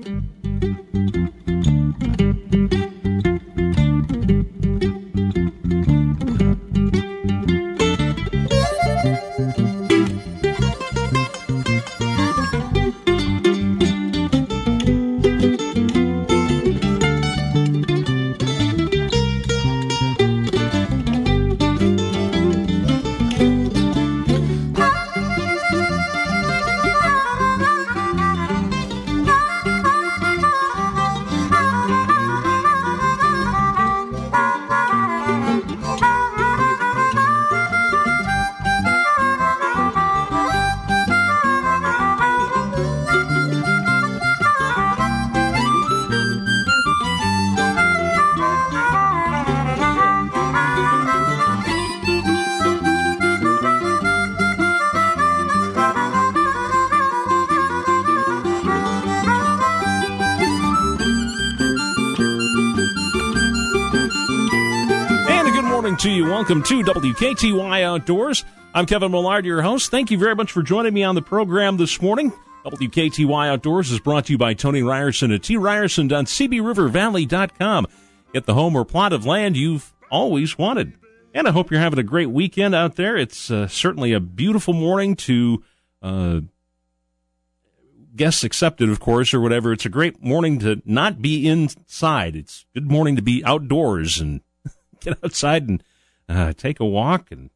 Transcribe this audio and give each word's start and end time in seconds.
to 0.00 0.31
WKTY 66.80 67.82
Outdoors. 67.82 68.46
I'm 68.72 68.86
Kevin 68.86 69.12
Millard, 69.12 69.44
your 69.44 69.60
host. 69.60 69.90
Thank 69.90 70.10
you 70.10 70.16
very 70.16 70.34
much 70.34 70.50
for 70.50 70.62
joining 70.62 70.94
me 70.94 71.04
on 71.04 71.14
the 71.14 71.20
program 71.20 71.76
this 71.76 72.00
morning. 72.00 72.32
WKTY 72.64 73.48
Outdoors 73.48 73.90
is 73.90 74.00
brought 74.00 74.24
to 74.26 74.32
you 74.32 74.38
by 74.38 74.54
Tony 74.54 74.82
Ryerson 74.82 75.32
at 75.32 75.42
tryerson.cbrivervalley.com. 75.42 77.86
Get 78.32 78.46
the 78.46 78.54
home 78.54 78.74
or 78.74 78.86
plot 78.86 79.12
of 79.12 79.26
land 79.26 79.58
you've 79.58 79.92
always 80.10 80.56
wanted. 80.56 80.94
And 81.34 81.46
I 81.46 81.50
hope 81.50 81.70
you're 81.70 81.78
having 81.78 81.98
a 81.98 82.04
great 82.04 82.30
weekend 82.30 82.74
out 82.74 82.96
there. 82.96 83.18
It's 83.18 83.50
uh, 83.50 83.68
certainly 83.68 84.14
a 84.14 84.20
beautiful 84.20 84.72
morning 84.72 85.14
to 85.16 85.62
uh, 86.00 86.40
guests 88.16 88.44
accepted, 88.44 88.88
of 88.88 88.98
course, 88.98 89.34
or 89.34 89.40
whatever. 89.40 89.74
It's 89.74 89.84
a 89.84 89.90
great 89.90 90.22
morning 90.22 90.58
to 90.60 90.80
not 90.86 91.20
be 91.20 91.46
inside. 91.46 92.34
It's 92.34 92.64
good 92.72 92.90
morning 92.90 93.16
to 93.16 93.22
be 93.22 93.44
outdoors 93.44 94.18
and 94.18 94.40
get 95.00 95.18
outside 95.22 95.68
and 95.68 95.82
uh, 96.28 96.52
take 96.52 96.80
a 96.80 96.84
walk 96.84 97.30
and 97.30 97.50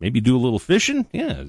maybe 0.00 0.20
do 0.20 0.36
a 0.36 0.38
little 0.38 0.58
fishing. 0.58 1.06
Yeah, 1.12 1.44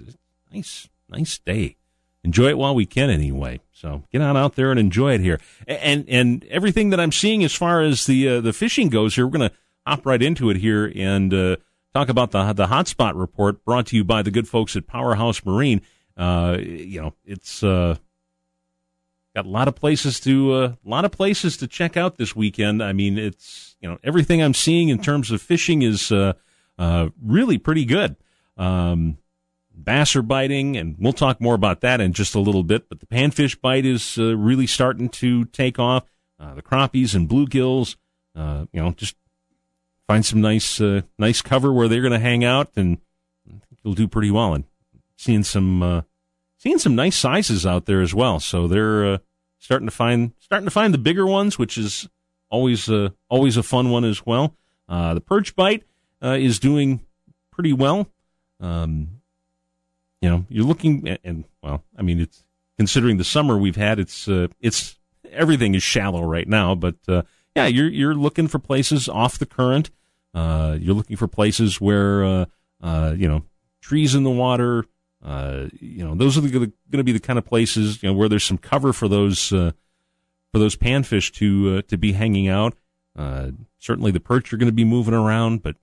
nice, 0.52 0.90
nice 1.10 1.38
day. 1.38 1.76
Enjoy 2.24 2.50
it 2.50 2.58
while 2.58 2.76
we 2.76 2.86
can, 2.86 3.10
anyway. 3.10 3.62
So 3.72 4.04
get 4.12 4.22
on 4.22 4.36
out 4.36 4.56
there 4.56 4.72
and 4.72 4.80
enjoy 4.80 5.14
it 5.14 5.22
here. 5.22 5.40
And 5.68 6.06
and 6.10 6.44
everything 6.46 6.90
that 6.90 7.00
I'm 7.00 7.12
seeing 7.12 7.44
as 7.44 7.54
far 7.54 7.82
as 7.82 8.06
the 8.06 8.28
uh, 8.28 8.42
the 8.42 8.54
fishing 8.54 8.90
goes 8.90 9.16
here, 9.16 9.28
we're 9.28 9.50
to 9.50 9.52
hop 9.86 10.06
right 10.06 10.22
into 10.22 10.50
it 10.50 10.58
here 10.58 10.92
and 10.96 11.34
uh, 11.34 11.56
talk 11.94 12.10
about 12.10 12.32
the 12.32 12.54
the 12.54 12.68
hotspot 12.68 13.14
report 13.16 13.64
brought 13.64 13.88
to 13.88 13.96
you 13.96 14.04
by 14.04 14.22
the 14.22 14.32
good 14.32 14.48
folks 14.48 14.76
at 14.76 14.88
Powerhouse 14.88 15.46
Marine. 15.46 15.82
Uh, 16.18 16.58
you 16.60 17.00
know, 17.00 17.14
it's 17.24 17.64
uh, 17.64 17.96
got 19.36 19.46
a 19.46 19.50
lot 19.50 19.68
of 19.68 19.76
places 19.76 20.20
to 20.22 20.54
uh, 20.54 20.74
a 20.86 20.90
lot 20.90 21.06
of 21.06 21.12
places 21.12 21.58
to 21.58 21.68
check 21.68 21.96
out 21.96 22.18
this 22.18 22.36
weekend. 22.36 22.82
I 22.82 22.92
mean, 22.94 23.18
it's 23.18 23.78
you 23.80 23.88
know 23.88 24.00
everything 24.04 24.42
I'm 24.42 24.56
seeing 24.56 24.90
in 24.90 25.00
terms 25.00 25.32
of 25.32 25.42
fishing 25.42 25.84
is 25.84 26.12
uh, 26.12 26.34
uh, 26.78 27.10
really 27.22 27.58
pretty 27.58 27.86
good. 27.86 28.16
Um, 28.58 29.18
bass 29.78 30.16
are 30.16 30.22
biting, 30.22 30.76
and 30.76 30.96
we'll 31.00 31.14
talk 31.14 31.40
more 31.40 31.56
about 31.56 31.82
that 31.82 32.02
in 32.02 32.14
just 32.14 32.36
a 32.36 32.40
little 32.40 32.64
bit. 32.64 32.90
But 32.90 33.00
the 33.00 33.06
panfish 33.06 33.60
bite 33.60 33.86
is 33.86 34.18
uh, 34.18 34.36
really 34.36 34.68
starting 34.68 35.10
to 35.10 35.46
take 35.46 35.80
off. 35.80 36.04
Uh, 36.40 36.54
the 36.54 36.62
crappies 36.62 37.16
and 37.16 37.28
bluegills, 37.28 37.96
uh, 38.36 38.66
you 38.72 38.82
know, 38.82 38.92
just 38.92 39.16
find 40.08 40.26
some 40.26 40.42
nice 40.42 40.80
uh, 40.80 41.02
nice 41.18 41.42
cover 41.42 41.74
where 41.74 41.88
they're 41.88 42.02
going 42.02 42.12
to 42.14 42.20
hang 42.20 42.44
out, 42.44 42.70
and 42.76 43.00
you'll 43.84 43.96
do 43.96 44.08
pretty 44.08 44.30
well. 44.30 44.54
And 44.54 44.66
seeing 45.16 45.44
some 45.44 45.82
uh, 45.82 46.02
seeing 46.58 46.78
some 46.78 46.96
nice 46.96 47.16
sizes 47.16 47.66
out 47.66 47.86
there 47.86 48.02
as 48.02 48.14
well. 48.14 48.40
So 48.40 48.68
they're 48.68 49.14
uh, 49.14 49.18
starting 49.58 49.88
to 49.88 49.92
find 49.92 50.34
starting 50.40 50.68
to 50.68 50.72
find 50.72 50.94
the 50.94 51.00
bigger 51.00 51.26
ones, 51.26 51.58
which 51.58 51.76
is 51.78 52.08
always 52.50 52.88
always 53.30 53.58
a 53.58 53.64
fun 53.64 53.90
one 53.90 54.06
as 54.06 54.26
well. 54.26 54.56
The 54.88 55.24
perch 55.26 55.56
bite 55.56 55.84
uh, 56.22 56.38
is 56.40 56.60
doing 56.60 57.02
pretty 57.52 57.74
well. 57.74 58.08
Um, 58.60 59.22
you 60.22 60.30
know, 60.30 60.46
you're 60.50 60.66
looking 60.66 61.08
at, 61.08 61.20
and 61.24 61.46
well, 61.62 61.84
I 61.98 62.02
mean, 62.02 62.20
it's 62.20 62.44
considering 62.78 63.18
the 63.18 63.24
summer 63.24 63.58
we've 63.58 63.76
had. 63.76 64.00
It's 64.00 64.28
uh, 64.28 64.48
it's 64.60 64.98
everything 65.32 65.76
is 65.76 65.84
shallow 65.84 66.24
right 66.24 66.48
now, 66.48 66.76
but 66.76 66.96
uh, 67.08 67.24
yeah, 67.56 67.68
you're 67.68 67.90
you're 67.90 68.16
looking 68.16 68.48
for 68.48 68.60
places 68.60 69.08
off 69.08 69.38
the 69.38 69.46
current. 69.46 69.90
Uh, 70.34 70.78
you're 70.80 70.96
looking 70.96 71.18
for 71.18 71.28
places 71.28 71.82
where 71.82 72.24
uh, 72.24 72.46
uh, 72.82 73.14
you 73.16 73.28
know 73.28 73.44
trees 73.82 74.16
in 74.16 74.24
the 74.24 74.32
water. 74.32 74.86
You 75.24 76.06
know, 76.06 76.16
those 76.16 76.38
are 76.38 76.42
going 76.42 76.72
to 76.92 77.04
be 77.04 77.12
the 77.12 77.20
kind 77.20 77.38
of 77.38 77.46
places 77.46 78.02
you 78.02 78.10
know 78.10 78.14
where 78.14 78.30
there's 78.30 78.46
some 78.46 78.58
cover 78.58 78.94
for 78.94 79.08
those 79.08 79.50
for 79.50 79.74
those 80.54 80.76
panfish 80.76 81.34
to 81.34 81.82
to 81.84 81.98
be 81.98 82.14
hanging 82.14 82.48
out. 82.48 82.76
Certainly, 83.80 84.12
the 84.12 84.20
perch 84.20 84.54
are 84.54 84.58
going 84.58 84.70
to 84.70 84.74
be 84.74 84.86
moving 84.86 85.14
around, 85.14 85.62
but 85.64 85.76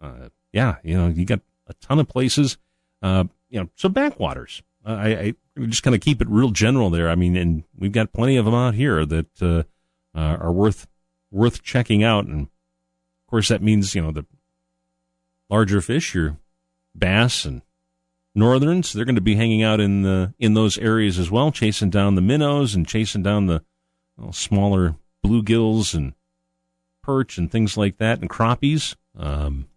uh, 0.00 0.28
yeah, 0.52 0.76
you 0.82 0.96
know, 0.96 1.08
you 1.08 1.24
got 1.24 1.40
a 1.66 1.74
ton 1.74 1.98
of 1.98 2.08
places. 2.08 2.58
Uh, 3.02 3.24
you 3.48 3.60
know, 3.60 3.68
so 3.76 3.88
backwaters. 3.88 4.62
I, 4.84 5.34
I 5.58 5.66
just 5.66 5.82
kind 5.82 5.94
of 5.94 6.00
keep 6.00 6.22
it 6.22 6.28
real 6.28 6.50
general 6.50 6.88
there. 6.88 7.10
I 7.10 7.14
mean, 7.14 7.36
and 7.36 7.64
we've 7.76 7.92
got 7.92 8.12
plenty 8.12 8.36
of 8.36 8.44
them 8.44 8.54
out 8.54 8.74
here 8.74 9.04
that 9.04 9.42
uh, 9.42 9.64
uh, 10.18 10.36
are 10.40 10.52
worth 10.52 10.86
worth 11.30 11.62
checking 11.62 12.02
out. 12.02 12.26
And 12.26 12.42
of 12.42 13.26
course, 13.28 13.48
that 13.48 13.62
means 13.62 13.94
you 13.94 14.02
know 14.02 14.12
the 14.12 14.24
larger 15.50 15.80
fish, 15.80 16.14
your 16.14 16.38
bass 16.96 17.44
and 17.44 17.62
northerns, 18.34 18.92
they're 18.92 19.04
going 19.04 19.14
to 19.14 19.20
be 19.20 19.34
hanging 19.34 19.62
out 19.62 19.80
in 19.80 20.02
the 20.02 20.32
in 20.38 20.54
those 20.54 20.78
areas 20.78 21.18
as 21.18 21.30
well, 21.30 21.50
chasing 21.52 21.90
down 21.90 22.14
the 22.14 22.20
minnows 22.22 22.74
and 22.74 22.86
chasing 22.86 23.22
down 23.22 23.46
the 23.46 23.62
smaller 24.30 24.96
bluegills 25.24 25.94
and 25.94 26.14
perch 27.02 27.38
and 27.38 27.50
things 27.50 27.76
like 27.76 27.98
that, 27.98 28.20
and 28.20 28.30
crappies. 28.30 28.94
Um, 29.16 29.68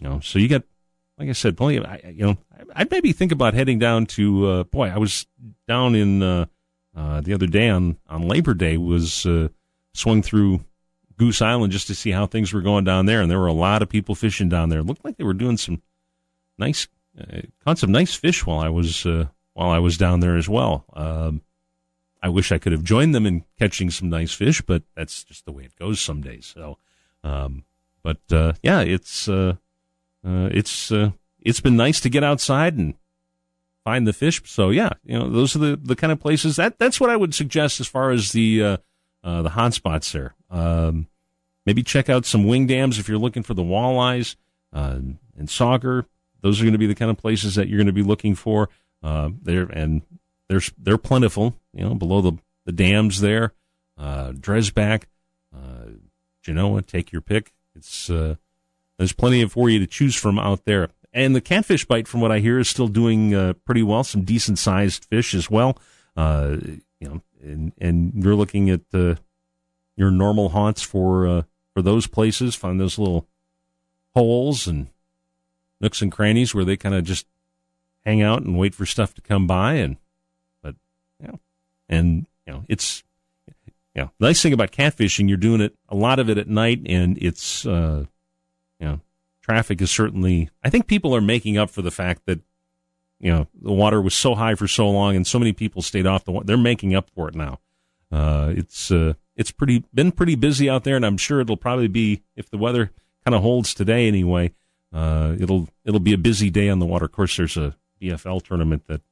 you 0.00 0.08
know, 0.08 0.20
so 0.20 0.38
you 0.38 0.48
got, 0.48 0.62
like 1.18 1.28
I 1.28 1.32
said, 1.32 1.56
plenty 1.56 1.76
of, 1.76 1.86
you 2.04 2.24
know, 2.24 2.38
I'd 2.74 2.90
maybe 2.90 3.12
think 3.12 3.32
about 3.32 3.54
heading 3.54 3.78
down 3.78 4.06
to, 4.06 4.46
uh, 4.46 4.64
boy, 4.64 4.88
I 4.88 4.98
was 4.98 5.26
down 5.68 5.94
in, 5.94 6.22
uh, 6.22 6.46
uh, 6.96 7.20
the 7.20 7.34
other 7.34 7.46
day 7.46 7.68
on, 7.68 7.98
on 8.08 8.26
Labor 8.26 8.54
Day 8.54 8.76
was, 8.76 9.26
uh, 9.26 9.48
swung 9.92 10.22
through 10.22 10.64
Goose 11.18 11.42
Island 11.42 11.72
just 11.72 11.86
to 11.88 11.94
see 11.94 12.10
how 12.10 12.26
things 12.26 12.52
were 12.52 12.62
going 12.62 12.84
down 12.84 13.06
there. 13.06 13.20
And 13.20 13.30
there 13.30 13.38
were 13.38 13.46
a 13.46 13.52
lot 13.52 13.82
of 13.82 13.88
people 13.88 14.14
fishing 14.14 14.48
down 14.48 14.70
there. 14.70 14.80
It 14.80 14.86
looked 14.86 15.04
like 15.04 15.18
they 15.18 15.24
were 15.24 15.34
doing 15.34 15.58
some 15.58 15.82
nice, 16.58 16.88
uh, 17.20 17.42
caught 17.64 17.78
some 17.78 17.92
nice 17.92 18.14
fish 18.14 18.46
while 18.46 18.60
I 18.60 18.70
was, 18.70 19.04
uh, 19.04 19.26
while 19.52 19.70
I 19.70 19.78
was 19.78 19.98
down 19.98 20.20
there 20.20 20.36
as 20.36 20.48
well. 20.48 20.86
Um, 20.94 21.42
I 22.22 22.28
wish 22.28 22.52
I 22.52 22.58
could 22.58 22.72
have 22.72 22.84
joined 22.84 23.14
them 23.14 23.26
in 23.26 23.44
catching 23.58 23.90
some 23.90 24.08
nice 24.08 24.32
fish, 24.32 24.62
but 24.62 24.82
that's 24.94 25.24
just 25.24 25.44
the 25.44 25.52
way 25.52 25.64
it 25.64 25.76
goes 25.76 26.00
some 26.00 26.22
days. 26.22 26.46
So, 26.54 26.78
um, 27.24 27.64
but 28.02 28.20
uh, 28.30 28.54
yeah, 28.62 28.80
it's 28.80 29.28
uh, 29.28 29.56
uh, 30.26 30.48
it's 30.52 30.92
uh, 30.92 31.10
it's 31.40 31.60
been 31.60 31.76
nice 31.76 32.00
to 32.00 32.08
get 32.08 32.24
outside 32.24 32.76
and 32.76 32.94
find 33.84 34.06
the 34.06 34.12
fish. 34.12 34.42
So 34.44 34.70
yeah, 34.70 34.90
you 35.04 35.18
know 35.18 35.28
those 35.28 35.56
are 35.56 35.60
the, 35.60 35.76
the 35.76 35.96
kind 35.96 36.12
of 36.12 36.20
places 36.20 36.56
that 36.56 36.78
that's 36.78 37.00
what 37.00 37.10
I 37.10 37.16
would 37.16 37.34
suggest 37.34 37.80
as 37.80 37.86
far 37.86 38.10
as 38.10 38.32
the 38.32 38.62
uh, 38.62 38.76
uh, 39.24 39.42
the 39.42 39.50
hot 39.50 39.74
spots 39.74 40.12
there. 40.12 40.34
Um, 40.50 41.06
maybe 41.66 41.82
check 41.82 42.08
out 42.08 42.26
some 42.26 42.46
wing 42.46 42.66
dams 42.66 42.98
if 42.98 43.08
you're 43.08 43.18
looking 43.18 43.42
for 43.42 43.54
the 43.54 43.62
walleyes 43.62 44.36
uh, 44.72 44.98
and 45.36 45.48
sauger. 45.48 46.06
Those 46.42 46.60
are 46.60 46.64
going 46.64 46.72
to 46.72 46.78
be 46.78 46.86
the 46.86 46.94
kind 46.94 47.10
of 47.10 47.18
places 47.18 47.54
that 47.56 47.68
you're 47.68 47.78
going 47.78 47.86
to 47.86 47.92
be 47.92 48.02
looking 48.02 48.34
for 48.34 48.70
uh, 49.02 49.30
there, 49.42 49.64
and 49.64 50.02
they're 50.48 50.62
they're 50.78 50.98
plentiful. 50.98 51.56
You 51.72 51.84
know, 51.84 51.94
below 51.94 52.20
the 52.20 52.32
the 52.64 52.72
dams 52.72 53.20
there, 53.20 53.52
uh, 53.98 54.32
Dresbach, 54.32 55.04
uh, 55.54 55.90
Genoa, 56.42 56.82
take 56.82 57.12
your 57.12 57.22
pick. 57.22 57.52
It's 57.74 58.10
uh, 58.10 58.36
there's 59.00 59.14
plenty 59.14 59.40
of 59.40 59.52
for 59.52 59.70
you 59.70 59.78
to 59.78 59.86
choose 59.86 60.14
from 60.14 60.38
out 60.38 60.66
there. 60.66 60.90
And 61.10 61.34
the 61.34 61.40
catfish 61.40 61.86
bite, 61.86 62.06
from 62.06 62.20
what 62.20 62.30
I 62.30 62.40
hear, 62.40 62.58
is 62.58 62.68
still 62.68 62.86
doing 62.86 63.34
uh, 63.34 63.54
pretty 63.64 63.82
well. 63.82 64.04
Some 64.04 64.24
decent 64.24 64.58
sized 64.58 65.06
fish 65.06 65.34
as 65.34 65.50
well. 65.50 65.78
Uh, 66.14 66.58
you 66.98 67.08
know, 67.08 67.22
and 67.42 67.72
and 67.78 68.12
you're 68.22 68.34
looking 68.34 68.68
at 68.68 68.82
uh, 68.92 69.14
your 69.96 70.10
normal 70.10 70.50
haunts 70.50 70.82
for 70.82 71.26
uh, 71.26 71.42
for 71.72 71.80
those 71.80 72.06
places. 72.06 72.54
Find 72.54 72.78
those 72.78 72.98
little 72.98 73.26
holes 74.14 74.66
and 74.66 74.88
nooks 75.80 76.02
and 76.02 76.12
crannies 76.12 76.54
where 76.54 76.66
they 76.66 76.76
kind 76.76 76.94
of 76.94 77.02
just 77.02 77.26
hang 78.04 78.20
out 78.20 78.42
and 78.42 78.58
wait 78.58 78.74
for 78.74 78.84
stuff 78.84 79.14
to 79.14 79.22
come 79.22 79.46
by. 79.46 79.76
And 79.76 79.96
but 80.62 80.74
you 81.18 81.28
know, 81.28 81.40
and 81.88 82.26
you 82.46 82.52
know, 82.52 82.64
it's 82.68 83.02
yeah, 83.94 84.08
the 84.18 84.26
nice 84.26 84.42
thing 84.42 84.52
about 84.52 84.72
catfishing, 84.72 85.26
you're 85.26 85.38
doing 85.38 85.62
it 85.62 85.74
a 85.88 85.96
lot 85.96 86.18
of 86.18 86.28
it 86.28 86.36
at 86.36 86.48
night, 86.48 86.82
and 86.84 87.16
it's 87.16 87.64
uh, 87.64 88.04
traffic 89.50 89.80
is 89.82 89.90
certainly. 89.90 90.48
I 90.62 90.70
think 90.70 90.86
people 90.86 91.14
are 91.14 91.20
making 91.20 91.58
up 91.58 91.70
for 91.70 91.82
the 91.82 91.90
fact 91.90 92.26
that 92.26 92.40
you 93.18 93.30
know 93.30 93.48
the 93.60 93.72
water 93.72 94.00
was 94.00 94.14
so 94.14 94.34
high 94.34 94.54
for 94.54 94.68
so 94.68 94.88
long, 94.88 95.16
and 95.16 95.26
so 95.26 95.38
many 95.38 95.52
people 95.52 95.82
stayed 95.82 96.06
off 96.06 96.24
the. 96.24 96.32
water. 96.32 96.46
They're 96.46 96.56
making 96.56 96.94
up 96.94 97.10
for 97.10 97.28
it 97.28 97.34
now. 97.34 97.58
Uh, 98.12 98.52
it's 98.56 98.90
uh, 98.90 99.14
it's 99.36 99.50
pretty 99.50 99.84
been 99.92 100.12
pretty 100.12 100.36
busy 100.36 100.70
out 100.70 100.84
there, 100.84 100.96
and 100.96 101.04
I'm 101.04 101.16
sure 101.16 101.40
it'll 101.40 101.56
probably 101.56 101.88
be 101.88 102.22
if 102.36 102.48
the 102.48 102.58
weather 102.58 102.92
kind 103.24 103.34
of 103.34 103.42
holds 103.42 103.74
today 103.74 104.06
anyway. 104.06 104.52
Uh, 104.92 105.34
it'll 105.38 105.68
it'll 105.84 106.00
be 106.00 106.12
a 106.12 106.18
busy 106.18 106.50
day 106.50 106.68
on 106.68 106.78
the 106.78 106.86
water. 106.86 107.06
Of 107.06 107.12
course, 107.12 107.36
there's 107.36 107.56
a 107.56 107.76
BFL 108.00 108.42
tournament 108.42 108.86
that 108.86 109.02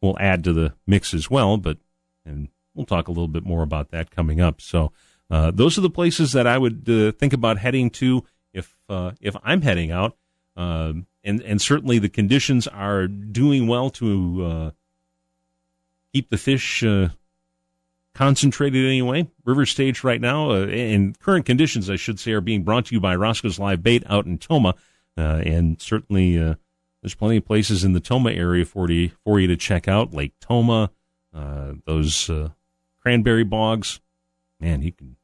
will 0.00 0.16
add 0.20 0.44
to 0.44 0.52
the 0.52 0.74
mix 0.86 1.14
as 1.14 1.30
well, 1.30 1.56
but 1.56 1.78
and 2.24 2.48
we'll 2.74 2.86
talk 2.86 3.08
a 3.08 3.10
little 3.10 3.28
bit 3.28 3.44
more 3.44 3.62
about 3.62 3.90
that 3.90 4.10
coming 4.10 4.40
up. 4.40 4.60
So 4.60 4.92
uh, 5.30 5.50
those 5.50 5.76
are 5.78 5.82
the 5.82 5.90
places 5.90 6.32
that 6.32 6.46
I 6.46 6.58
would 6.58 6.88
uh, 6.88 7.12
think 7.12 7.32
about 7.32 7.58
heading 7.58 7.90
to 7.90 8.24
if 8.52 8.76
uh, 8.88 9.12
if 9.20 9.36
I'm 9.42 9.62
heading 9.62 9.90
out. 9.90 10.16
Um, 10.56 11.06
and 11.22 11.40
and 11.42 11.60
certainly 11.60 11.98
the 11.98 12.08
conditions 12.08 12.66
are 12.66 13.06
doing 13.06 13.66
well 13.66 13.90
to 13.90 14.44
uh, 14.44 14.70
keep 16.12 16.30
the 16.30 16.38
fish 16.38 16.82
uh, 16.82 17.10
concentrated 18.14 18.84
anyway. 18.84 19.28
River 19.44 19.66
Stage 19.66 20.02
right 20.02 20.20
now, 20.20 20.50
uh, 20.50 20.66
in 20.66 21.14
current 21.14 21.46
conditions, 21.46 21.88
I 21.88 21.96
should 21.96 22.18
say, 22.18 22.32
are 22.32 22.40
being 22.40 22.64
brought 22.64 22.86
to 22.86 22.94
you 22.94 23.00
by 23.00 23.14
Roscoe's 23.14 23.58
Live 23.58 23.82
Bait 23.82 24.02
out 24.06 24.26
in 24.26 24.38
Tomah, 24.38 24.74
and 25.16 25.80
certainly 25.80 26.36
there's 26.36 27.14
plenty 27.14 27.36
of 27.36 27.44
places 27.44 27.84
in 27.84 27.92
the 27.92 28.00
Tomah 28.00 28.32
area 28.32 28.64
for 28.64 28.90
you 28.90 29.10
for 29.24 29.38
you 29.38 29.46
to 29.46 29.56
check 29.56 29.86
out, 29.86 30.14
Lake 30.14 30.34
Tomah, 30.40 30.90
those 31.84 32.30
cranberry 33.00 33.44
bogs. 33.44 34.00
Man, 34.60 34.82
you 34.82 34.90
can. 34.90 35.17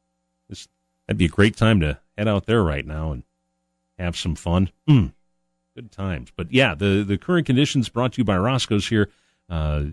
That'd 1.06 1.19
be 1.19 1.27
a 1.27 1.29
great 1.29 1.56
time 1.56 1.81
to 1.81 1.99
head 2.17 2.29
out 2.29 2.47
there 2.47 2.62
right 2.62 2.87
now 2.87 3.12
and 3.12 3.23
have 3.99 4.17
some 4.17 4.35
fun. 4.35 4.71
Mm, 4.89 5.12
good 5.75 5.91
times. 5.93 6.31
But 6.35 6.53
yeah, 6.53 6.75
the 6.75 7.05
the 7.06 7.19
current 7.19 7.47
conditions 7.47 7.89
brought 7.89 8.15
to 8.15 8.19
you 8.19 8.25
by 8.25 8.39
Roscoe's 8.39 8.89
here. 8.89 9.11
Uh, 9.49 9.85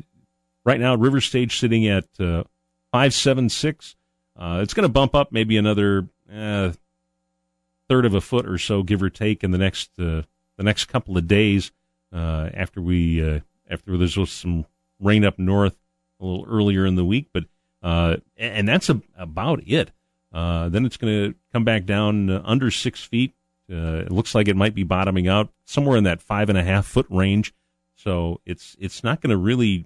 right 0.64 0.80
now, 0.80 0.96
River 0.96 1.22
Stage 1.22 1.60
sitting 1.60 1.88
at 1.88 2.06
uh, 2.20 2.44
five 2.92 3.14
seven 3.14 3.50
six. 3.50 3.96
Uh, 4.38 4.60
it's 4.64 4.74
going 4.74 4.88
to 4.88 4.92
bump 4.92 5.14
up 5.14 5.32
maybe 5.32 5.58
another 5.58 6.08
uh, 6.34 6.72
third 7.90 8.06
of 8.06 8.14
a 8.14 8.22
foot 8.22 8.48
or 8.48 8.58
so, 8.58 8.84
give 8.84 9.04
or 9.04 9.10
take, 9.10 9.44
in 9.44 9.52
the 9.52 9.58
next 9.58 9.92
uh, 10.00 10.22
the 10.58 10.64
next 10.64 10.86
couple 10.86 11.18
of 11.18 11.28
days 11.28 11.72
uh, 12.14 12.50
after 12.54 12.82
we 12.82 13.24
uh, 13.24 13.40
after 13.70 13.98
there's 13.98 14.32
some 14.32 14.66
rain 15.00 15.26
up 15.26 15.38
north 15.38 15.76
a 16.20 16.26
little 16.26 16.46
earlier 16.50 16.86
in 16.86 16.96
the 16.96 17.06
week. 17.06 17.28
But 17.34 17.46
and 18.38 18.68
that's 18.68 18.90
a, 18.90 19.02
about 19.18 19.64
it. 19.68 19.92
Uh, 20.34 20.70
then 20.70 20.86
it's 20.86 20.98
going 20.98 21.14
to 21.14 21.38
come 21.52 21.64
back 21.64 21.86
down 21.86 22.30
uh, 22.30 22.42
under 22.46 22.72
six 22.72 23.04
feet. 23.04 23.34
Uh, 23.72 24.04
it 24.06 24.12
looks 24.12 24.36
like 24.36 24.48
it 24.48 24.56
might 24.56 24.76
be 24.76 24.84
bottoming 24.84 25.28
out 25.28 25.50
somewhere 25.66 25.98
in 25.98 26.04
that 26.04 26.22
five 26.22 26.50
and 26.50 26.58
a 26.58 26.64
half 26.64 26.86
foot 26.86 27.06
range. 27.10 27.54
So 27.96 28.42
it's 28.46 28.76
it's 28.80 29.04
not 29.04 29.22
going 29.22 29.30
to 29.30 29.38
really 29.38 29.86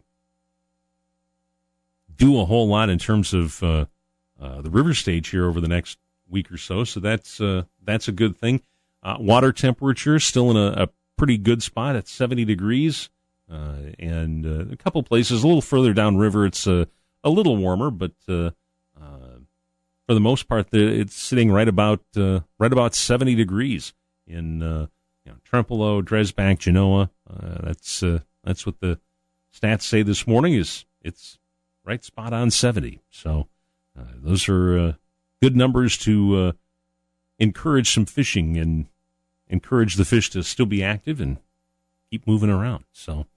do 2.16 2.40
a 2.40 2.46
whole 2.46 2.68
lot 2.68 2.90
in 2.90 2.98
terms 2.98 3.34
of 3.34 3.62
uh, 3.62 3.86
uh, 4.42 4.62
the 4.62 4.70
river 4.70 4.94
stage 4.94 5.30
here 5.30 5.46
over 5.46 5.60
the 5.60 5.68
next 5.68 5.98
week 6.30 6.52
or 6.52 6.58
so. 6.58 6.84
So 6.84 7.00
that's 7.00 7.42
that's 7.84 8.08
a 8.08 8.12
good 8.12 8.38
thing. 8.38 8.62
water 9.04 9.52
temperature 9.52 10.20
still 10.20 10.52
in 10.52 10.58
a, 10.58 10.84
a, 10.84 10.90
pretty 11.18 11.38
good 11.38 11.64
spot 11.64 11.96
at 11.96 12.10
70 12.10 12.44
degrees, 12.44 13.10
and 13.48 14.46
a 14.46 14.76
couple 14.76 15.02
places 15.02 15.44
a 15.44 15.48
little 15.48 15.62
further 15.62 15.94
downriver 15.94 16.46
it's 16.46 16.68
a 17.26 17.30
little 17.30 17.58
warmer, 17.58 17.90
but 17.90 18.12
uh, 18.30 18.34
uh, 18.34 18.52
for 20.08 20.14
the 20.14 20.20
most 20.20 20.48
part, 20.48 20.68
it's 20.74 21.16
sitting 21.16 21.52
right 21.52 21.68
about 21.68 22.02
uh, 22.16 22.42
right 22.60 22.72
about 22.72 22.96
70 22.96 23.36
degrees 23.36 23.94
in 24.28 24.62
uh, 24.62 24.88
you 25.26 25.32
know, 25.32 25.38
Trempealeau, 25.50 26.04
Dresbach, 26.04 26.60
Genoa. 26.60 27.10
Uh, 27.30 27.58
that's 27.64 28.04
uh, 28.04 28.20
that's 28.44 28.66
what 28.66 28.80
the 28.80 29.00
stats 29.54 29.84
say 29.84 30.04
this 30.04 30.28
morning. 30.28 30.54
Is 30.54 30.86
it's 31.02 31.40
right 31.84 32.04
spot 32.04 32.34
on 32.34 32.52
70. 32.52 33.02
So 33.10 33.48
those 34.22 34.50
are 34.50 34.98
good 35.42 35.56
numbers 35.56 35.98
to 36.00 36.54
encourage 37.40 37.94
some 37.94 38.06
fishing 38.06 38.58
and 38.58 38.88
encourage 39.48 39.96
the 39.96 40.06
fish 40.06 40.30
to 40.32 40.44
still 40.44 40.66
be 40.66 40.84
active 40.84 41.22
and 41.22 41.38
keep 42.10 42.28
moving 42.28 42.50
around. 42.50 42.86
So 42.92 43.28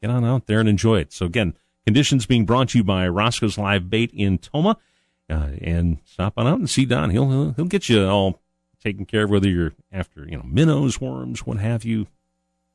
get 0.00 0.10
on 0.10 0.24
out 0.24 0.46
there 0.46 0.60
and 0.60 0.68
enjoy 0.68 1.00
it. 1.00 1.12
So 1.12 1.26
again, 1.26 1.54
Conditions 1.86 2.26
being 2.26 2.44
brought 2.44 2.70
to 2.70 2.78
you 2.78 2.84
by 2.84 3.06
Roscoe's 3.06 3.56
Live 3.56 3.88
Bait 3.88 4.10
in 4.12 4.38
Tomah. 4.38 4.76
Uh, 5.28 5.50
and 5.60 5.98
stop 6.04 6.34
on 6.36 6.46
out 6.46 6.58
and 6.58 6.70
see 6.70 6.84
Don. 6.84 7.10
He'll, 7.10 7.28
he'll, 7.30 7.52
he'll 7.52 7.64
get 7.64 7.88
you 7.88 8.06
all 8.06 8.40
taken 8.80 9.04
care 9.04 9.24
of, 9.24 9.30
whether 9.30 9.48
you're 9.48 9.72
after 9.90 10.24
you 10.28 10.36
know 10.36 10.44
minnows, 10.44 11.00
worms, 11.00 11.44
what 11.44 11.58
have 11.58 11.84
you, 11.84 12.06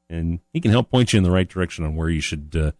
and 0.09 0.39
he 0.51 0.59
can 0.59 0.71
help 0.71 0.89
point 0.89 1.13
you 1.13 1.17
in 1.17 1.23
the 1.23 1.31
right 1.31 1.47
direction 1.47 1.85
on 1.85 1.95
where 1.95 2.09
you 2.09 2.19
should 2.19 2.53
uh, 2.55 2.71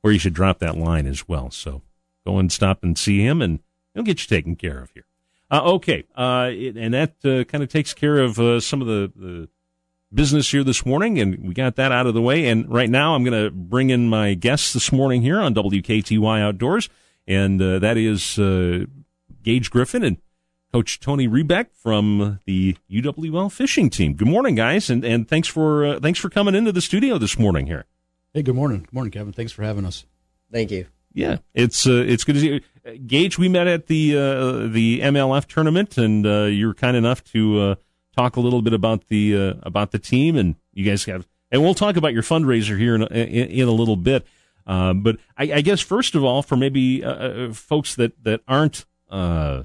where 0.00 0.12
you 0.12 0.18
should 0.20 0.34
drop 0.34 0.60
that 0.60 0.76
line 0.76 1.06
as 1.06 1.26
well. 1.28 1.50
So 1.50 1.82
go 2.24 2.38
and 2.38 2.52
stop 2.52 2.84
and 2.84 2.96
see 2.96 3.20
him, 3.20 3.42
and 3.42 3.58
he'll 3.94 4.04
get 4.04 4.20
you 4.20 4.28
taken 4.28 4.54
care 4.54 4.80
of 4.80 4.90
here. 4.92 5.06
Uh, 5.50 5.62
okay, 5.74 6.04
uh, 6.14 6.50
it, 6.52 6.76
and 6.76 6.94
that 6.94 7.14
uh, 7.24 7.44
kind 7.44 7.62
of 7.62 7.68
takes 7.68 7.94
care 7.94 8.18
of 8.18 8.38
uh, 8.38 8.58
some 8.60 8.80
of 8.80 8.86
the, 8.86 9.12
the 9.14 9.48
business 10.12 10.50
here 10.50 10.64
this 10.64 10.84
morning, 10.84 11.18
and 11.20 11.46
we 11.46 11.54
got 11.54 11.76
that 11.76 11.92
out 11.92 12.06
of 12.06 12.14
the 12.14 12.22
way. 12.22 12.46
And 12.48 12.68
right 12.68 12.90
now, 12.90 13.14
I'm 13.14 13.22
going 13.22 13.44
to 13.44 13.50
bring 13.50 13.90
in 13.90 14.08
my 14.08 14.34
guests 14.34 14.72
this 14.72 14.90
morning 14.90 15.22
here 15.22 15.40
on 15.40 15.54
WKTY 15.54 16.40
Outdoors, 16.40 16.88
and 17.28 17.62
uh, 17.62 17.78
that 17.78 17.96
is 17.96 18.38
uh, 18.38 18.86
Gage 19.46 19.70
Griffin 19.70 20.02
and 20.02 20.16
Coach 20.72 20.98
Tony 20.98 21.28
Rebeck 21.28 21.68
from 21.72 22.40
the 22.46 22.76
UWL 22.90 23.50
fishing 23.50 23.88
team. 23.88 24.14
Good 24.14 24.26
morning, 24.26 24.56
guys, 24.56 24.90
and 24.90 25.04
and 25.04 25.28
thanks 25.28 25.46
for 25.46 25.86
uh, 25.86 26.00
thanks 26.00 26.18
for 26.18 26.28
coming 26.28 26.56
into 26.56 26.72
the 26.72 26.80
studio 26.80 27.16
this 27.16 27.38
morning 27.38 27.68
here. 27.68 27.84
Hey, 28.34 28.42
good 28.42 28.56
morning, 28.56 28.80
good 28.80 28.92
morning, 28.92 29.12
Kevin. 29.12 29.32
Thanks 29.32 29.52
for 29.52 29.62
having 29.62 29.86
us. 29.86 30.04
Thank 30.50 30.72
you. 30.72 30.86
Yeah, 31.12 31.36
it's 31.54 31.86
uh, 31.86 31.92
it's 31.92 32.24
good 32.24 32.34
to 32.34 32.40
see 32.40 32.60
you. 32.84 32.98
Gage, 33.06 33.38
we 33.38 33.48
met 33.48 33.68
at 33.68 33.86
the 33.86 34.18
uh, 34.18 34.66
the 34.66 34.98
MLF 35.00 35.46
tournament, 35.46 35.96
and 35.96 36.26
uh, 36.26 36.42
you 36.46 36.66
were 36.66 36.74
kind 36.74 36.96
enough 36.96 37.22
to 37.26 37.60
uh, 37.60 37.74
talk 38.16 38.34
a 38.34 38.40
little 38.40 38.62
bit 38.62 38.72
about 38.72 39.06
the 39.06 39.36
uh, 39.36 39.54
about 39.62 39.92
the 39.92 40.00
team, 40.00 40.36
and 40.36 40.56
you 40.72 40.84
guys 40.84 41.04
have, 41.04 41.24
and 41.52 41.62
we'll 41.62 41.74
talk 41.74 41.96
about 41.96 42.12
your 42.12 42.24
fundraiser 42.24 42.76
here 42.76 42.96
in 42.96 43.02
a, 43.02 43.06
in, 43.06 43.48
in 43.48 43.68
a 43.68 43.72
little 43.72 43.96
bit. 43.96 44.26
Uh, 44.66 44.92
but 44.92 45.18
I, 45.38 45.52
I, 45.52 45.60
guess 45.60 45.80
first 45.80 46.16
of 46.16 46.24
all, 46.24 46.42
for 46.42 46.56
maybe 46.56 47.04
uh, 47.04 47.12
uh 47.12 47.52
folks 47.52 47.94
that 47.94 48.24
that 48.24 48.40
aren't 48.48 48.84
uh, 49.10 49.64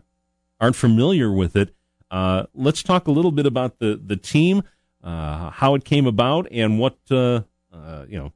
aren't 0.59 0.75
familiar 0.75 1.31
with 1.31 1.55
it, 1.55 1.73
uh, 2.09 2.43
let's 2.53 2.83
talk 2.83 3.07
a 3.07 3.11
little 3.11 3.31
bit 3.31 3.45
about 3.45 3.79
the 3.79 3.99
the 4.03 4.17
team, 4.17 4.63
how 5.03 5.75
it 5.75 5.85
came 5.85 6.05
about, 6.05 6.47
and 6.51 6.79
what 6.79 6.97
you 7.09 7.45
know 7.71 8.33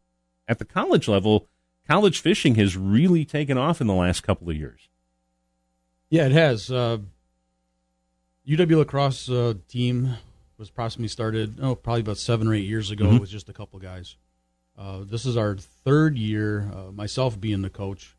at 0.48 0.60
the 0.60 0.66
college 0.66 1.08
level. 1.08 1.48
College 1.88 2.20
fishing 2.20 2.56
has 2.56 2.76
really 2.76 3.26
taken 3.26 3.60
off 3.60 3.80
in 3.80 3.86
the 3.86 3.94
last 3.94 4.22
couple 4.22 4.50
of 4.50 4.56
years. 4.56 4.90
Yeah, 6.10 6.26
it 6.26 6.32
has. 6.32 6.72
UW 8.48 8.78
La 8.78 8.84
Crosse 8.84 9.30
uh, 9.30 9.56
team 9.68 10.18
was 10.58 10.70
approximately 10.70 11.08
started, 11.08 11.58
oh, 11.62 11.76
probably 11.76 12.02
about 12.02 12.18
seven 12.18 12.48
or 12.48 12.54
eight 12.54 12.66
years 12.66 12.92
ago 12.92 13.06
mm-hmm. 13.06 13.18
with 13.18 13.30
just 13.30 13.50
a 13.50 13.54
couple 13.54 13.80
guys. 13.80 14.16
Uh, 14.78 15.00
this 15.04 15.26
is 15.26 15.36
our 15.36 15.56
third 15.58 16.18
year, 16.18 16.70
uh, 16.74 16.92
myself 16.92 17.40
being 17.40 17.62
the 17.62 17.70
coach, 17.70 18.15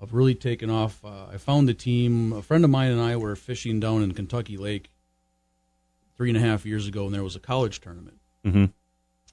of 0.00 0.14
really 0.14 0.34
taking 0.34 0.70
off. 0.70 1.04
Uh, 1.04 1.26
I 1.32 1.36
found 1.38 1.68
the 1.68 1.74
team. 1.74 2.32
A 2.32 2.42
friend 2.42 2.64
of 2.64 2.70
mine 2.70 2.90
and 2.90 3.00
I 3.00 3.16
were 3.16 3.34
fishing 3.36 3.80
down 3.80 4.02
in 4.02 4.12
Kentucky 4.12 4.56
Lake 4.56 4.90
three 6.16 6.30
and 6.30 6.36
a 6.36 6.40
half 6.40 6.66
years 6.66 6.86
ago, 6.86 7.06
and 7.06 7.14
there 7.14 7.24
was 7.24 7.36
a 7.36 7.40
college 7.40 7.80
tournament. 7.80 8.18
Mm-hmm. 8.44 8.66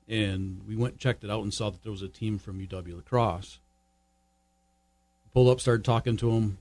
And 0.07 0.61
we 0.67 0.75
went 0.75 0.93
and 0.93 1.01
checked 1.01 1.23
it 1.23 1.31
out 1.31 1.43
and 1.43 1.53
saw 1.53 1.69
that 1.69 1.83
there 1.83 1.91
was 1.91 2.01
a 2.01 2.07
team 2.07 2.37
from 2.37 2.59
UW 2.59 2.95
La 2.95 3.01
Crosse. 3.01 3.59
Pulled 5.33 5.49
up, 5.49 5.59
started 5.59 5.83
talking 5.83 6.15
to 6.17 6.31
them 6.31 6.59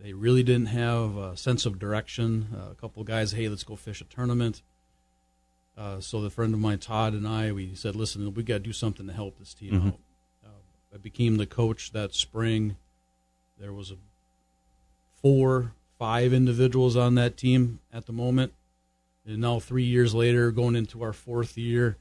they 0.00 0.12
really 0.12 0.42
didn't 0.42 0.66
have 0.66 1.16
a 1.16 1.36
sense 1.36 1.66
of 1.66 1.78
direction. 1.78 2.48
Uh, 2.54 2.70
a 2.70 2.74
couple 2.74 3.00
of 3.00 3.06
guys, 3.08 3.32
hey, 3.32 3.48
let's 3.48 3.64
go 3.64 3.76
fish 3.76 4.00
a 4.00 4.04
tournament. 4.04 4.62
Uh, 5.76 6.00
so 6.00 6.20
the 6.20 6.30
friend 6.30 6.52
of 6.54 6.60
mine, 6.60 6.78
Todd, 6.78 7.14
and 7.14 7.26
I, 7.26 7.52
we 7.52 7.74
said, 7.74 7.96
listen, 7.96 8.32
we 8.34 8.42
got 8.42 8.54
to 8.54 8.60
do 8.60 8.72
something 8.72 9.06
to 9.06 9.12
help 9.12 9.38
this 9.38 9.54
team 9.54 9.72
mm-hmm. 9.72 9.88
out. 9.88 10.00
Uh, 10.44 10.94
I 10.94 10.98
became 10.98 11.36
the 11.36 11.46
coach 11.46 11.92
that 11.92 12.14
spring. 12.14 12.76
There 13.64 13.72
was 13.72 13.90
a 13.90 13.96
four, 15.22 15.72
five 15.98 16.34
individuals 16.34 16.96
on 16.96 17.14
that 17.14 17.38
team 17.38 17.78
at 17.90 18.04
the 18.04 18.12
moment, 18.12 18.52
and 19.24 19.38
now 19.38 19.58
three 19.58 19.84
years 19.84 20.14
later, 20.14 20.50
going 20.50 20.76
into 20.76 21.02
our 21.02 21.14
fourth 21.14 21.56
year, 21.56 21.96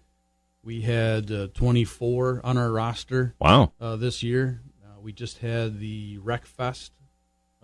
we 0.61 0.81
had 0.81 1.31
uh, 1.31 1.47
24 1.53 2.41
on 2.43 2.57
our 2.57 2.69
roster. 2.69 3.33
Wow! 3.39 3.71
Uh, 3.79 3.95
this 3.95 4.21
year, 4.21 4.59
uh, 4.83 4.99
we 4.99 5.13
just 5.13 5.37
had 5.37 5.79
the 5.79 6.17
Rec 6.17 6.45
Fest 6.45 6.91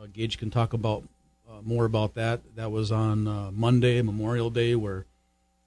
uh, 0.02 0.08
Gage 0.14 0.38
can 0.38 0.50
talk 0.50 0.72
about 0.72 1.04
uh, 1.46 1.62
more 1.64 1.84
about 1.84 2.14
that. 2.14 2.56
That 2.56 2.72
was 2.72 2.94
on 2.94 3.28
uh, 3.28 3.52
Monday, 3.52 4.02
Memorial 4.02 4.50
Day, 4.50 4.76
where 4.76 5.08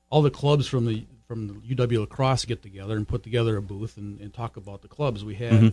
all 0.08 0.22
the 0.22 0.30
clubs 0.30 0.66
from 0.66 0.86
the 0.86 1.04
from 1.28 1.48
the 1.48 1.74
UW 1.74 1.98
La 1.98 2.06
Crosse 2.06 2.46
get 2.46 2.62
together 2.62 2.96
and 2.96 3.06
put 3.06 3.22
together 3.22 3.58
a 3.58 3.62
booth 3.62 3.98
and, 3.98 4.18
and 4.20 4.32
talk 4.32 4.56
about 4.56 4.80
the 4.80 4.88
clubs. 4.88 5.22
We 5.22 5.34
had 5.34 5.52
mm-hmm. 5.52 5.68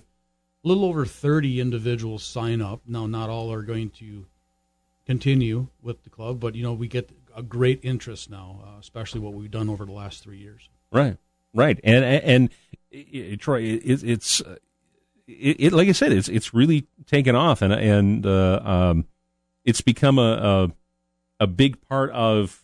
A 0.63 0.67
little 0.67 0.85
over 0.85 1.05
30 1.05 1.59
individuals 1.61 2.23
sign 2.23 2.61
up. 2.61 2.81
Now, 2.85 3.07
not 3.07 3.29
all 3.29 3.51
are 3.51 3.61
going 3.61 3.89
to 3.91 4.25
continue 5.05 5.67
with 5.81 6.03
the 6.03 6.09
club, 6.09 6.39
but 6.39 6.55
you 6.55 6.63
know 6.63 6.73
we 6.73 6.87
get 6.87 7.09
a 7.35 7.41
great 7.41 7.79
interest 7.83 8.29
now, 8.29 8.61
uh, 8.63 8.79
especially 8.79 9.21
what 9.21 9.33
we've 9.33 9.51
done 9.51 9.69
over 9.69 9.85
the 9.85 9.91
last 9.91 10.23
three 10.23 10.37
years. 10.37 10.69
Right, 10.91 11.17
right, 11.53 11.79
and 11.83 12.05
and, 12.05 12.49
and 12.91 13.39
Troy, 13.39 13.61
it, 13.61 14.03
it's 14.03 14.41
it, 15.27 15.55
it, 15.59 15.73
like 15.73 15.87
I 15.87 15.93
said, 15.93 16.11
it's 16.11 16.27
it's 16.27 16.53
really 16.53 16.87
taken 17.05 17.35
off, 17.35 17.61
and 17.61 17.73
and 17.73 18.25
uh, 18.25 18.61
um, 18.63 19.05
it's 19.65 19.81
become 19.81 20.19
a, 20.19 20.71
a, 21.39 21.43
a 21.43 21.47
big 21.47 21.81
part 21.87 22.11
of 22.11 22.63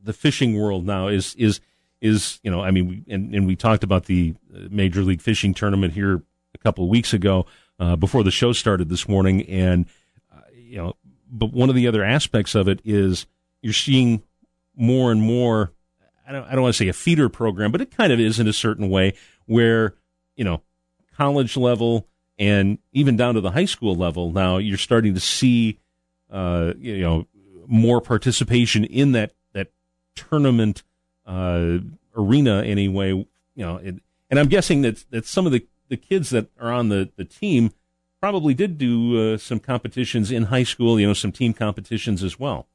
the 0.00 0.12
fishing 0.12 0.58
world 0.58 0.86
now. 0.86 1.08
Is 1.08 1.34
is 1.34 1.60
is 2.00 2.40
you 2.42 2.50
know, 2.50 2.62
I 2.62 2.70
mean, 2.70 2.88
we, 2.88 3.04
and 3.08 3.34
and 3.34 3.46
we 3.46 3.56
talked 3.56 3.84
about 3.84 4.04
the 4.06 4.34
Major 4.50 5.02
League 5.02 5.20
Fishing 5.20 5.54
tournament 5.54 5.94
here 5.94 6.22
couple 6.64 6.84
of 6.84 6.90
weeks 6.90 7.12
ago 7.12 7.46
uh, 7.78 7.94
before 7.96 8.24
the 8.24 8.30
show 8.30 8.52
started 8.52 8.88
this 8.88 9.08
morning, 9.08 9.42
and 9.42 9.86
uh, 10.34 10.40
you 10.52 10.78
know, 10.78 10.96
but 11.30 11.52
one 11.52 11.68
of 11.68 11.74
the 11.74 11.86
other 11.86 12.02
aspects 12.02 12.54
of 12.54 12.68
it 12.68 12.80
is 12.84 13.26
you're 13.62 13.72
seeing 13.72 14.22
more 14.74 15.12
and 15.12 15.22
more. 15.22 15.72
I 16.26 16.32
don't, 16.32 16.44
I 16.46 16.52
don't 16.52 16.62
want 16.62 16.74
to 16.74 16.78
say 16.78 16.88
a 16.88 16.94
feeder 16.94 17.28
program, 17.28 17.70
but 17.70 17.80
it 17.80 17.94
kind 17.94 18.12
of 18.12 18.18
is 18.18 18.40
in 18.40 18.48
a 18.48 18.52
certain 18.52 18.88
way 18.88 19.14
where 19.46 19.94
you 20.36 20.44
know 20.44 20.62
college 21.16 21.56
level 21.56 22.08
and 22.38 22.78
even 22.92 23.16
down 23.16 23.34
to 23.34 23.40
the 23.40 23.52
high 23.52 23.64
school 23.64 23.94
level 23.94 24.32
now 24.32 24.56
you're 24.56 24.76
starting 24.76 25.14
to 25.14 25.20
see 25.20 25.78
uh, 26.30 26.72
you 26.78 27.00
know 27.00 27.26
more 27.66 28.00
participation 28.00 28.84
in 28.84 29.12
that 29.12 29.32
that 29.52 29.70
tournament 30.16 30.82
uh, 31.26 31.78
arena 32.16 32.62
anyway 32.62 33.10
you 33.10 33.26
know 33.56 33.76
it, 33.76 33.96
and 34.30 34.40
I'm 34.40 34.48
guessing 34.48 34.82
that 34.82 35.04
that 35.10 35.26
some 35.26 35.46
of 35.46 35.52
the 35.52 35.64
the 35.88 35.96
kids 35.96 36.30
that 36.30 36.48
are 36.60 36.72
on 36.72 36.88
the 36.88 37.10
the 37.16 37.24
team 37.24 37.72
probably 38.20 38.54
did 38.54 38.78
do 38.78 39.34
uh, 39.34 39.36
some 39.36 39.60
competitions 39.60 40.30
in 40.30 40.44
high 40.44 40.62
school 40.62 40.98
you 40.98 41.06
know 41.06 41.14
some 41.14 41.32
team 41.32 41.52
competitions 41.52 42.22
as 42.22 42.38
well 42.38 42.66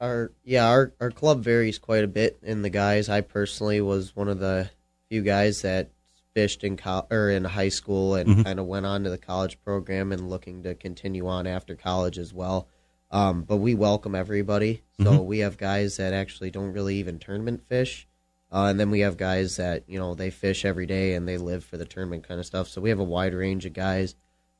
our 0.00 0.32
yeah 0.44 0.68
our 0.68 0.92
our 1.00 1.10
club 1.10 1.42
varies 1.42 1.78
quite 1.78 2.04
a 2.04 2.08
bit 2.08 2.38
in 2.42 2.62
the 2.62 2.70
guys 2.70 3.08
I 3.08 3.20
personally 3.20 3.80
was 3.80 4.14
one 4.14 4.28
of 4.28 4.38
the 4.38 4.70
few 5.08 5.22
guys 5.22 5.62
that 5.62 5.90
fished 6.34 6.62
in 6.62 6.76
co- 6.76 7.06
or 7.10 7.30
in 7.30 7.44
high 7.44 7.68
school 7.68 8.14
and 8.14 8.28
mm-hmm. 8.28 8.42
kind 8.42 8.60
of 8.60 8.66
went 8.66 8.86
on 8.86 9.04
to 9.04 9.10
the 9.10 9.18
college 9.18 9.60
program 9.62 10.12
and 10.12 10.28
looking 10.28 10.62
to 10.62 10.74
continue 10.74 11.26
on 11.26 11.46
after 11.46 11.74
college 11.74 12.18
as 12.18 12.32
well. 12.32 12.68
Um, 13.10 13.42
but 13.42 13.56
we 13.56 13.74
welcome 13.74 14.14
everybody. 14.14 14.82
So 14.98 15.04
mm-hmm. 15.04 15.24
we 15.24 15.38
have 15.38 15.56
guys 15.56 15.96
that 15.96 16.12
actually 16.12 16.50
don't 16.50 16.72
really 16.72 16.96
even 16.96 17.18
tournament 17.18 17.62
fish. 17.68 18.06
Uh, 18.50 18.64
and 18.64 18.80
then 18.80 18.90
we 18.90 19.00
have 19.00 19.16
guys 19.16 19.56
that, 19.56 19.84
you 19.86 19.98
know, 19.98 20.14
they 20.14 20.30
fish 20.30 20.64
every 20.64 20.86
day 20.86 21.14
and 21.14 21.28
they 21.28 21.36
live 21.36 21.64
for 21.64 21.76
the 21.76 21.84
tournament 21.84 22.26
kind 22.26 22.40
of 22.40 22.46
stuff. 22.46 22.68
So 22.68 22.80
we 22.80 22.88
have 22.88 23.00
a 23.00 23.04
wide 23.04 23.34
range 23.34 23.66
of 23.66 23.74
guys. 23.74 24.14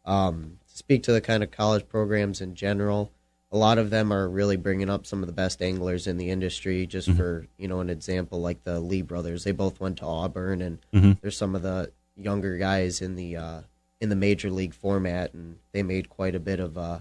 Um, 0.05 0.59
to 0.71 0.77
speak 0.77 1.03
to 1.05 1.13
the 1.13 1.21
kind 1.21 1.43
of 1.43 1.51
college 1.51 1.89
programs 1.89 2.41
in 2.41 2.55
general, 2.55 3.13
a 3.51 3.57
lot 3.57 3.79
of 3.79 3.91
them 3.91 4.13
are 4.13 4.29
really 4.29 4.57
bringing 4.57 4.91
up 4.91 5.07
some 5.07 5.23
of 5.23 5.27
the 5.27 5.33
best 5.33 5.63
anglers 5.63 6.07
in 6.07 6.19
the 6.19 6.31
industry. 6.31 6.87
Just 6.87 7.09
mm-hmm. 7.09 7.19
for 7.19 7.47
you 7.57 7.69
know 7.69 7.81
an 7.81 7.91
example, 7.91 8.41
like 8.41 8.65
the 8.65 8.81
Lee 8.81 9.03
brothers, 9.03 9.45
they 9.45 9.53
both 9.53 9.81
went 9.81 9.99
to 9.99 10.07
Auburn, 10.07 10.63
and 10.63 10.79
mm-hmm. 10.93 11.13
there's 11.21 11.37
some 11.37 11.55
of 11.55 11.63
the 11.63 11.93
younger 12.17 12.59
guys 12.59 13.01
in 13.01 13.17
the 13.17 13.37
uh, 13.37 13.61
in 14.01 14.09
the 14.09 14.17
major 14.17 14.51
league 14.51 14.75
format, 14.75 15.33
and 15.33 15.59
they 15.73 15.83
made 15.83 16.09
quite 16.09 16.35
a 16.35 16.41
bit 16.41 16.61
of 16.61 16.77
uh, 16.77 17.01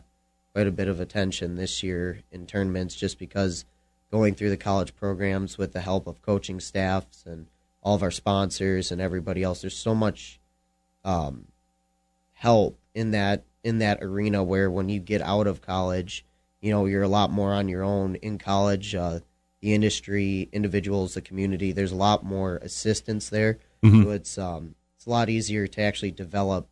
quite 0.53 0.67
a 0.67 0.71
bit 0.71 0.87
of 0.87 0.99
attention 0.99 1.55
this 1.55 1.83
year 1.83 2.21
in 2.31 2.45
tournaments, 2.45 2.95
just 2.95 3.19
because 3.19 3.65
going 4.11 4.35
through 4.35 4.49
the 4.49 4.57
college 4.57 4.95
programs 4.95 5.57
with 5.57 5.73
the 5.73 5.81
help 5.81 6.07
of 6.07 6.21
coaching 6.21 6.59
staffs 6.59 7.23
and 7.25 7.47
all 7.81 7.95
of 7.95 8.03
our 8.03 8.11
sponsors 8.11 8.91
and 8.91 9.01
everybody 9.01 9.43
else. 9.43 9.61
There's 9.61 9.75
so 9.75 9.95
much 9.95 10.39
um, 11.03 11.47
help 12.33 12.79
in 12.93 13.11
that 13.11 13.43
in 13.63 13.79
that 13.79 14.03
arena 14.03 14.43
where 14.43 14.69
when 14.69 14.89
you 14.89 14.99
get 14.99 15.21
out 15.21 15.47
of 15.47 15.61
college 15.61 16.25
you 16.61 16.71
know 16.71 16.85
you're 16.85 17.03
a 17.03 17.07
lot 17.07 17.31
more 17.31 17.53
on 17.53 17.67
your 17.67 17.83
own 17.83 18.15
in 18.15 18.37
college 18.37 18.93
uh, 18.95 19.19
the 19.61 19.73
industry 19.73 20.47
individuals 20.51 21.13
the 21.13 21.21
community 21.21 21.71
there's 21.71 21.91
a 21.91 21.95
lot 21.95 22.23
more 22.23 22.57
assistance 22.57 23.29
there 23.29 23.57
mm-hmm. 23.83 24.03
so 24.03 24.09
it's 24.11 24.37
um, 24.37 24.75
it's 24.95 25.05
a 25.05 25.09
lot 25.09 25.29
easier 25.29 25.67
to 25.67 25.81
actually 25.81 26.11
develop 26.11 26.67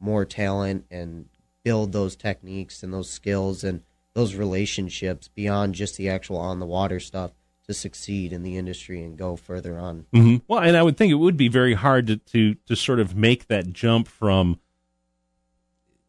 more 0.00 0.24
talent 0.24 0.84
and 0.90 1.26
build 1.62 1.92
those 1.92 2.14
techniques 2.14 2.82
and 2.82 2.92
those 2.92 3.10
skills 3.10 3.64
and 3.64 3.82
those 4.18 4.34
relationships 4.34 5.28
beyond 5.28 5.76
just 5.76 5.96
the 5.96 6.08
actual 6.08 6.38
on 6.38 6.58
the 6.58 6.66
water 6.66 6.98
stuff 6.98 7.30
to 7.68 7.72
succeed 7.72 8.32
in 8.32 8.42
the 8.42 8.56
industry 8.56 9.00
and 9.00 9.16
go 9.16 9.36
further 9.36 9.78
on. 9.78 10.06
Mm-hmm. 10.12 10.38
Well, 10.48 10.58
and 10.58 10.76
I 10.76 10.82
would 10.82 10.96
think 10.96 11.12
it 11.12 11.16
would 11.16 11.36
be 11.36 11.46
very 11.46 11.74
hard 11.74 12.08
to, 12.08 12.16
to 12.16 12.54
to 12.54 12.74
sort 12.74 12.98
of 12.98 13.14
make 13.14 13.46
that 13.46 13.72
jump 13.72 14.08
from 14.08 14.58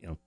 you 0.01 0.07
know 0.07 0.17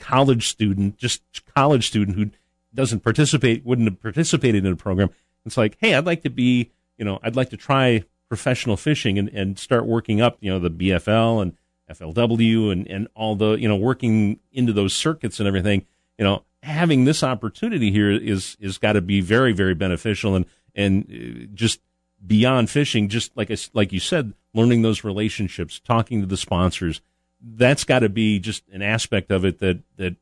college 0.00 0.48
student, 0.48 0.96
just 0.96 1.22
college 1.54 1.86
student 1.86 2.16
who 2.16 2.30
doesn't 2.74 3.04
participate, 3.04 3.64
wouldn't 3.64 3.88
have 3.88 4.02
participated 4.02 4.66
in 4.66 4.72
a 4.72 4.76
program. 4.76 5.10
It's 5.46 5.56
like, 5.56 5.76
hey, 5.78 5.94
I'd 5.94 6.06
like 6.06 6.22
to 6.22 6.30
be, 6.30 6.72
you 6.98 7.04
know, 7.04 7.20
I'd 7.22 7.36
like 7.36 7.50
to 7.50 7.56
try 7.56 8.02
professional 8.28 8.76
fishing 8.76 9.16
and, 9.16 9.28
and 9.28 9.58
start 9.60 9.86
working 9.86 10.20
up, 10.20 10.38
you 10.40 10.50
know, 10.50 10.58
the 10.58 10.70
BFL 10.70 11.40
and 11.40 11.56
FLW 11.88 12.72
and, 12.72 12.88
and 12.88 13.06
all 13.14 13.36
the, 13.36 13.52
you 13.52 13.68
know, 13.68 13.76
working 13.76 14.40
into 14.50 14.72
those 14.72 14.92
circuits 14.92 15.38
and 15.38 15.46
everything, 15.46 15.86
you 16.18 16.24
know, 16.24 16.42
having 16.62 17.04
this 17.04 17.22
opportunity 17.22 17.90
here 17.90 18.10
is, 18.10 18.56
is 18.60 18.78
got 18.78 18.92
to 18.94 19.00
be 19.00 19.20
very, 19.20 19.52
very 19.52 19.74
beneficial 19.74 20.34
and, 20.34 20.46
and 20.74 21.04
uh, 21.10 21.46
just 21.54 21.80
beyond 22.24 22.70
fishing, 22.70 23.08
just 23.08 23.36
like, 23.36 23.50
like 23.72 23.92
you 23.92 24.00
said, 24.00 24.32
learning 24.54 24.82
those 24.82 25.04
relationships, 25.04 25.80
talking 25.80 26.20
to 26.20 26.26
the 26.26 26.36
sponsors, 26.36 27.00
that's 27.42 27.84
got 27.84 28.00
to 28.00 28.08
be 28.08 28.38
just 28.38 28.62
an 28.72 28.82
aspect 28.82 29.30
of 29.30 29.44
it 29.44 29.58
that 29.58 29.80
that 29.96 30.16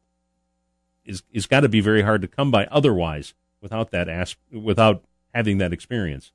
is 1.04 1.22
is 1.32 1.46
got 1.46 1.60
to 1.60 1.68
be 1.68 1.80
very 1.80 2.02
hard 2.02 2.22
to 2.22 2.28
come 2.28 2.50
by 2.50 2.66
otherwise 2.66 3.34
without 3.60 3.90
that 3.90 4.08
as 4.08 4.36
without 4.50 5.04
having 5.34 5.58
that 5.58 5.72
experience. 5.72 6.32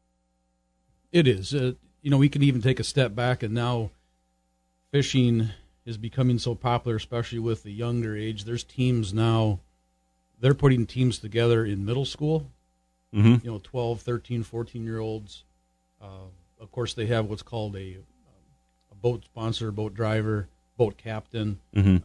It 1.11 1.27
is. 1.27 1.53
Uh, 1.53 1.73
you 2.01 2.11
know, 2.11 2.17
we 2.17 2.29
can 2.29 2.43
even 2.43 2.61
take 2.61 2.79
a 2.79 2.83
step 2.83 3.15
back, 3.15 3.41
and 3.41 3.53
now 3.53 3.89
fishing 4.91 5.49
is 5.85 5.97
becoming 5.97 6.37
so 6.37 6.53
popular, 6.53 6.97
especially 6.97 7.39
with 7.39 7.63
the 7.63 7.71
younger 7.71 8.15
age. 8.15 8.43
There's 8.43 8.63
teams 8.63 9.13
now; 9.13 9.59
they're 10.45 10.53
putting 10.53 10.85
teams 10.85 11.17
together 11.17 11.65
in 11.65 11.85
middle 11.85 12.05
school. 12.05 12.51
Mm-hmm. 13.11 13.43
You 13.43 13.53
know, 13.53 13.61
12, 13.63 14.01
13, 14.01 14.43
14 14.43 14.83
year 14.83 14.99
olds. 14.99 15.43
Uh, 15.99 16.27
of 16.61 16.71
course, 16.71 16.93
they 16.93 17.07
have 17.07 17.25
what's 17.25 17.41
called 17.41 17.75
a, 17.75 17.97
a 18.91 18.95
boat 18.95 19.23
sponsor, 19.23 19.71
boat 19.71 19.95
driver 19.95 20.47
boat 20.77 20.97
captain, 20.97 21.59
mm-hmm. 21.75 21.95
uh, 21.95 21.99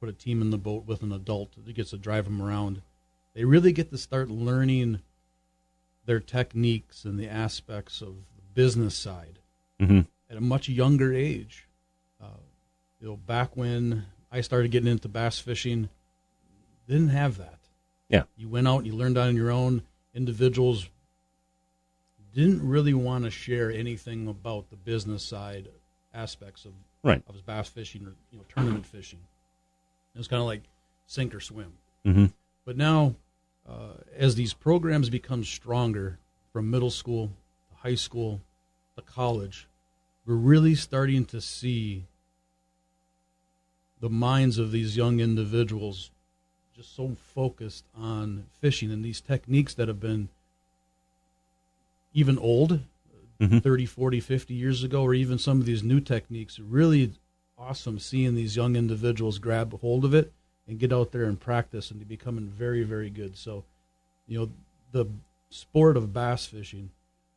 put 0.00 0.08
a 0.08 0.12
team 0.12 0.42
in 0.42 0.50
the 0.50 0.58
boat 0.58 0.84
with 0.86 1.02
an 1.02 1.12
adult 1.12 1.52
that 1.64 1.72
gets 1.74 1.90
to 1.90 1.96
drive 1.96 2.24
them 2.24 2.42
around. 2.42 2.82
They 3.34 3.44
really 3.44 3.72
get 3.72 3.90
to 3.90 3.98
start 3.98 4.28
learning 4.28 5.00
their 6.04 6.20
techniques 6.20 7.04
and 7.04 7.18
the 7.18 7.28
aspects 7.28 8.02
of 8.02 8.16
the 8.36 8.42
business 8.54 8.94
side 8.94 9.38
mm-hmm. 9.80 10.00
at 10.28 10.36
a 10.36 10.40
much 10.40 10.68
younger 10.68 11.14
age. 11.14 11.68
Uh, 12.20 12.42
you 13.00 13.06
know, 13.06 13.16
back 13.16 13.56
when 13.56 14.04
I 14.30 14.40
started 14.40 14.70
getting 14.70 14.90
into 14.90 15.08
bass 15.08 15.38
fishing, 15.38 15.88
didn't 16.86 17.08
have 17.08 17.38
that. 17.38 17.61
Yeah, 18.12 18.24
you 18.36 18.48
went 18.48 18.68
out 18.68 18.78
and 18.78 18.86
you 18.86 18.92
learned 18.92 19.18
on 19.18 19.34
your 19.34 19.50
own. 19.50 19.82
Individuals 20.14 20.88
didn't 22.34 22.66
really 22.66 22.94
want 22.94 23.24
to 23.24 23.30
share 23.30 23.70
anything 23.70 24.28
about 24.28 24.70
the 24.70 24.76
business 24.76 25.22
side 25.22 25.68
aspects 26.14 26.64
of 26.64 26.72
right. 27.02 27.22
of 27.26 27.44
bass 27.46 27.68
fishing 27.68 28.06
or 28.06 28.14
you 28.30 28.38
know 28.38 28.44
tournament 28.54 28.86
fishing. 28.86 29.20
It 30.14 30.18
was 30.18 30.28
kind 30.28 30.40
of 30.40 30.46
like 30.46 30.62
sink 31.06 31.34
or 31.34 31.40
swim. 31.40 31.72
Mm-hmm. 32.06 32.26
But 32.64 32.76
now, 32.76 33.14
uh, 33.68 33.94
as 34.16 34.34
these 34.34 34.52
programs 34.52 35.08
become 35.08 35.42
stronger 35.44 36.18
from 36.52 36.70
middle 36.70 36.90
school 36.90 37.28
to 37.70 37.76
high 37.76 37.94
school 37.94 38.40
to 38.96 39.02
college, 39.02 39.68
we're 40.26 40.34
really 40.34 40.74
starting 40.74 41.24
to 41.26 41.40
see 41.40 42.04
the 44.00 44.10
minds 44.10 44.58
of 44.58 44.72
these 44.72 44.96
young 44.96 45.20
individuals 45.20 46.10
just 46.76 46.94
so 46.96 47.16
focused 47.34 47.84
on 47.96 48.44
fishing 48.60 48.90
and 48.90 49.04
these 49.04 49.20
techniques 49.20 49.74
that 49.74 49.88
have 49.88 50.00
been 50.00 50.28
even 52.14 52.38
old 52.38 52.80
mm-hmm. 53.40 53.58
30, 53.58 53.86
40, 53.86 54.20
50 54.20 54.54
years 54.54 54.84
ago, 54.84 55.02
or 55.02 55.14
even 55.14 55.38
some 55.38 55.60
of 55.60 55.66
these 55.66 55.82
new 55.82 56.00
techniques. 56.00 56.58
Really 56.58 57.12
awesome 57.58 57.98
seeing 57.98 58.34
these 58.34 58.56
young 58.56 58.76
individuals 58.76 59.38
grab 59.38 59.72
a 59.74 59.76
hold 59.76 60.04
of 60.04 60.14
it 60.14 60.32
and 60.66 60.78
get 60.78 60.92
out 60.92 61.12
there 61.12 61.24
and 61.24 61.38
practice 61.38 61.90
and 61.90 62.06
becoming 62.08 62.46
very, 62.46 62.82
very 62.82 63.10
good. 63.10 63.36
So, 63.36 63.64
you 64.26 64.38
know, 64.38 64.50
the 64.92 65.06
sport 65.50 65.96
of 65.96 66.12
bass 66.12 66.46
fishing 66.46 66.90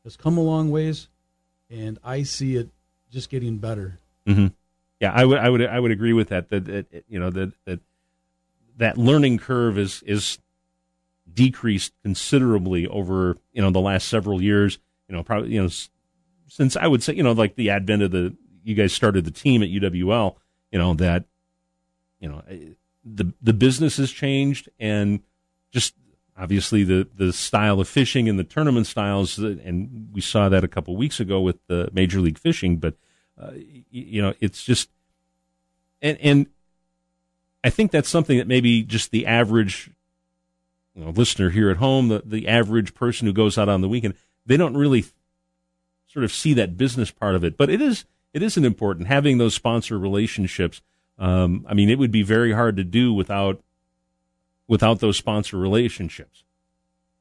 has 0.04 0.15
come 0.15 0.38
a 0.38 0.42
long 0.42 0.72
ways, 0.72 1.08
and 1.70 1.98
I 2.04 2.24
see 2.24 2.56
it 2.56 2.70
just 3.12 3.30
getting 3.30 3.58
better. 3.58 3.98
Mm-hmm. 4.27 4.48
Yeah, 5.00 5.12
I 5.13 5.25
would, 5.25 5.39
I 5.39 5.50
would, 5.50 5.65
I 5.65 5.80
would 5.80 5.92
agree 5.92 6.13
with 6.13 6.30
that. 6.30 6.50
That, 6.50 6.65
that 6.65 7.04
you 7.10 7.20
know 7.20 7.30
that 7.30 7.51
that 7.65 7.80
that 8.77 8.98
learning 8.98 9.38
curve 9.38 9.77
is 9.77 10.03
is 10.05 10.39
decreased 11.32 11.94
considerably 12.03 12.88
over 12.88 13.38
you 13.51 13.62
know 13.62 13.72
the 13.72 13.82
last 13.82 14.08
several 14.08 14.41
years. 14.41 14.79
You 15.08 15.15
know, 15.15 15.24
probably 15.24 15.53
you 15.53 15.62
know 15.62 15.70
since 16.48 16.75
I 16.75 16.88
would 16.88 17.03
say, 17.03 17.13
you 17.13 17.24
know, 17.24 17.32
like 17.32 17.55
the 17.55 17.70
advent 17.70 18.03
of 18.03 18.12
the, 18.12 18.36
you 18.63 18.75
guys 18.75 18.94
started 18.94 19.25
the 19.25 19.32
team 19.32 19.63
at 19.63 19.70
UWL, 19.70 20.36
you 20.72 20.79
know, 20.79 20.94
that, 20.96 21.25
you 22.20 22.29
know, 22.29 22.44
the, 23.03 23.34
the 23.41 23.53
business 23.53 23.98
has 23.98 24.12
changed 24.12 24.70
and 24.79 25.22
just 25.72 25.94
obviously 26.38 26.84
the 26.84 27.08
the 27.15 27.32
style 27.32 27.79
of 27.79 27.88
fishing 27.88 28.27
and 28.27 28.39
the 28.39 28.44
tournament 28.44 28.88
styles, 28.88 29.38
and 29.38 30.10
we 30.13 30.22
saw 30.22 30.50
that 30.50 30.63
a 30.63 30.67
couple 30.67 30.96
weeks 30.96 31.20
ago 31.20 31.41
with 31.41 31.58
the 31.67 31.89
Major 31.94 32.20
League 32.20 32.38
Fishing. 32.38 32.77
But 32.77 32.96
uh, 33.39 33.51
you 33.91 34.22
know, 34.22 34.34
it's 34.39 34.63
just 34.63 34.89
and 36.01 36.17
and 36.22 36.48
I 37.66 37.72
think 37.72 37.90
that's 37.90 38.10
something 38.10 38.38
that 38.38 38.48
maybe 38.48 38.84
just 38.84 39.10
the 39.10 39.26
average 39.26 39.90
you 40.94 41.04
know, 41.04 41.10
listener 41.10 41.50
here 41.50 41.72
at 41.72 41.78
home, 41.78 42.10
the 42.10 42.22
the 42.24 42.48
average 42.48 42.94
person 42.94 43.26
who 43.26 43.34
goes 43.34 43.58
out 43.58 43.68
on 43.68 43.82
the 43.82 43.90
weekend, 43.90 44.14
they 44.46 44.56
don't 44.56 44.78
really 44.78 45.04
sort 46.06 46.24
of 46.24 46.32
see 46.32 46.54
that 46.54 46.78
business 46.78 47.10
part 47.10 47.34
of 47.34 47.44
it. 47.44 47.58
But 47.58 47.72
it 47.72 47.82
is 47.82 48.06
it 48.36 48.44
isn't 48.44 48.64
important 48.64 49.08
having 49.08 49.40
those 49.40 49.56
sponsor 49.56 49.98
relationships. 49.98 50.80
Um, 51.18 51.66
I 51.68 51.74
mean, 51.74 51.90
it 51.90 51.98
would 51.98 52.12
be 52.12 52.22
very 52.22 52.54
hard 52.54 52.78
to 52.78 52.84
do 52.84 53.12
without 53.12 53.60
without 54.68 55.00
those 55.00 55.18
sponsor 55.18 55.58
relationships. 55.58 56.44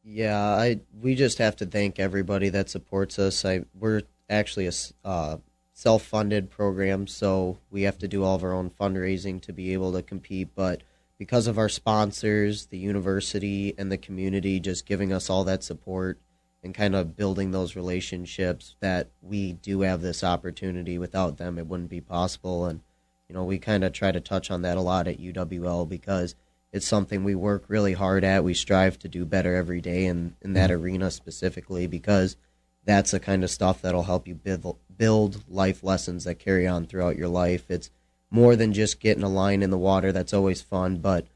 Yeah, 0.05 0.39
I 0.39 0.81
we 1.01 1.15
just 1.15 1.39
have 1.39 1.57
to 1.57 1.65
thank 1.65 1.99
everybody 1.99 2.51
that 2.51 2.69
supports 2.69 3.19
us. 3.19 3.47
I 3.47 3.65
we're 3.73 4.03
actually 4.29 4.67
a 4.67 4.73
uh, 5.07 5.39
self-funded 5.75 6.51
program, 6.51 7.07
so 7.07 7.59
we 7.71 7.83
have 7.83 7.99
to 7.99 8.09
do 8.09 8.23
all 8.23 8.37
of 8.37 8.45
our 8.45 8.53
own 8.53 8.71
fundraising 8.71 9.41
to 9.43 9.53
be 9.53 9.73
able 9.73 9.93
to 9.93 10.03
compete. 10.03 10.49
But 10.55 10.83
because 11.19 11.47
of 11.47 11.59
our 11.59 11.69
sponsors, 11.69 12.67
the 12.67 12.79
university, 12.79 13.75
and 13.77 13.91
the 13.91 13.99
community 13.99 14.61
just 14.61 14.87
giving 14.87 15.13
us 15.13 15.29
all 15.29 15.45
that 15.45 15.65
support 15.65 16.19
and 16.63 16.75
kind 16.75 16.95
of 16.95 17.17
building 17.17 17.51
those 17.51 17.77
relationships, 17.77 18.77
that 18.81 19.11
we 19.21 19.53
do 19.53 19.83
have 19.83 20.01
this 20.01 20.25
opportunity. 20.25 20.97
Without 20.97 21.37
them, 21.37 21.59
it 21.59 21.67
wouldn't 21.67 21.91
be 21.91 22.01
possible. 22.01 22.65
And 22.67 22.81
you 23.29 23.35
know, 23.35 23.45
we 23.45 23.59
kind 23.59 23.85
of 23.85 23.93
try 23.93 24.13
to 24.13 24.21
touch 24.21 24.51
on 24.51 24.63
that 24.63 24.79
a 24.79 24.81
lot 24.81 25.09
at 25.09 25.21
UWL 25.21 25.89
because 25.89 26.37
it's 26.73 26.87
something 26.87 27.25
we 27.25 27.35
work 27.35 27.65
really 27.69 27.93
hard 27.95 28.25
at. 28.25 28.45
We 28.45 28.55
strive 28.55 28.99
to 29.01 29.09
do 29.09 29.25
better 29.25 29.55
every 29.55 29.81
day 29.81 30.07
in, 30.07 30.37
in 30.41 30.53
that 30.55 30.71
mm-hmm. 30.71 30.83
arena 30.83 31.11
specifically 31.11 31.87
because 31.87 32.37
that's 32.85 33.13
the 33.13 33.21
kind 33.21 33.43
of 33.43 33.51
stuff 33.51 33.83
that'll 33.83 34.03
help 34.03 34.29
you 34.29 34.35
build, 34.35 34.77
build 34.97 35.45
life 35.49 35.83
lessons 35.83 36.25
that 36.25 36.39
carry 36.39 36.67
on 36.67 36.87
throughout 36.87 37.17
your 37.17 37.29
life. 37.29 37.71
It's 37.71 37.91
more 38.31 38.57
than 38.57 38.73
just 38.73 39.01
getting 39.01 39.23
a 39.23 39.29
line 39.29 39.63
in 39.63 39.71
the 39.71 39.79
water. 39.79 40.13
That's 40.13 40.35
always 40.35 40.61
fun, 40.61 40.99
but 40.99 41.27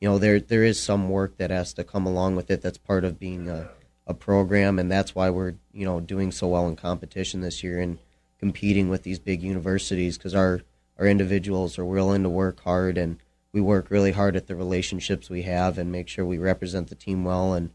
you 0.00 0.08
know 0.08 0.18
there 0.18 0.40
there 0.40 0.64
is 0.64 0.80
some 0.80 1.08
work 1.08 1.36
that 1.38 1.50
has 1.50 1.72
to 1.74 1.84
come 1.84 2.06
along 2.06 2.36
with 2.36 2.50
it. 2.50 2.62
That's 2.62 2.78
part 2.78 3.04
of 3.04 3.18
being 3.18 3.48
a, 3.48 3.68
a 4.06 4.14
program, 4.14 4.78
and 4.78 4.90
that's 4.90 5.14
why 5.14 5.30
we're 5.30 5.54
you 5.72 5.84
know 5.84 6.00
doing 6.00 6.32
so 6.32 6.48
well 6.48 6.68
in 6.68 6.76
competition 6.76 7.40
this 7.40 7.62
year 7.62 7.80
and 7.80 7.98
competing 8.38 8.88
with 8.88 9.02
these 9.02 9.18
big 9.18 9.42
universities 9.42 10.16
because 10.16 10.34
our 10.34 10.62
our 10.98 11.06
individuals 11.06 11.78
are 11.78 11.84
willing 11.84 12.22
to 12.22 12.28
work 12.28 12.60
hard 12.60 12.98
and 12.98 13.18
we 13.52 13.60
work 13.60 13.90
really 13.90 14.12
hard 14.12 14.36
at 14.36 14.46
the 14.46 14.56
relationships 14.56 15.30
we 15.30 15.42
have 15.42 15.78
and 15.78 15.90
make 15.90 16.08
sure 16.08 16.24
we 16.24 16.38
represent 16.38 16.88
the 16.88 16.94
team 16.94 17.24
well 17.24 17.54
and 17.54 17.70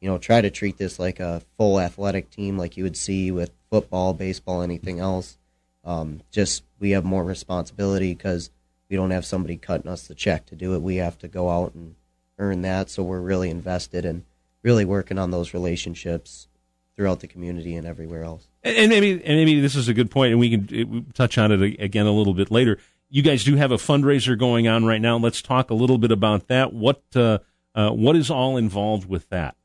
you 0.00 0.08
know 0.08 0.18
try 0.18 0.40
to 0.40 0.50
treat 0.50 0.78
this 0.78 0.98
like 0.98 1.20
a 1.20 1.42
full 1.56 1.80
athletic 1.80 2.30
team 2.30 2.56
like 2.56 2.76
you 2.76 2.84
would 2.84 2.96
see 2.96 3.30
with 3.30 3.50
football 3.70 4.12
baseball 4.12 4.62
anything 4.62 5.00
else 5.00 5.38
um, 5.84 6.20
just 6.30 6.64
we 6.78 6.90
have 6.90 7.04
more 7.04 7.24
responsibility 7.24 8.14
because 8.14 8.50
we 8.88 8.96
don't 8.96 9.10
have 9.10 9.24
somebody 9.24 9.56
cutting 9.56 9.90
us 9.90 10.06
the 10.06 10.14
check 10.14 10.46
to 10.46 10.54
do 10.54 10.74
it 10.74 10.82
we 10.82 10.96
have 10.96 11.18
to 11.18 11.28
go 11.28 11.50
out 11.50 11.74
and 11.74 11.94
earn 12.38 12.62
that 12.62 12.90
so 12.90 13.02
we're 13.02 13.20
really 13.20 13.50
invested 13.50 14.04
and 14.04 14.24
really 14.62 14.84
working 14.84 15.18
on 15.18 15.30
those 15.30 15.54
relationships 15.54 16.48
throughout 16.96 17.20
the 17.20 17.26
community 17.26 17.74
and 17.76 17.86
everywhere 17.86 18.24
else 18.24 18.48
and 18.62 18.88
maybe 18.88 19.12
and 19.12 19.22
maybe 19.22 19.60
this 19.60 19.76
is 19.76 19.88
a 19.88 19.94
good 19.94 20.10
point 20.10 20.30
and 20.30 20.40
we 20.40 20.50
can 20.50 21.06
touch 21.12 21.38
on 21.38 21.52
it 21.52 21.80
again 21.80 22.06
a 22.06 22.12
little 22.12 22.34
bit 22.34 22.50
later 22.50 22.78
you 23.08 23.22
guys 23.22 23.44
do 23.44 23.56
have 23.56 23.70
a 23.70 23.76
fundraiser 23.76 24.38
going 24.38 24.68
on 24.68 24.84
right 24.84 25.00
now. 25.00 25.16
Let's 25.18 25.42
talk 25.42 25.70
a 25.70 25.74
little 25.74 25.98
bit 25.98 26.10
about 26.10 26.48
that. 26.48 26.72
What 26.72 27.02
uh, 27.14 27.38
uh, 27.74 27.90
what 27.90 28.16
is 28.16 28.30
all 28.30 28.56
involved 28.56 29.08
with 29.08 29.28
that? 29.28 29.56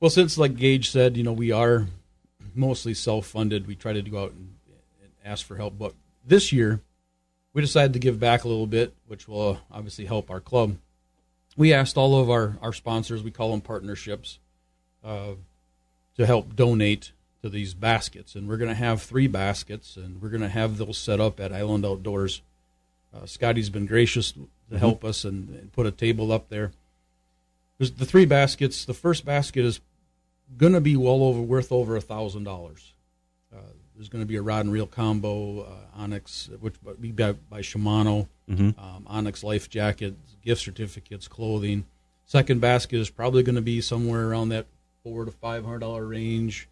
Well, 0.00 0.10
since 0.10 0.38
like 0.38 0.56
Gage 0.56 0.90
said, 0.90 1.16
you 1.16 1.22
know, 1.22 1.32
we 1.32 1.50
are 1.50 1.86
mostly 2.54 2.94
self-funded. 2.94 3.66
We 3.66 3.74
try 3.76 3.92
to 3.92 4.02
go 4.02 4.24
out 4.24 4.32
and, 4.32 4.54
and 5.02 5.10
ask 5.24 5.46
for 5.46 5.56
help, 5.56 5.78
but 5.78 5.94
this 6.24 6.52
year 6.52 6.80
we 7.52 7.62
decided 7.62 7.92
to 7.94 7.98
give 7.98 8.20
back 8.20 8.44
a 8.44 8.48
little 8.48 8.66
bit, 8.66 8.94
which 9.06 9.26
will 9.26 9.50
uh, 9.50 9.56
obviously 9.70 10.04
help 10.04 10.30
our 10.30 10.40
club. 10.40 10.76
We 11.56 11.72
asked 11.72 11.96
all 11.96 12.20
of 12.20 12.30
our, 12.30 12.56
our 12.62 12.72
sponsors, 12.72 13.22
we 13.22 13.30
call 13.30 13.50
them 13.50 13.60
partnerships, 13.60 14.38
uh, 15.02 15.32
to 16.16 16.26
help 16.26 16.54
donate 16.54 17.12
to 17.42 17.48
these 17.48 17.74
baskets, 17.74 18.34
and 18.34 18.48
we're 18.48 18.56
going 18.56 18.68
to 18.68 18.74
have 18.74 19.00
three 19.00 19.28
baskets, 19.28 19.96
and 19.96 20.20
we're 20.20 20.28
going 20.28 20.40
to 20.40 20.48
have 20.48 20.76
those 20.76 20.98
set 20.98 21.20
up 21.20 21.38
at 21.40 21.52
Island 21.52 21.86
Outdoors. 21.86 22.42
Uh, 23.14 23.26
Scotty's 23.26 23.70
been 23.70 23.86
gracious 23.86 24.32
to 24.32 24.40
mm-hmm. 24.40 24.76
help 24.76 25.04
us 25.04 25.24
and, 25.24 25.48
and, 25.50 25.72
put 25.72 25.86
a 25.86 25.92
table 25.92 26.32
up 26.32 26.48
there. 26.48 26.72
There's 27.78 27.92
the 27.92 28.04
three 28.04 28.24
baskets. 28.24 28.84
The 28.84 28.94
first 28.94 29.24
basket 29.24 29.64
is 29.64 29.80
going 30.56 30.72
to 30.72 30.80
be 30.80 30.96
well 30.96 31.22
over 31.22 31.40
worth 31.40 31.72
over 31.72 31.96
a 31.96 32.00
thousand 32.00 32.44
dollars. 32.44 32.92
Uh, 33.54 33.60
there's 33.94 34.08
going 34.08 34.22
to 34.22 34.26
be 34.26 34.36
a 34.36 34.42
rod 34.42 34.64
and 34.64 34.72
reel 34.72 34.86
combo, 34.86 35.62
uh, 35.62 35.66
Onyx, 35.96 36.50
which 36.60 36.74
be 37.00 37.10
by, 37.10 37.32
by 37.32 37.60
Shimano, 37.60 38.28
mm-hmm. 38.48 38.78
um, 38.78 39.04
Onyx 39.06 39.42
life 39.42 39.68
jackets, 39.68 40.36
gift 40.42 40.62
certificates, 40.62 41.26
clothing. 41.26 41.84
Second 42.26 42.60
basket 42.60 42.98
is 42.98 43.10
probably 43.10 43.42
going 43.42 43.56
to 43.56 43.62
be 43.62 43.80
somewhere 43.80 44.28
around 44.28 44.50
that 44.50 44.66
four 45.02 45.24
to 45.24 45.30
five 45.30 45.64
hundred 45.64 45.80
dollar 45.80 46.06
range. 46.06 46.68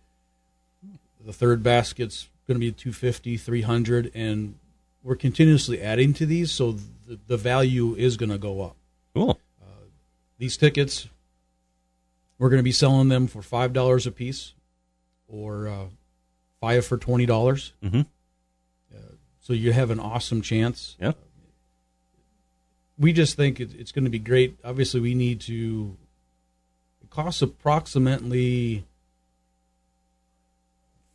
The 1.25 1.33
third 1.33 1.63
basket's 1.63 2.29
going 2.47 2.57
to 2.57 2.61
be 2.61 2.71
250, 2.71 3.37
300, 3.37 4.13
and 4.15 4.55
we're 5.03 5.17
continuously 5.17 5.83
adding 5.83 6.15
to 6.15 6.27
these, 6.27 6.53
so 6.53 6.73
the, 7.07 7.19
the 7.27 7.37
value 7.37 7.95
is 7.97 8.17
going 8.17 8.31
to 8.31 8.39
go 8.39 8.63
up. 8.63 8.77
Cool. 9.15 9.41
Uh, 9.61 9.87
these 10.39 10.57
tickets, 10.57 11.09
we're 12.39 12.51
going 12.51 12.59
to 12.61 12.65
be 12.65 12.73
selling 12.73 13.09
them 13.09 13.27
for 13.27 13.43
five 13.43 13.73
dollars 13.73 14.07
a 14.07 14.13
piece, 14.13 14.55
or 15.29 15.69
uh, 15.69 15.85
five 16.61 16.85
for 16.85 16.97
twenty 16.97 17.27
dollars. 17.27 17.73
Mm-hmm. 17.83 18.01
Uh, 18.95 19.15
so 19.41 19.53
you 19.53 19.73
have 19.73 19.91
an 19.91 20.01
awesome 20.01 20.43
chance. 20.43 20.97
Yeah. 21.01 21.13
we 22.99 23.13
just 23.13 23.37
think 23.37 23.61
it, 23.61 23.71
it's 23.79 23.93
going 23.93 24.05
to 24.05 24.11
be 24.11 24.19
great. 24.19 24.59
Obviously, 24.65 25.01
we 25.01 25.15
need 25.15 25.41
to. 25.43 25.97
It 27.03 27.11
costs 27.11 27.43
approximately 27.43 28.85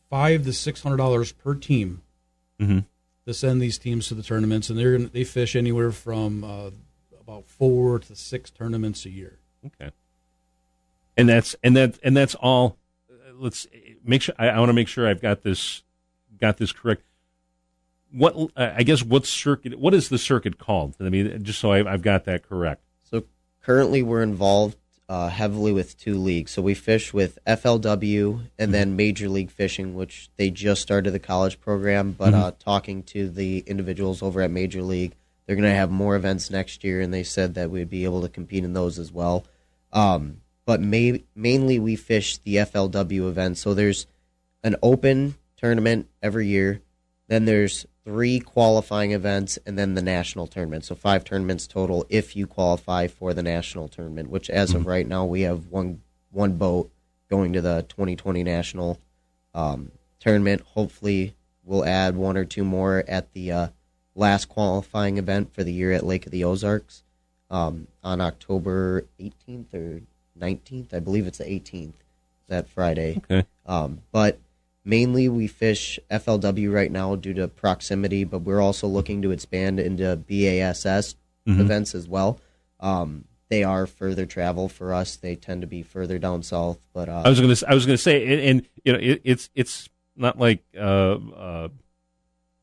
five 0.10 0.44
to 0.46 0.54
six 0.54 0.84
hundred 0.84 0.98
dollars 0.98 1.32
per 1.32 1.56
team 1.56 2.02
mm-hmm. 2.60 2.80
to 3.26 3.34
send 3.34 3.62
these 3.62 3.78
teams 3.78 4.08
to 4.08 4.16
the 4.16 4.24
tournaments, 4.24 4.70
and 4.70 4.78
they're 4.78 4.98
they 4.98 5.24
fish 5.24 5.56
anywhere 5.56 5.92
from 5.92 6.44
uh, 6.44 6.70
about 7.20 7.46
four 7.46 8.00
to 8.00 8.16
six 8.16 8.50
tournaments 8.50 9.06
a 9.06 9.10
year. 9.10 9.40
Okay, 9.66 9.92
and 11.18 11.30
that's 11.30 11.56
and 11.64 11.76
that 11.76 12.00
and 12.04 12.16
that's 12.16 12.36
all. 12.36 12.78
Let's 13.34 13.68
make 14.04 14.22
sure. 14.22 14.36
I, 14.38 14.50
I 14.50 14.60
want 14.60 14.70
to 14.70 14.74
make 14.74 14.88
sure 14.88 15.08
I've 15.08 15.22
got 15.22 15.42
this 15.42 15.84
got 16.40 16.58
this 16.58 16.72
correct. 16.72 17.04
What 18.12 18.36
uh, 18.56 18.74
I 18.76 18.84
guess 18.84 19.04
what 19.04 19.26
circuit? 19.26 19.80
What 19.80 19.94
is 19.94 20.10
the 20.10 20.18
circuit 20.18 20.58
called? 20.58 20.96
I 21.00 21.10
mean, 21.10 21.44
just 21.44 21.60
so 21.60 21.72
I, 21.72 21.92
I've 21.92 22.02
got 22.02 22.26
that 22.26 22.48
correct. 22.48 22.84
So 23.04 23.24
currently, 23.64 24.04
we're 24.04 24.24
involved 24.24 24.78
uh, 25.12 25.28
heavily 25.28 25.74
with 25.74 26.00
two 26.00 26.16
leagues. 26.16 26.52
So 26.52 26.62
we 26.62 26.74
fish 26.74 27.14
with 27.14 27.38
FLW 27.46 28.44
and 28.58 28.74
then 28.74 28.88
mm-hmm. 28.88 28.96
Major 28.96 29.28
League 29.28 29.52
Fishing, 29.52 29.94
which 29.94 30.30
they 30.38 30.50
just 30.50 30.82
started 30.82 31.12
the 31.12 31.20
college 31.20 31.60
program. 31.60 32.14
But 32.14 32.34
mm-hmm. 32.34 32.44
uh, 32.44 32.52
talking 32.60 33.04
to 33.04 33.28
the 33.28 33.60
individuals 33.68 34.24
over 34.24 34.42
at 34.42 34.52
Major 34.52 34.82
League, 34.82 35.14
they're 35.46 35.58
going 35.58 35.70
to 35.70 35.76
have 35.76 35.92
more 35.92 36.16
events 36.16 36.50
next 36.50 36.86
year, 36.86 37.02
and 37.02 37.14
they 37.14 37.24
said 37.24 37.56
that 37.56 37.70
we'd 37.70 37.90
be 37.90 38.06
able 38.06 38.22
to 38.22 38.30
compete 38.30 38.64
in 38.64 38.72
those 38.72 38.98
as 38.98 39.12
well. 39.12 39.46
Um, 39.92 40.40
but 40.66 40.82
may- 40.82 41.24
mainly 41.36 41.80
we 41.80 41.96
fish 41.96 42.38
the 42.38 42.58
FLW 42.58 43.28
event. 43.28 43.58
So 43.58 43.74
there's 43.74 44.08
an 44.64 44.76
open 44.82 45.36
tournament 45.58 46.08
every 46.22 46.48
year. 46.48 46.82
Then 47.28 47.46
there's 47.46 47.86
three 48.04 48.40
qualifying 48.40 49.12
events 49.12 49.60
and 49.66 49.78
then 49.78 49.94
the 49.94 50.02
national 50.02 50.48
tournament. 50.48 50.86
So 50.86 50.96
five 50.96 51.24
tournaments 51.24 51.68
total 51.68 52.06
if 52.10 52.36
you 52.36 52.48
qualify 52.48 53.08
for 53.08 53.34
the 53.34 53.44
national 53.44 53.88
tournament, 53.88 54.30
which 54.30 54.50
as 54.50 54.70
mm-hmm. 54.70 54.80
of 54.80 54.88
right 54.88 55.08
now 55.08 55.26
we 55.26 55.42
have 55.42 55.68
one 55.68 56.02
one 56.32 56.54
boat 56.54 56.92
going 57.30 57.54
to 57.54 57.62
the 57.62 57.86
2020 57.90 58.44
national 58.44 59.00
um, 59.54 59.92
tournament. 60.20 60.62
Hopefully 60.62 61.36
we'll 61.64 61.86
add 61.86 62.16
one 62.16 62.38
or 62.38 62.46
two 62.46 62.64
more 62.64 63.04
at 63.08 63.34
the 63.34 63.52
uh, 63.52 63.68
last 64.16 64.46
qualifying 64.46 65.18
event 65.18 65.54
for 65.54 65.64
the 65.64 65.74
year 65.74 65.92
at 65.92 66.06
Lake 66.06 66.26
of 66.26 66.32
the 66.32 66.44
Ozarks 66.44 67.04
um, 67.50 67.88
on 68.04 68.22
October 68.22 69.06
18th 69.20 69.74
or 69.74 70.02
19th. 70.40 70.94
I 70.94 71.00
believe 71.00 71.28
it's 71.28 71.38
the 71.40 71.46
18th. 71.46 71.94
That 72.48 72.68
Friday. 72.68 73.18
Okay. 73.18 73.46
Um, 73.66 74.02
but 74.12 74.38
Mainly, 74.84 75.30
we 75.30 75.46
fish 75.46 76.00
FLW 76.10 76.74
right 76.74 76.92
now 76.92 77.16
due 77.16 77.36
to 77.36 77.48
proximity, 77.48 78.24
but 78.24 78.40
we're 78.40 78.62
also 78.62 78.88
looking 78.88 79.22
to 79.22 79.30
expand 79.30 79.80
into 79.80 80.16
BASS 80.16 81.16
mm-hmm. 81.48 81.62
events 81.62 81.94
as 81.94 82.08
well. 82.08 82.40
Um, 82.80 83.26
they 83.50 83.64
are 83.64 83.86
further 83.86 84.26
travel 84.26 84.70
for 84.70 84.92
us. 84.92 85.18
They 85.18 85.36
tend 85.36 85.62
to 85.62 85.68
be 85.68 85.84
further 85.84 86.18
down 86.18 86.42
south. 86.42 86.80
But 86.94 87.10
uh, 87.10 87.22
I 87.24 87.30
was 87.30 87.40
going 87.40 87.54
to 87.54 87.70
I 87.70 87.76
was 87.76 87.86
going 87.86 87.94
to 87.96 88.02
say, 88.02 88.26
and, 88.26 88.42
and, 88.42 88.70
you 88.84 88.94
know, 88.94 89.00
it, 89.00 89.22
it's 89.24 89.50
it's 89.54 89.88
not 90.16 90.40
like 90.40 90.64
uh, 90.76 90.80
uh, 90.82 91.68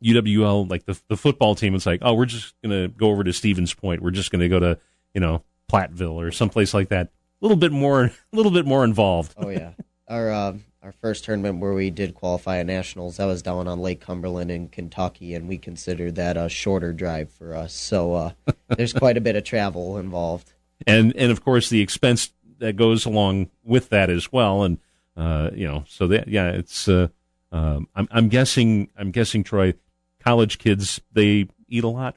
UWL 0.02 0.68
like 0.68 0.86
the 0.86 1.00
the 1.06 1.16
football 1.16 1.54
team. 1.54 1.76
It's 1.76 1.86
like, 1.86 2.00
oh, 2.02 2.14
we're 2.14 2.26
just 2.26 2.52
going 2.64 2.72
to 2.72 2.88
go 2.88 3.10
over 3.10 3.22
to 3.22 3.32
Stevens 3.32 3.74
Point. 3.74 4.02
We're 4.02 4.10
just 4.10 4.32
going 4.32 4.40
to 4.40 4.48
go 4.48 4.58
to 4.58 4.76
you 5.14 5.20
know 5.20 5.44
Platteville 5.70 6.14
or 6.14 6.32
someplace 6.32 6.74
like 6.74 6.88
that. 6.88 7.10
A 7.40 7.44
little 7.44 7.56
bit 7.56 7.72
more, 7.72 8.04
a 8.04 8.12
little 8.32 8.52
bit 8.52 8.66
more 8.66 8.84
involved. 8.84 9.34
Oh 9.36 9.48
yeah, 9.48 9.72
our 10.08 10.30
uh, 10.30 10.54
our 10.82 10.92
first 10.92 11.24
tournament 11.24 11.60
where 11.60 11.74
we 11.74 11.90
did 11.90 12.14
qualify 12.14 12.58
at 12.58 12.66
nationals 12.66 13.16
that 13.16 13.26
was 13.26 13.42
down 13.42 13.68
on 13.68 13.80
Lake 13.80 14.00
Cumberland 14.00 14.50
in 14.50 14.68
Kentucky, 14.68 15.34
and 15.34 15.48
we 15.48 15.58
considered 15.58 16.14
that 16.16 16.36
a 16.36 16.48
shorter 16.48 16.92
drive 16.92 17.30
for 17.30 17.54
us. 17.54 17.72
So 17.74 18.14
uh, 18.14 18.30
there's 18.68 18.92
quite 18.92 19.16
a 19.16 19.20
bit 19.20 19.36
of 19.36 19.44
travel 19.44 19.98
involved. 19.98 20.52
And 20.86 21.14
and 21.16 21.30
of 21.30 21.44
course 21.44 21.68
the 21.68 21.80
expense 21.80 22.32
that 22.58 22.76
goes 22.76 23.04
along 23.04 23.50
with 23.62 23.88
that 23.90 24.10
as 24.10 24.32
well. 24.32 24.62
And 24.62 24.78
uh, 25.16 25.50
you 25.52 25.66
know, 25.66 25.84
so 25.88 26.06
that 26.08 26.28
yeah, 26.28 26.50
it's. 26.50 26.88
Uh, 26.88 27.08
um, 27.50 27.88
I'm, 27.94 28.08
I'm 28.10 28.28
guessing. 28.28 28.90
I'm 28.96 29.10
guessing 29.10 29.42
Troy, 29.42 29.74
college 30.20 30.58
kids 30.58 31.00
they 31.12 31.48
eat 31.68 31.84
a 31.84 31.88
lot. 31.88 32.16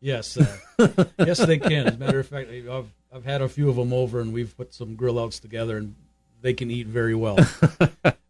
Yes, 0.00 0.36
uh, 0.36 1.04
yes, 1.18 1.38
they 1.38 1.58
can. 1.58 1.86
As 1.86 1.94
a 1.94 1.98
matter 1.98 2.20
of 2.20 2.26
fact, 2.26 2.50
I've 2.50 2.90
I've 3.14 3.24
had 3.24 3.42
a 3.42 3.48
few 3.48 3.68
of 3.68 3.76
them 3.76 3.92
over, 3.92 4.20
and 4.20 4.32
we've 4.32 4.56
put 4.56 4.72
some 4.72 4.94
grill 4.94 5.18
outs 5.18 5.38
together, 5.38 5.76
and 5.76 5.94
they 6.40 6.54
can 6.54 6.70
eat 6.70 6.86
very 6.86 7.14
well. 7.14 7.38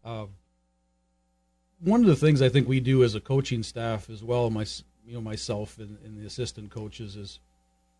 uh, 0.03 0.25
one 1.79 2.01
of 2.01 2.07
the 2.07 2.15
things 2.15 2.41
I 2.41 2.49
think 2.49 2.67
we 2.67 2.79
do 2.79 3.03
as 3.03 3.15
a 3.15 3.21
coaching 3.21 3.63
staff 3.63 4.09
as 4.09 4.23
well, 4.23 4.49
my 4.49 4.65
you 5.05 5.13
know 5.15 5.21
myself 5.21 5.77
and, 5.79 5.97
and 6.05 6.17
the 6.17 6.25
assistant 6.25 6.71
coaches 6.71 7.17
is 7.17 7.39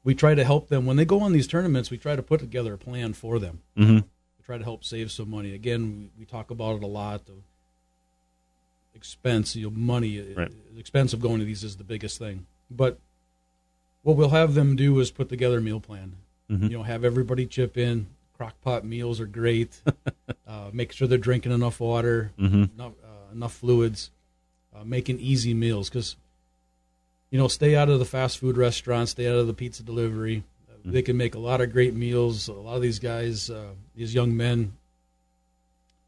we 0.05 0.15
try 0.15 0.35
to 0.35 0.43
help 0.43 0.69
them 0.69 0.85
when 0.85 0.95
they 0.95 1.05
go 1.05 1.19
on 1.21 1.33
these 1.33 1.47
tournaments. 1.47 1.89
We 1.89 1.97
try 1.97 2.15
to 2.15 2.23
put 2.23 2.39
together 2.39 2.73
a 2.73 2.77
plan 2.77 3.13
for 3.13 3.39
them. 3.39 3.61
Mm-hmm. 3.77 3.95
We 3.95 4.43
try 4.45 4.57
to 4.57 4.63
help 4.63 4.83
save 4.83 5.11
some 5.11 5.29
money. 5.29 5.53
Again, 5.53 6.09
we, 6.15 6.21
we 6.21 6.25
talk 6.25 6.51
about 6.51 6.77
it 6.77 6.83
a 6.83 6.87
lot. 6.87 7.25
The 7.25 7.33
expense, 8.95 9.55
you 9.55 9.69
know, 9.69 9.75
money, 9.75 10.19
right. 10.35 10.51
the 10.73 10.79
expense 10.79 11.13
of 11.13 11.21
going 11.21 11.39
to 11.39 11.45
these 11.45 11.63
is 11.63 11.77
the 11.77 11.83
biggest 11.83 12.19
thing. 12.19 12.45
But 12.69 12.99
what 14.01 14.17
we'll 14.17 14.29
have 14.29 14.53
them 14.53 14.75
do 14.75 14.99
is 14.99 15.11
put 15.11 15.29
together 15.29 15.57
a 15.57 15.61
meal 15.61 15.79
plan. 15.79 16.15
Mm-hmm. 16.53 16.67
You 16.67 16.77
know, 16.77 16.83
have 16.83 17.03
everybody 17.03 17.45
chip 17.45 17.77
in. 17.77 18.07
Crock 18.37 18.53
pot 18.61 18.85
meals 18.85 19.19
are 19.19 19.25
great. 19.25 19.81
uh, 20.47 20.69
make 20.71 20.91
sure 20.91 21.07
they're 21.07 21.17
drinking 21.17 21.51
enough 21.51 21.79
water, 21.79 22.31
mm-hmm. 22.39 22.65
enough, 22.75 22.93
uh, 23.03 23.33
enough 23.33 23.53
fluids, 23.53 24.11
uh, 24.75 24.83
making 24.83 25.19
easy 25.19 25.53
meals 25.53 25.89
because 25.89 26.15
you 27.33 27.39
know, 27.39 27.47
stay 27.47 27.75
out 27.75 27.89
of 27.89 27.97
the 27.97 28.05
fast 28.05 28.37
food 28.37 28.57
restaurants, 28.57 29.11
stay 29.11 29.27
out 29.27 29.37
of 29.37 29.47
the 29.47 29.55
pizza 29.55 29.81
delivery. 29.81 30.43
Mm-hmm. 30.71 30.91
They 30.91 31.01
can 31.01 31.17
make 31.17 31.33
a 31.33 31.39
lot 31.39 31.61
of 31.61 31.73
great 31.73 31.95
meals. 31.95 32.47
A 32.47 32.53
lot 32.53 32.75
of 32.75 32.83
these 32.83 32.99
guys, 32.99 33.49
uh, 33.49 33.71
these 33.95 34.13
young 34.13 34.37
men, 34.37 34.73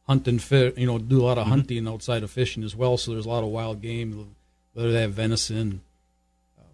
hunt 0.05 0.27
and 0.27 0.39
fish. 0.39 0.75
You 0.77 0.86
know, 0.86 0.99
do 0.99 1.19
a 1.19 1.25
lot 1.25 1.39
of 1.39 1.45
mm-hmm. 1.45 1.53
hunting 1.53 1.88
outside 1.88 2.21
of 2.21 2.29
fishing 2.29 2.63
as 2.63 2.75
well. 2.75 2.95
So 2.97 3.12
there's 3.12 3.25
a 3.25 3.29
lot 3.29 3.43
of 3.43 3.49
wild 3.49 3.81
game. 3.81 4.36
Whether 4.73 4.91
they 4.91 5.01
have 5.01 5.13
venison, 5.13 5.81
um, 6.60 6.65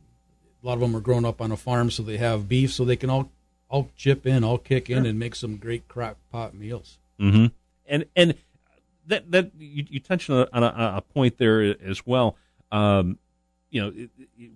a 0.62 0.67
lot 0.67 0.73
of 0.73 0.81
them 0.81 0.97
are 0.97 1.01
growing 1.01 1.23
up 1.23 1.39
on 1.39 1.53
a 1.53 1.57
farm, 1.57 1.89
so 1.89 2.03
they 2.03 2.17
have 2.17 2.49
beef, 2.49 2.73
so 2.73 2.84
they 2.84 2.97
can 2.97 3.10
all 3.10 3.29
all 3.71 3.89
chip 3.95 4.27
in, 4.27 4.43
I'll 4.43 4.57
kick 4.57 4.89
in, 4.89 5.05
and 5.05 5.17
make 5.17 5.34
some 5.34 5.55
great 5.55 5.88
crock 5.88 6.17
pot 6.31 6.53
meals. 6.53 6.97
Mm-hmm. 7.19 7.47
And 7.88 8.05
and 8.15 8.36
that 9.07 9.31
that 9.31 9.51
you, 9.57 9.86
you 9.89 9.99
touched 9.99 10.29
on, 10.29 10.41
a, 10.41 10.47
on 10.53 10.63
a, 10.63 10.97
a, 10.97 11.01
point 11.01 11.38
there 11.38 11.62
as 11.84 12.05
well. 12.05 12.36
Um, 12.71 13.17
you 13.69 13.81
know, 13.81 14.07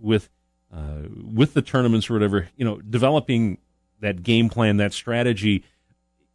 with 0.02 0.30
uh, 0.74 1.08
with 1.34 1.54
the 1.54 1.62
tournaments 1.62 2.10
or 2.10 2.14
whatever, 2.14 2.50
you 2.58 2.66
know, 2.66 2.78
developing 2.78 3.58
that 4.02 4.22
game 4.22 4.50
plan, 4.50 4.78
that 4.78 4.94
strategy. 4.94 5.64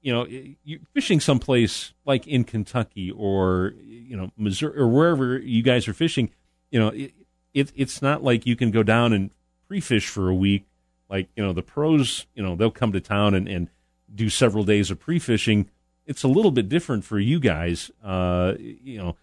You 0.02 0.14
know, 0.14 0.26
you 0.26 0.80
fishing 0.94 1.20
someplace 1.20 1.92
like 2.06 2.26
in 2.26 2.44
Kentucky 2.44 3.10
or 3.10 3.74
you 3.84 4.16
know 4.16 4.30
Missouri 4.38 4.78
or 4.78 4.88
wherever 4.88 5.38
you 5.38 5.62
guys 5.62 5.86
are 5.86 5.92
fishing. 5.92 6.30
You 6.70 6.80
know, 6.80 6.88
it, 6.88 7.12
it 7.52 7.72
it's 7.76 8.00
not 8.00 8.24
like 8.24 8.46
you 8.46 8.56
can 8.56 8.70
go 8.70 8.82
down 8.82 9.12
and 9.12 9.30
pre-fish 9.68 10.08
for 10.08 10.30
a 10.30 10.34
week. 10.34 10.64
Like 11.10 11.28
you 11.34 11.44
know, 11.44 11.52
the 11.52 11.62
pros, 11.62 12.26
you 12.34 12.42
know, 12.42 12.54
they'll 12.54 12.70
come 12.70 12.92
to 12.92 13.00
town 13.00 13.34
and, 13.34 13.48
and 13.48 13.68
do 14.14 14.30
several 14.30 14.64
days 14.64 14.90
of 14.90 15.00
pre-fishing. 15.00 15.68
It's 16.06 16.22
a 16.22 16.28
little 16.28 16.50
bit 16.50 16.68
different 16.68 17.04
for 17.04 17.18
you 17.18 17.40
guys. 17.40 17.90
Uh, 18.02 18.54
you 18.58 18.98
know, 18.98 19.16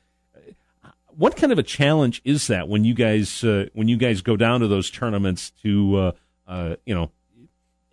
what 1.08 1.36
kind 1.36 1.52
of 1.52 1.58
a 1.58 1.64
challenge 1.64 2.22
is 2.24 2.48
that 2.48 2.68
when 2.68 2.84
you 2.84 2.94
guys 2.94 3.44
uh, 3.44 3.68
when 3.74 3.88
you 3.88 3.98
guys 3.98 4.22
go 4.22 4.36
down 4.36 4.60
to 4.60 4.68
those 4.68 4.92
tournaments 4.92 5.52
to 5.64 5.96
uh, 5.96 6.12
uh, 6.48 6.76
you 6.86 6.94
know, 6.94 7.12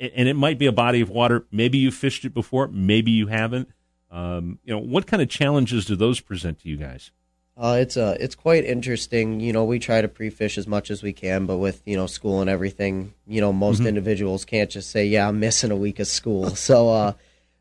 and 0.00 0.28
it 0.28 0.34
might 0.34 0.58
be 0.58 0.66
a 0.66 0.72
body 0.72 1.00
of 1.00 1.10
water. 1.10 1.46
Maybe 1.50 1.78
you 1.78 1.90
fished 1.90 2.24
it 2.24 2.34
before, 2.34 2.68
maybe 2.68 3.10
you 3.10 3.28
haven't. 3.28 3.68
Um, 4.10 4.58
you 4.64 4.72
know, 4.72 4.80
what 4.80 5.06
kind 5.06 5.22
of 5.22 5.28
challenges 5.28 5.86
do 5.86 5.96
those 5.96 6.20
present 6.20 6.60
to 6.60 6.68
you 6.68 6.76
guys? 6.76 7.10
Uh, 7.56 7.78
it's 7.80 7.96
uh, 7.96 8.16
it's 8.18 8.34
quite 8.34 8.64
interesting. 8.64 9.38
You 9.38 9.52
know, 9.52 9.64
we 9.64 9.78
try 9.78 10.00
to 10.00 10.08
pre-fish 10.08 10.58
as 10.58 10.66
much 10.66 10.90
as 10.90 11.02
we 11.02 11.12
can, 11.12 11.46
but 11.46 11.58
with 11.58 11.82
you 11.84 11.96
know 11.96 12.06
school 12.06 12.40
and 12.40 12.50
everything, 12.50 13.14
you 13.28 13.40
know, 13.40 13.52
most 13.52 13.78
mm-hmm. 13.78 13.88
individuals 13.88 14.44
can't 14.44 14.70
just 14.70 14.90
say, 14.90 15.06
"Yeah, 15.06 15.28
I'm 15.28 15.38
missing 15.38 15.70
a 15.70 15.76
week 15.76 16.00
of 16.00 16.06
school." 16.08 16.56
So, 16.64 16.88
uh, 16.88 17.12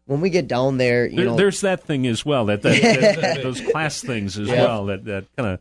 when 0.06 0.22
we 0.22 0.30
get 0.30 0.48
down 0.48 0.78
there, 0.78 1.06
you 1.06 1.18
there, 1.18 1.26
know, 1.26 1.36
there's 1.36 1.62
that 1.62 1.84
thing 1.84 2.08
as 2.08 2.26
well. 2.26 2.46
That, 2.46 2.62
that, 2.64 2.82
that 2.82 3.40
those 3.44 3.62
class 3.62 4.02
things 4.02 4.38
as 4.38 4.48
yeah. 4.48 4.64
well. 4.64 4.86
That 4.86 5.06
that 5.06 5.26
kind 5.36 5.50
of. 5.50 5.60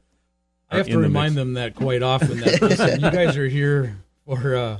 I 0.70 0.78
have 0.78 0.86
to 0.86 0.98
remind 0.98 1.34
them 1.34 1.54
that 1.54 1.74
quite 1.74 2.02
often. 2.02 2.40
That 2.40 2.62
listen, 2.62 3.00
you 3.00 3.10
guys 3.10 3.36
are 3.36 3.48
here 3.48 3.98
for 4.24 4.56
uh, 4.56 4.78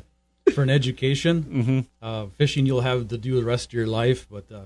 for 0.55 0.63
an 0.63 0.71
education. 0.71 1.43
Mm-hmm. 1.43 1.81
Uh, 2.01 2.27
fishing, 2.39 2.65
you'll 2.65 2.81
have 2.81 3.09
to 3.09 3.19
do 3.19 3.37
the 3.37 3.45
rest 3.45 3.67
of 3.67 3.73
your 3.75 3.87
life, 3.87 4.27
but 4.31 4.51
uh, 4.51 4.63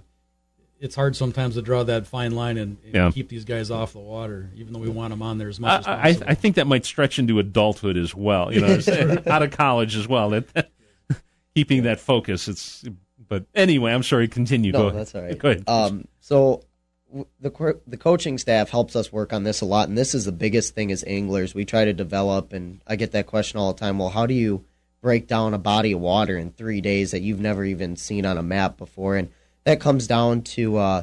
it's 0.81 0.95
hard 0.95 1.17
sometimes 1.17 1.55
to 1.55 1.63
draw 1.63 1.83
that 1.85 2.07
fine 2.07 2.33
line 2.33 2.59
and, 2.59 2.77
and 2.85 2.95
yeah. 2.95 3.11
keep 3.11 3.29
these 3.29 3.45
guys 3.45 3.71
off 3.71 3.93
the 3.93 3.99
water, 3.99 4.51
even 4.57 4.73
though 4.73 4.79
we 4.79 4.89
want 4.89 5.11
them 5.11 5.23
on 5.23 5.39
there 5.39 5.49
as 5.49 5.59
much 5.59 5.87
I, 5.87 6.09
as 6.09 6.17
possible. 6.17 6.27
I, 6.29 6.31
I 6.33 6.35
think 6.35 6.57
that 6.57 6.67
might 6.67 6.85
stretch 6.85 7.19
into 7.19 7.39
adulthood 7.39 7.97
as 7.97 8.15
well. 8.15 8.53
You 8.53 8.61
know, 8.61 9.23
out 9.27 9.43
of 9.43 9.51
college 9.51 9.97
as 9.97 10.07
well. 10.07 10.31
That, 10.31 10.71
keeping 11.55 11.85
that 11.85 12.01
focus. 12.01 12.49
It's 12.49 12.85
but 13.29 13.47
anyway, 13.55 13.93
I'm 13.93 14.03
sorry. 14.03 14.29
Continue. 14.29 14.73
No, 14.73 14.91
Go 14.91 14.97
that's 14.97 15.15
all 15.15 15.23
right. 15.23 15.39
Go 15.39 15.51
ahead. 15.51 15.65
Um, 15.69 16.07
so 16.21 16.63
the 17.41 17.81
the 17.87 17.97
coaching 17.97 18.39
staff 18.39 18.71
helps 18.71 18.97
us 18.97 19.13
work 19.13 19.33
on 19.33 19.45
this 19.45 19.61
a 19.61 19.65
lot, 19.65 19.89
and 19.89 19.97
this 19.97 20.15
is 20.15 20.25
the 20.25 20.33
biggest 20.33 20.75
thing 20.75 20.93
as 20.93 21.05
anglers. 21.07 21.55
We 21.55 21.65
try 21.65 21.85
to 21.85 21.93
develop, 21.93 22.53
and 22.53 22.81
I 22.87 22.97
get 22.97 23.13
that 23.13 23.27
question 23.27 23.59
all 23.59 23.73
the 23.73 23.81
time. 23.81 23.99
Well, 23.99 24.11
how 24.11 24.27
do 24.27 24.35
you 24.35 24.65
break 25.01 25.27
down 25.27 25.55
a 25.55 25.59
body 25.59 25.93
of 25.93 26.01
water 26.01 26.37
in 26.37 26.51
three 26.51 26.81
days 26.81 27.13
that 27.13 27.23
you've 27.23 27.41
never 27.41 27.65
even 27.65 27.97
seen 27.97 28.27
on 28.27 28.39
a 28.39 28.43
map 28.43 28.77
before? 28.77 29.17
And 29.17 29.31
that 29.67 29.81
comes 29.81 30.07
down 30.07 30.43
to 30.43 30.79
uh, 30.79 31.03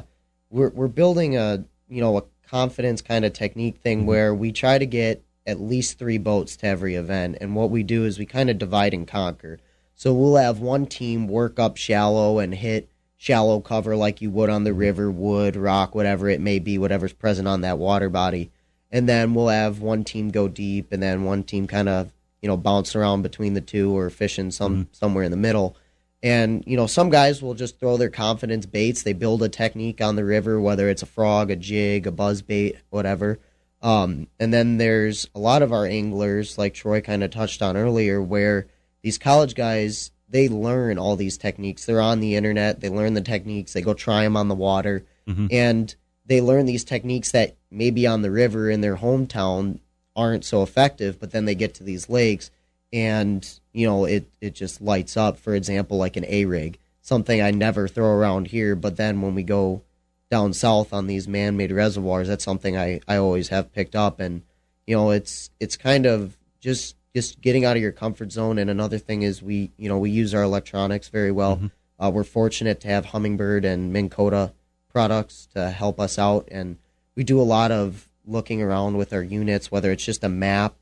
we're 0.50 0.70
we're 0.70 0.88
building 0.88 1.36
a 1.36 1.64
you 1.88 2.00
know 2.00 2.16
a 2.16 2.22
confidence 2.48 3.02
kind 3.02 3.24
of 3.24 3.32
technique 3.32 3.76
thing 3.78 3.98
mm-hmm. 4.00 4.08
where 4.08 4.34
we 4.34 4.50
try 4.50 4.78
to 4.78 4.86
get 4.86 5.22
at 5.46 5.60
least 5.60 5.98
three 5.98 6.18
boats 6.18 6.56
to 6.56 6.66
every 6.66 6.94
event, 6.94 7.36
and 7.40 7.54
what 7.54 7.70
we 7.70 7.82
do 7.82 8.04
is 8.04 8.18
we 8.18 8.26
kind 8.26 8.50
of 8.50 8.58
divide 8.58 8.94
and 8.94 9.06
conquer. 9.06 9.58
So 9.94 10.12
we'll 10.12 10.36
have 10.36 10.58
one 10.58 10.86
team 10.86 11.28
work 11.28 11.60
up 11.60 11.76
shallow 11.76 12.38
and 12.38 12.54
hit 12.54 12.88
shallow 13.16 13.60
cover 13.60 13.94
like 13.94 14.20
you 14.20 14.30
would 14.30 14.50
on 14.50 14.64
the 14.64 14.72
river, 14.72 15.10
wood, 15.10 15.56
rock, 15.56 15.94
whatever 15.94 16.28
it 16.28 16.40
may 16.40 16.58
be, 16.58 16.78
whatever's 16.78 17.12
present 17.12 17.46
on 17.46 17.60
that 17.60 17.78
water 17.78 18.08
body. 18.08 18.50
And 18.90 19.08
then 19.08 19.34
we'll 19.34 19.48
have 19.48 19.80
one 19.80 20.04
team 20.04 20.30
go 20.30 20.48
deep 20.48 20.90
and 20.90 21.02
then 21.02 21.24
one 21.24 21.42
team 21.44 21.66
kind 21.66 21.88
of, 21.88 22.12
you 22.40 22.48
know, 22.48 22.56
bounce 22.56 22.96
around 22.96 23.22
between 23.22 23.54
the 23.54 23.60
two 23.60 23.96
or 23.96 24.10
fishing 24.10 24.50
some 24.50 24.72
mm-hmm. 24.74 24.92
somewhere 24.92 25.24
in 25.24 25.30
the 25.30 25.36
middle. 25.36 25.76
And, 26.24 26.64
you 26.66 26.76
know, 26.76 26.86
some 26.86 27.10
guys 27.10 27.42
will 27.42 27.52
just 27.52 27.78
throw 27.78 27.98
their 27.98 28.08
confidence 28.08 28.64
baits. 28.64 29.02
They 29.02 29.12
build 29.12 29.42
a 29.42 29.48
technique 29.50 30.00
on 30.00 30.16
the 30.16 30.24
river, 30.24 30.58
whether 30.58 30.88
it's 30.88 31.02
a 31.02 31.06
frog, 31.06 31.50
a 31.50 31.56
jig, 31.56 32.06
a 32.06 32.10
buzz 32.10 32.40
bait, 32.40 32.78
whatever. 32.88 33.38
Um, 33.82 34.28
and 34.40 34.52
then 34.52 34.78
there's 34.78 35.28
a 35.34 35.38
lot 35.38 35.60
of 35.60 35.70
our 35.70 35.84
anglers, 35.84 36.56
like 36.56 36.72
Troy 36.72 37.02
kind 37.02 37.22
of 37.22 37.30
touched 37.30 37.60
on 37.60 37.76
earlier, 37.76 38.22
where 38.22 38.66
these 39.02 39.18
college 39.18 39.54
guys 39.54 40.12
they 40.34 40.48
learn 40.48 40.98
all 40.98 41.14
these 41.14 41.38
techniques. 41.38 41.84
They're 41.84 42.00
on 42.00 42.18
the 42.20 42.34
internet. 42.34 42.80
They 42.80 42.88
learn 42.88 43.14
the 43.14 43.20
techniques. 43.20 43.72
They 43.72 43.82
go 43.82 43.94
try 43.94 44.24
them 44.24 44.36
on 44.36 44.48
the 44.48 44.54
water, 44.54 45.04
mm-hmm. 45.28 45.46
and 45.50 45.94
they 46.26 46.40
learn 46.40 46.66
these 46.66 46.82
techniques 46.82 47.30
that 47.32 47.56
maybe 47.70 48.06
on 48.06 48.22
the 48.22 48.30
river 48.30 48.70
in 48.70 48.80
their 48.80 48.96
hometown 48.96 49.78
aren't 50.16 50.44
so 50.44 50.62
effective. 50.62 51.20
But 51.20 51.30
then 51.30 51.44
they 51.44 51.54
get 51.54 51.74
to 51.74 51.84
these 51.84 52.08
lakes, 52.08 52.50
and 52.92 53.48
you 53.74 53.86
know 53.86 54.06
it 54.06 54.30
it 54.40 54.54
just 54.54 54.80
lights 54.80 55.16
up. 55.16 55.38
For 55.38 55.54
example, 55.54 55.98
like 55.98 56.16
an 56.16 56.24
A 56.26 56.46
rig, 56.46 56.78
something 57.02 57.42
I 57.42 57.50
never 57.50 57.86
throw 57.88 58.08
around 58.08 58.48
here. 58.48 58.74
But 58.74 58.96
then 58.96 59.20
when 59.20 59.34
we 59.34 59.42
go 59.42 59.82
down 60.30 60.54
south 60.54 60.92
on 60.92 61.06
these 61.06 61.28
man-made 61.28 61.70
reservoirs, 61.70 62.28
that's 62.28 62.44
something 62.44 62.78
I 62.78 63.00
I 63.06 63.16
always 63.16 63.48
have 63.48 63.74
picked 63.74 63.94
up, 63.94 64.20
and 64.20 64.42
you 64.86 64.96
know 64.96 65.10
it's 65.10 65.50
it's 65.60 65.76
kind 65.76 66.06
of 66.06 66.36
just 66.60 66.96
just 67.14 67.40
getting 67.40 67.64
out 67.64 67.76
of 67.76 67.82
your 67.82 67.92
comfort 67.92 68.32
zone. 68.32 68.58
And 68.58 68.68
another 68.68 68.98
thing 68.98 69.22
is 69.22 69.42
we, 69.42 69.70
you 69.76 69.88
know, 69.88 69.98
we 69.98 70.10
use 70.10 70.34
our 70.34 70.42
electronics 70.42 71.08
very 71.08 71.30
well. 71.30 71.56
Mm-hmm. 71.56 71.66
Uh, 72.00 72.10
we're 72.10 72.24
fortunate 72.24 72.80
to 72.80 72.88
have 72.88 73.06
Humminbird 73.06 73.64
and 73.64 73.92
Minn 73.92 74.10
Kota 74.10 74.52
products 74.90 75.46
to 75.54 75.70
help 75.70 76.00
us 76.00 76.18
out, 76.18 76.48
and 76.50 76.76
we 77.14 77.22
do 77.22 77.40
a 77.40 77.42
lot 77.42 77.70
of 77.70 78.08
looking 78.26 78.60
around 78.62 78.96
with 78.96 79.12
our 79.12 79.22
units, 79.22 79.70
whether 79.70 79.92
it's 79.92 80.04
just 80.04 80.24
a 80.24 80.28
map 80.28 80.74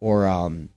or, 0.00 0.26
um, 0.26 0.68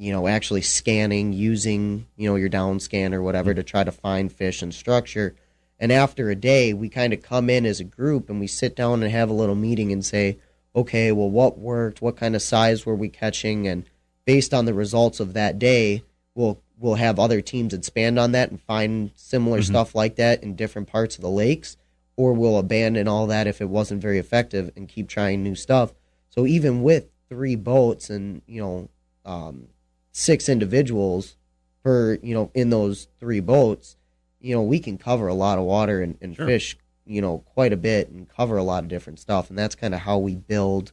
you 0.00 0.12
know, 0.12 0.26
actually 0.26 0.62
scanning 0.62 1.34
using, 1.34 2.06
you 2.16 2.26
know, 2.26 2.36
your 2.36 2.48
down 2.48 2.80
scan 2.80 3.12
or 3.12 3.20
whatever 3.20 3.52
to 3.52 3.62
try 3.62 3.84
to 3.84 3.92
find 3.92 4.32
fish 4.32 4.62
and 4.62 4.72
structure. 4.72 5.36
And 5.78 5.92
after 5.92 6.30
a 6.30 6.34
day, 6.34 6.72
we 6.72 6.88
kind 6.88 7.12
of 7.12 7.22
come 7.22 7.50
in 7.50 7.66
as 7.66 7.80
a 7.80 7.84
group 7.84 8.30
and 8.30 8.40
we 8.40 8.46
sit 8.46 8.74
down 8.74 9.02
and 9.02 9.12
have 9.12 9.28
a 9.28 9.34
little 9.34 9.54
meeting 9.54 9.92
and 9.92 10.02
say, 10.02 10.38
okay, 10.74 11.12
well, 11.12 11.28
what 11.28 11.58
worked? 11.58 12.00
What 12.00 12.16
kind 12.16 12.34
of 12.34 12.40
size 12.40 12.86
were 12.86 12.94
we 12.94 13.10
catching? 13.10 13.68
And 13.68 13.84
based 14.24 14.54
on 14.54 14.64
the 14.64 14.72
results 14.72 15.20
of 15.20 15.34
that 15.34 15.58
day, 15.58 16.02
we'll 16.34 16.62
we'll 16.78 16.94
have 16.94 17.18
other 17.18 17.42
teams 17.42 17.74
expand 17.74 18.18
on 18.18 18.32
that 18.32 18.50
and 18.50 18.58
find 18.58 19.10
similar 19.14 19.58
Mm-hmm. 19.58 19.66
stuff 19.66 19.94
like 19.94 20.16
that 20.16 20.42
in 20.42 20.56
different 20.56 20.88
parts 20.88 21.16
of 21.16 21.20
the 21.20 21.28
lakes, 21.28 21.76
or 22.16 22.32
we'll 22.32 22.56
abandon 22.56 23.06
all 23.06 23.26
that 23.26 23.46
if 23.46 23.60
it 23.60 23.68
wasn't 23.68 24.00
very 24.00 24.18
effective 24.18 24.70
and 24.76 24.88
keep 24.88 25.10
trying 25.10 25.42
new 25.42 25.54
stuff. 25.54 25.92
So 26.30 26.46
even 26.46 26.82
with 26.82 27.08
three 27.28 27.54
boats 27.54 28.08
and 28.08 28.40
you 28.46 28.62
know 28.62 28.88
um, 29.26 29.68
six 30.12 30.48
individuals 30.48 31.36
per 31.82 32.14
you 32.22 32.34
know 32.34 32.50
in 32.54 32.70
those 32.70 33.08
three 33.18 33.40
boats, 33.40 33.96
you 34.40 34.54
know 34.54 34.62
we 34.62 34.78
can 34.78 34.98
cover 34.98 35.28
a 35.28 35.34
lot 35.34 35.58
of 35.58 35.64
water 35.64 36.02
and, 36.02 36.16
and 36.20 36.36
Sure. 36.36 36.46
fish 36.46 36.76
you 37.06 37.20
know 37.20 37.38
quite 37.38 37.72
a 37.72 37.76
bit 37.76 38.08
and 38.08 38.28
cover 38.28 38.56
a 38.56 38.62
lot 38.62 38.82
of 38.82 38.88
different 38.88 39.18
stuff, 39.18 39.50
and 39.50 39.58
that's 39.58 39.74
kind 39.74 39.94
of 39.94 40.00
how 40.00 40.18
we 40.18 40.36
build 40.36 40.92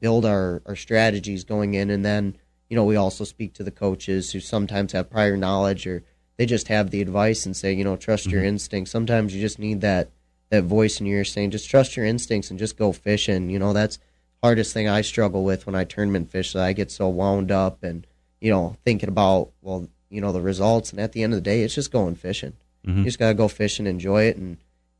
build 0.00 0.24
our, 0.24 0.62
our 0.66 0.74
strategies 0.74 1.44
going 1.44 1.74
in. 1.74 1.88
And 1.90 2.04
then 2.04 2.36
you 2.68 2.76
know 2.76 2.84
we 2.84 2.96
also 2.96 3.24
speak 3.24 3.54
to 3.54 3.64
the 3.64 3.70
coaches 3.70 4.32
who 4.32 4.40
sometimes 4.40 4.92
have 4.92 5.10
prior 5.10 5.36
knowledge 5.36 5.86
or 5.86 6.02
they 6.38 6.46
just 6.46 6.68
have 6.68 6.90
the 6.90 7.02
advice 7.02 7.46
and 7.46 7.56
say 7.56 7.72
you 7.72 7.84
know 7.84 7.96
trust 7.96 8.26
your 8.26 8.40
mm-hmm. 8.40 8.48
instincts. 8.48 8.90
Sometimes 8.90 9.34
you 9.34 9.40
just 9.40 9.58
need 9.58 9.80
that 9.82 10.10
that 10.50 10.64
voice 10.64 11.00
in 11.00 11.06
your 11.06 11.18
ear 11.18 11.24
saying 11.24 11.50
just 11.50 11.70
trust 11.70 11.96
your 11.96 12.04
instincts 12.04 12.50
and 12.50 12.58
just 12.58 12.76
go 12.76 12.92
fishing. 12.92 13.50
You 13.50 13.58
know 13.58 13.72
that's 13.72 13.98
hardest 14.42 14.72
thing 14.74 14.88
i 14.88 15.00
struggle 15.00 15.44
with 15.44 15.66
when 15.66 15.74
i 15.74 15.84
tournament 15.84 16.30
fish 16.30 16.52
that 16.52 16.64
i 16.64 16.72
get 16.72 16.90
so 16.90 17.08
wound 17.08 17.50
up 17.50 17.82
and 17.82 18.06
you 18.42 18.50
know 18.50 18.76
thinking 18.84 19.08
about 19.08 19.50
well 19.62 19.88
you 20.10 20.20
know 20.20 20.32
the 20.32 20.42
results. 20.42 20.90
And 20.90 21.00
at 21.00 21.12
the 21.12 21.22
end 21.22 21.32
of 21.32 21.38
the 21.38 21.42
day 21.42 21.62
it's 21.62 21.74
just 21.74 21.92
going 21.92 22.16
fishing. 22.16 22.54
You 22.84 23.04
just 23.04 23.20
gotta 23.20 23.34
go 23.34 23.46
fish 23.46 23.78
and 23.78 23.86
enjoy 23.86 24.24
it 24.24 24.36
and 24.36 24.56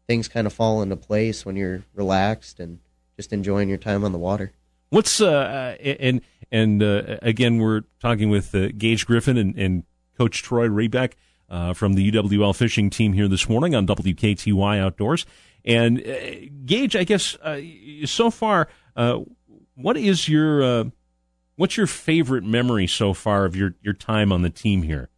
things 0.06 0.28
kind 0.28 0.46
of 0.46 0.52
fall 0.52 0.82
into 0.82 0.96
place 0.96 1.44
when 1.44 1.56
you're 1.56 1.82
relaxed 1.94 2.60
and 2.60 2.78
just 3.16 3.32
enjoying 3.32 3.68
your 3.68 3.78
time 3.78 4.04
on 4.04 4.12
the 4.12 4.18
water. 4.18 4.52
What's 4.90 5.20
uh 5.20 5.76
uh, 5.80 5.82
and 5.82 6.20
and 6.52 6.82
uh, 6.82 7.18
again 7.22 7.58
we're 7.58 7.82
talking 8.00 8.30
with 8.30 8.54
uh, 8.54 8.68
Gage 8.78 9.04
Griffin 9.04 9.36
and, 9.36 9.58
and 9.58 9.82
Coach 10.16 10.42
Troy 10.42 10.68
Rebeck 10.68 11.14
uh, 11.50 11.72
from 11.72 11.94
the 11.94 12.12
UWL 12.12 12.54
fishing 12.54 12.88
team 12.88 13.12
here 13.12 13.28
this 13.28 13.48
morning 13.48 13.74
on 13.74 13.86
WKTY 13.86 14.78
Outdoors. 14.78 15.26
And 15.64 16.00
uh, 16.00 16.46
Gage, 16.64 16.94
I 16.94 17.04
guess 17.04 17.36
uh, 17.36 17.60
so 18.04 18.30
far, 18.30 18.68
uh, 18.96 19.20
what 19.74 19.96
is 19.96 20.28
your 20.28 20.62
uh, 20.62 20.84
what's 21.56 21.76
your 21.76 21.86
favorite 21.86 22.44
memory 22.44 22.86
so 22.86 23.12
far 23.14 23.44
of 23.44 23.54
your 23.56 23.74
your 23.82 23.94
time 23.94 24.32
on 24.32 24.42
the 24.42 24.50
team 24.50 24.82
here 24.82 25.08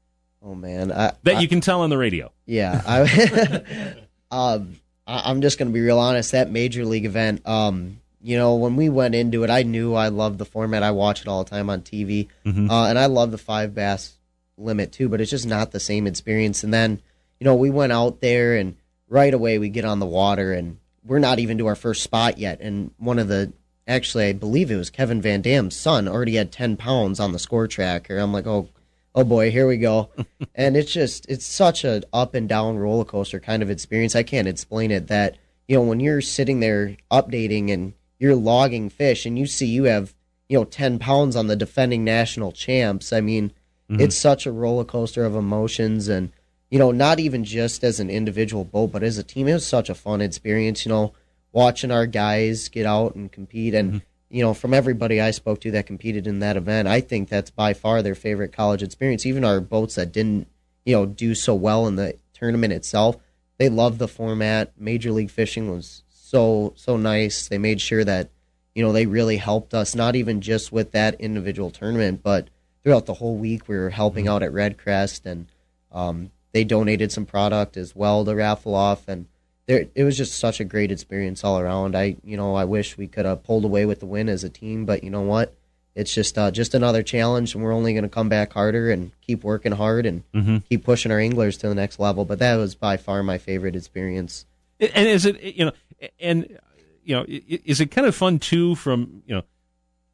oh 0.42 0.54
man 0.54 0.90
I, 0.92 1.12
that 1.22 1.36
I- 1.36 1.40
you 1.40 1.48
can 1.48 1.60
tell 1.60 1.80
on 1.82 1.90
the 1.90 1.98
radio? 1.98 2.30
Yeah, 2.46 2.82
I, 2.86 3.94
um, 4.30 4.76
I, 5.06 5.30
I'm 5.30 5.40
just 5.40 5.58
gonna 5.58 5.70
be 5.70 5.80
real 5.80 5.98
honest. 5.98 6.32
That 6.32 6.50
major 6.50 6.84
league 6.84 7.06
event, 7.06 7.46
um, 7.48 8.00
you 8.22 8.36
know, 8.36 8.56
when 8.56 8.76
we 8.76 8.88
went 8.88 9.14
into 9.14 9.44
it, 9.44 9.50
I 9.50 9.62
knew 9.62 9.94
I 9.94 10.08
loved 10.08 10.38
the 10.38 10.44
format. 10.44 10.82
I 10.82 10.90
watch 10.90 11.22
it 11.22 11.28
all 11.28 11.44
the 11.44 11.50
time 11.50 11.70
on 11.70 11.80
TV, 11.82 12.28
Mhm. 12.44 12.70
uh, 12.70 12.86
and 12.88 12.98
I 12.98 13.06
love 13.06 13.30
the 13.30 13.38
five 13.38 13.74
bass 13.74 14.14
limit 14.58 14.92
too. 14.92 15.08
But 15.08 15.20
it's 15.20 15.30
just 15.30 15.46
not 15.46 15.70
the 15.72 15.80
same 15.80 16.06
experience. 16.06 16.62
And 16.64 16.72
then, 16.74 17.00
you 17.40 17.44
know, 17.44 17.54
we 17.54 17.70
went 17.70 17.92
out 17.92 18.20
there, 18.20 18.56
and 18.56 18.76
right 19.08 19.32
away 19.32 19.58
we 19.58 19.68
get 19.70 19.84
on 19.86 20.00
the 20.00 20.06
water, 20.06 20.52
and 20.52 20.76
we're 21.04 21.18
not 21.18 21.38
even 21.38 21.56
to 21.58 21.66
our 21.66 21.76
first 21.76 22.02
spot 22.02 22.38
yet. 22.38 22.60
And 22.60 22.90
one 22.98 23.18
of 23.18 23.28
the 23.28 23.52
actually, 23.86 24.26
I 24.26 24.32
believe 24.32 24.70
it 24.70 24.76
was 24.76 24.90
Kevin 24.90 25.20
Van 25.20 25.42
Dam's 25.42 25.76
son 25.76 26.08
already 26.08 26.36
had 26.36 26.52
ten 26.52 26.76
pounds 26.76 27.20
on 27.20 27.32
the 27.32 27.38
score 27.38 27.68
tracker. 27.68 28.18
I'm 28.18 28.32
like, 28.32 28.46
oh, 28.46 28.68
oh 29.14 29.24
boy, 29.24 29.50
here 29.50 29.66
we 29.66 29.76
go. 29.76 30.10
and 30.54 30.76
it's 30.76 30.92
just 30.92 31.26
it's 31.28 31.46
such 31.46 31.84
a 31.84 32.02
up 32.12 32.34
and 32.34 32.48
down 32.48 32.76
roller 32.78 33.04
coaster 33.04 33.40
kind 33.40 33.62
of 33.62 33.70
experience. 33.70 34.16
I 34.16 34.22
can't 34.22 34.48
explain 34.48 34.90
it. 34.90 35.08
That 35.08 35.36
you 35.68 35.76
know 35.76 35.82
when 35.82 36.00
you're 36.00 36.20
sitting 36.20 36.60
there 36.60 36.96
updating 37.10 37.70
and 37.70 37.94
you're 38.18 38.34
logging 38.34 38.90
fish 38.90 39.26
and 39.26 39.38
you 39.38 39.46
see 39.46 39.66
you 39.66 39.84
have 39.84 40.14
you 40.48 40.58
know 40.58 40.64
ten 40.64 40.98
pounds 40.98 41.36
on 41.36 41.46
the 41.46 41.56
defending 41.56 42.04
national 42.04 42.52
champs. 42.52 43.12
I 43.12 43.20
mean, 43.20 43.50
mm-hmm. 43.90 44.00
it's 44.00 44.16
such 44.16 44.46
a 44.46 44.52
roller 44.52 44.84
coaster 44.84 45.24
of 45.24 45.34
emotions 45.34 46.08
and. 46.08 46.32
You 46.70 46.80
know, 46.80 46.90
not 46.90 47.20
even 47.20 47.44
just 47.44 47.84
as 47.84 48.00
an 48.00 48.10
individual 48.10 48.64
boat, 48.64 48.90
but 48.90 49.04
as 49.04 49.16
a 49.16 49.22
team, 49.22 49.46
it 49.46 49.52
was 49.52 49.64
such 49.64 49.88
a 49.88 49.94
fun 49.94 50.20
experience. 50.20 50.84
You 50.84 50.90
know, 50.90 51.12
watching 51.54 51.92
our 51.92 52.04
guys 52.04 52.68
get 52.68 52.84
out 52.84 53.14
and 53.14 53.32
compete, 53.32 53.74
and 53.74 54.02
you 54.28 54.42
know, 54.42 54.52
from 54.52 54.74
everybody 54.74 55.20
I 55.20 55.30
spoke 55.30 55.60
to 55.60 55.70
that 55.70 55.86
competed 55.86 56.26
in 56.26 56.40
that 56.40 56.56
event, 56.56 56.88
I 56.88 57.00
think 57.00 57.28
that's 57.28 57.50
by 57.50 57.72
far 57.72 58.02
their 58.02 58.16
favorite 58.16 58.52
college 58.52 58.82
experience. 58.82 59.24
Even 59.24 59.44
our 59.44 59.60
boats 59.60 59.94
that 59.94 60.12
didn't, 60.12 60.48
you 60.84 60.94
know, 60.94 61.06
do 61.06 61.34
so 61.34 61.54
well 61.54 61.86
in 61.86 61.94
the 61.94 62.18
tournament 62.34 62.72
itself, 62.72 63.16
they 63.58 63.68
loved 63.68 64.00
the 64.00 64.08
format. 64.08 64.72
Major 64.76 65.12
League 65.12 65.30
Fishing 65.30 65.70
was 65.70 66.02
so 66.08 66.74
so 66.76 66.96
nice. 66.96 67.46
They 67.46 67.58
made 67.58 67.80
sure 67.80 68.04
that 68.04 68.30
you 68.74 68.82
know 68.82 68.92
they 68.92 69.06
really 69.06 69.36
helped 69.36 69.72
us, 69.72 69.94
not 69.94 70.16
even 70.16 70.40
just 70.40 70.72
with 70.72 70.90
that 70.92 71.20
individual 71.20 71.70
tournament, 71.70 72.22
but 72.22 72.48
throughout 72.82 73.06
the 73.06 73.14
whole 73.14 73.36
week 73.36 73.68
we 73.68 73.76
were 73.76 73.90
helping 73.90 74.26
out 74.26 74.42
at 74.42 74.52
REDCREST, 74.52 75.24
and 75.24 75.46
um, 75.92 76.32
they 76.50 76.64
donated 76.64 77.12
some 77.12 77.24
product 77.24 77.76
as 77.76 77.94
well 77.94 78.24
to 78.24 78.34
raffle 78.34 78.74
off, 78.74 79.06
and 79.06 79.26
there 79.66 79.86
it 79.94 80.04
was 80.04 80.16
just 80.16 80.38
such 80.38 80.60
a 80.60 80.64
great 80.64 80.92
experience 80.92 81.44
all 81.44 81.58
around. 81.58 81.96
I 81.96 82.16
you 82.24 82.36
know 82.36 82.54
I 82.54 82.64
wish 82.64 82.96
we 82.96 83.06
could 83.06 83.24
have 83.24 83.42
pulled 83.44 83.64
away 83.64 83.86
with 83.86 84.00
the 84.00 84.06
win 84.06 84.28
as 84.28 84.44
a 84.44 84.50
team, 84.50 84.84
but 84.84 85.02
you 85.04 85.10
know 85.10 85.22
what? 85.22 85.54
It's 85.94 86.12
just 86.12 86.36
uh, 86.36 86.50
just 86.50 86.74
another 86.74 87.02
challenge, 87.02 87.54
and 87.54 87.62
we're 87.62 87.72
only 87.72 87.92
going 87.92 88.02
to 88.02 88.08
come 88.08 88.28
back 88.28 88.52
harder 88.52 88.90
and 88.90 89.12
keep 89.20 89.44
working 89.44 89.72
hard 89.72 90.06
and 90.06 90.24
keep 90.68 90.84
pushing 90.84 91.12
our 91.12 91.20
anglers 91.20 91.56
to 91.58 91.68
the 91.68 91.74
next 91.74 91.98
level. 92.00 92.24
But 92.24 92.40
that 92.40 92.56
was 92.56 92.74
by 92.74 92.96
far 92.96 93.22
my 93.22 93.38
favorite 93.38 93.76
experience. 93.76 94.44
And 94.80 95.08
is 95.08 95.24
it 95.24 95.40
you 95.40 95.66
know 95.66 95.72
and 96.18 96.58
you 97.04 97.14
know 97.14 97.24
is 97.28 97.80
it 97.80 97.90
kind 97.92 98.06
of 98.06 98.14
fun 98.14 98.38
too 98.40 98.74
from 98.74 99.22
you 99.26 99.36
know 99.36 99.42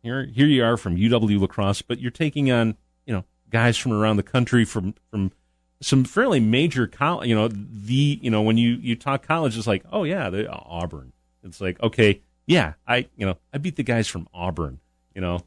here 0.03 0.27
here 0.27 0.47
you 0.47 0.63
are 0.65 0.77
from 0.77 0.97
UW 0.97 1.41
La 1.41 1.47
Crosse, 1.47 1.83
but 1.83 1.99
you're 1.99 2.11
taking 2.11 2.51
on 2.51 2.77
you 3.07 3.15
know 3.15 3.25
guys 3.49 3.77
from 3.77 3.93
around 3.93 4.17
the 4.17 4.23
country 4.23 4.65
from 4.65 4.95
from 5.11 5.33
some 5.81 6.05
fairly 6.05 6.41
major 6.41 6.87
college. 6.87 7.29
You 7.29 7.35
know 7.35 7.49
the 7.49 8.19
you 8.23 8.31
know 8.31 8.43
when 8.43 8.59
you 8.59 8.73
you 8.75 8.97
talk 8.97 9.27
college, 9.27 9.57
it's 9.57 9.67
like 9.67 9.85
oh 9.93 10.05
yeah, 10.05 10.31
the 10.31 10.49
Auburn. 10.51 11.13
It's 11.43 11.61
like 11.61 11.83
okay 11.83 12.21
yeah 12.47 12.73
I 12.87 13.07
you 13.17 13.27
know 13.27 13.37
I 13.55 13.59
beat 13.59 13.77
the 13.77 13.83
guys 13.83 14.09
from 14.09 14.29
Auburn. 14.35 14.81
You 15.15 15.21
know 15.21 15.45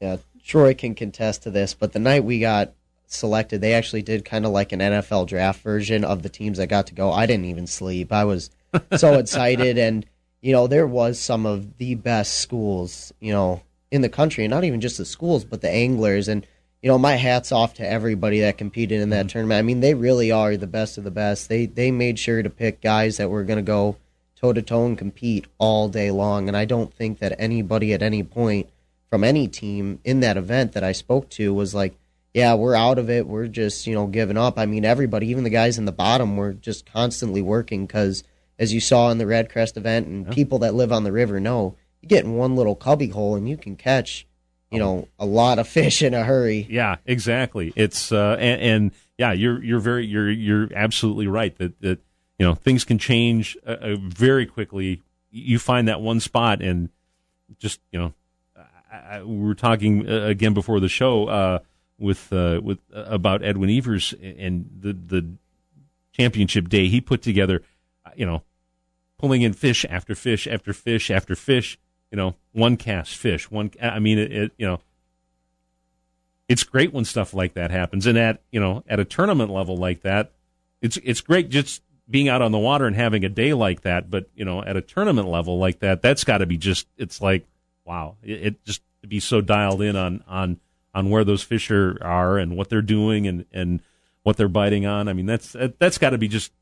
Yeah, 0.00 0.16
Troy 0.44 0.74
can 0.74 0.94
contest 0.94 1.44
to 1.44 1.50
this, 1.50 1.74
but 1.74 1.92
the 1.92 1.98
night 1.98 2.24
we 2.24 2.40
got 2.40 2.72
selected, 3.06 3.60
they 3.60 3.74
actually 3.74 4.02
did 4.02 4.24
kind 4.24 4.44
of 4.44 4.52
like 4.52 4.72
an 4.72 4.80
NFL 4.80 5.28
draft 5.28 5.62
version 5.62 6.04
of 6.04 6.22
the 6.22 6.28
teams 6.28 6.58
that 6.58 6.66
got 6.66 6.88
to 6.88 6.94
go. 6.94 7.12
I 7.12 7.26
didn't 7.26 7.46
even 7.46 7.66
sleep. 7.66 8.12
I 8.12 8.24
was 8.24 8.50
so 8.96 9.14
excited, 9.18 9.78
and 9.78 10.04
you 10.40 10.52
know 10.52 10.66
there 10.66 10.86
was 10.86 11.18
some 11.18 11.46
of 11.46 11.78
the 11.78 11.94
best 11.94 12.40
schools, 12.40 13.12
you 13.20 13.32
know, 13.32 13.62
in 13.90 14.02
the 14.02 14.08
country, 14.08 14.44
and 14.44 14.50
not 14.50 14.64
even 14.64 14.80
just 14.80 14.98
the 14.98 15.04
schools, 15.04 15.44
but 15.44 15.60
the 15.60 15.70
anglers. 15.70 16.28
And 16.28 16.46
you 16.84 16.90
know, 16.90 16.98
my 16.98 17.14
hats 17.14 17.50
off 17.50 17.72
to 17.72 17.90
everybody 17.90 18.40
that 18.40 18.58
competed 18.58 19.00
in 19.00 19.08
that 19.08 19.20
mm-hmm. 19.20 19.28
tournament. 19.28 19.58
I 19.58 19.62
mean, 19.62 19.80
they 19.80 19.94
really 19.94 20.30
are 20.30 20.54
the 20.58 20.66
best 20.66 20.98
of 20.98 21.04
the 21.04 21.10
best. 21.10 21.48
They 21.48 21.64
they 21.64 21.90
made 21.90 22.18
sure 22.18 22.42
to 22.42 22.50
pick 22.50 22.82
guys 22.82 23.16
that 23.16 23.30
were 23.30 23.42
going 23.42 23.56
to 23.56 23.62
go 23.62 23.96
toe 24.36 24.52
to 24.52 24.60
toe 24.60 24.84
and 24.84 24.98
compete 24.98 25.46
all 25.56 25.88
day 25.88 26.10
long. 26.10 26.46
And 26.46 26.54
I 26.54 26.66
don't 26.66 26.92
think 26.92 27.20
that 27.20 27.36
anybody 27.38 27.94
at 27.94 28.02
any 28.02 28.22
point 28.22 28.68
from 29.08 29.24
any 29.24 29.48
team 29.48 29.98
in 30.04 30.20
that 30.20 30.36
event 30.36 30.72
that 30.72 30.84
I 30.84 30.92
spoke 30.92 31.30
to 31.30 31.54
was 31.54 31.74
like, 31.74 31.96
yeah, 32.34 32.52
we're 32.52 32.74
out 32.74 32.98
of 32.98 33.08
it. 33.08 33.26
We're 33.26 33.48
just, 33.48 33.86
you 33.86 33.94
know, 33.94 34.06
giving 34.06 34.36
up. 34.36 34.58
I 34.58 34.66
mean, 34.66 34.84
everybody, 34.84 35.28
even 35.28 35.44
the 35.44 35.48
guys 35.48 35.78
in 35.78 35.86
the 35.86 35.90
bottom, 35.92 36.36
were 36.36 36.52
just 36.52 36.84
constantly 36.84 37.40
working 37.40 37.86
because, 37.86 38.24
as 38.58 38.74
you 38.74 38.80
saw 38.80 39.10
in 39.10 39.16
the 39.16 39.24
REDCREST 39.24 39.78
event, 39.78 40.06
and 40.06 40.30
people 40.30 40.58
that 40.58 40.74
live 40.74 40.92
on 40.92 41.04
the 41.04 41.12
river 41.12 41.40
know, 41.40 41.76
you 42.02 42.10
get 42.10 42.24
in 42.24 42.34
one 42.34 42.56
little 42.56 42.74
cubby 42.74 43.08
hole 43.08 43.36
and 43.36 43.48
you 43.48 43.56
can 43.56 43.74
catch, 43.74 44.26
you 44.74 44.80
know, 44.80 45.08
a 45.18 45.26
lot 45.26 45.58
of 45.58 45.68
fish 45.68 46.02
in 46.02 46.14
a 46.14 46.24
hurry. 46.24 46.66
Yeah, 46.68 46.96
exactly. 47.06 47.72
It's 47.76 48.12
uh, 48.12 48.36
and, 48.38 48.60
and 48.60 48.92
yeah, 49.18 49.32
you're 49.32 49.62
you're 49.62 49.80
very 49.80 50.06
you're 50.06 50.30
you're 50.30 50.68
absolutely 50.74 51.26
right 51.26 51.56
that 51.58 51.80
that 51.80 52.00
you 52.38 52.46
know 52.46 52.54
things 52.54 52.84
can 52.84 52.98
change 52.98 53.56
uh, 53.66 53.70
uh, 53.70 53.96
very 54.00 54.46
quickly. 54.46 55.02
You 55.30 55.58
find 55.58 55.88
that 55.88 56.00
one 56.00 56.20
spot 56.20 56.62
and 56.62 56.90
just 57.58 57.80
you 57.92 57.98
know, 57.98 58.14
I, 58.90 59.16
I, 59.16 59.22
we 59.22 59.36
were 59.46 59.54
talking 59.54 60.08
uh, 60.08 60.24
again 60.24 60.54
before 60.54 60.80
the 60.80 60.88
show 60.88 61.26
uh, 61.26 61.58
with 61.98 62.32
uh, 62.32 62.60
with 62.62 62.78
uh, 62.94 63.04
about 63.04 63.42
Edwin 63.42 63.70
Evers 63.70 64.14
and 64.20 64.68
the 64.80 64.92
the 64.92 65.26
championship 66.12 66.68
day 66.68 66.88
he 66.88 67.00
put 67.00 67.22
together. 67.22 67.62
You 68.16 68.26
know, 68.26 68.42
pulling 69.18 69.42
in 69.42 69.52
fish 69.52 69.84
after 69.88 70.14
fish 70.14 70.46
after 70.46 70.72
fish 70.72 71.10
after 71.10 71.34
fish. 71.34 71.78
You 72.14 72.16
know, 72.16 72.36
one 72.52 72.76
cast 72.76 73.16
fish. 73.16 73.50
One. 73.50 73.72
I 73.82 73.98
mean, 73.98 74.20
it, 74.20 74.30
it 74.30 74.52
you 74.56 74.66
know 74.68 74.78
it's 76.48 76.62
great 76.62 76.92
when 76.92 77.04
stuff 77.04 77.34
like 77.34 77.54
that 77.54 77.72
happens 77.72 78.06
and 78.06 78.16
at 78.16 78.40
you 78.52 78.60
know 78.60 78.84
at 78.86 79.00
a 79.00 79.04
tournament 79.04 79.50
level 79.50 79.76
like 79.76 80.02
that 80.02 80.30
it's 80.80 80.96
it's 81.02 81.20
great 81.20 81.48
just 81.48 81.82
being 82.08 82.28
out 82.28 82.42
on 82.42 82.52
the 82.52 82.58
water 82.58 82.86
and 82.86 82.96
having 82.96 83.24
a 83.24 83.28
day 83.28 83.54
like 83.54 83.80
that 83.80 84.10
but 84.10 84.28
you 84.34 84.44
know 84.44 84.62
at 84.62 84.76
a 84.76 84.80
tournament 84.80 85.26
level 85.26 85.58
like 85.58 85.78
that 85.80 86.02
that's 86.02 86.24
got 86.24 86.38
to 86.38 86.46
be 86.46 86.56
just 86.56 86.86
it's 86.98 87.20
like 87.20 87.46
wow 87.84 88.16
it, 88.22 88.46
it 88.46 88.64
just 88.64 88.82
to 89.02 89.08
be 89.08 89.20
so 89.20 89.40
dialed 89.40 89.82
in 89.82 89.96
on 89.96 90.22
on 90.28 90.60
on 90.94 91.10
where 91.10 91.24
those 91.24 91.42
fish 91.42 91.70
are, 91.70 91.98
are 92.02 92.38
and 92.38 92.56
what 92.56 92.68
they're 92.68 92.82
doing 92.82 93.26
and 93.26 93.46
and 93.52 93.80
what 94.22 94.36
they're 94.36 94.48
biting 94.48 94.86
on 94.86 95.08
i 95.08 95.12
mean 95.12 95.26
that's 95.26 95.56
that's 95.78 95.98
got 95.98 96.10
to 96.10 96.18
be 96.18 96.28
just 96.28 96.52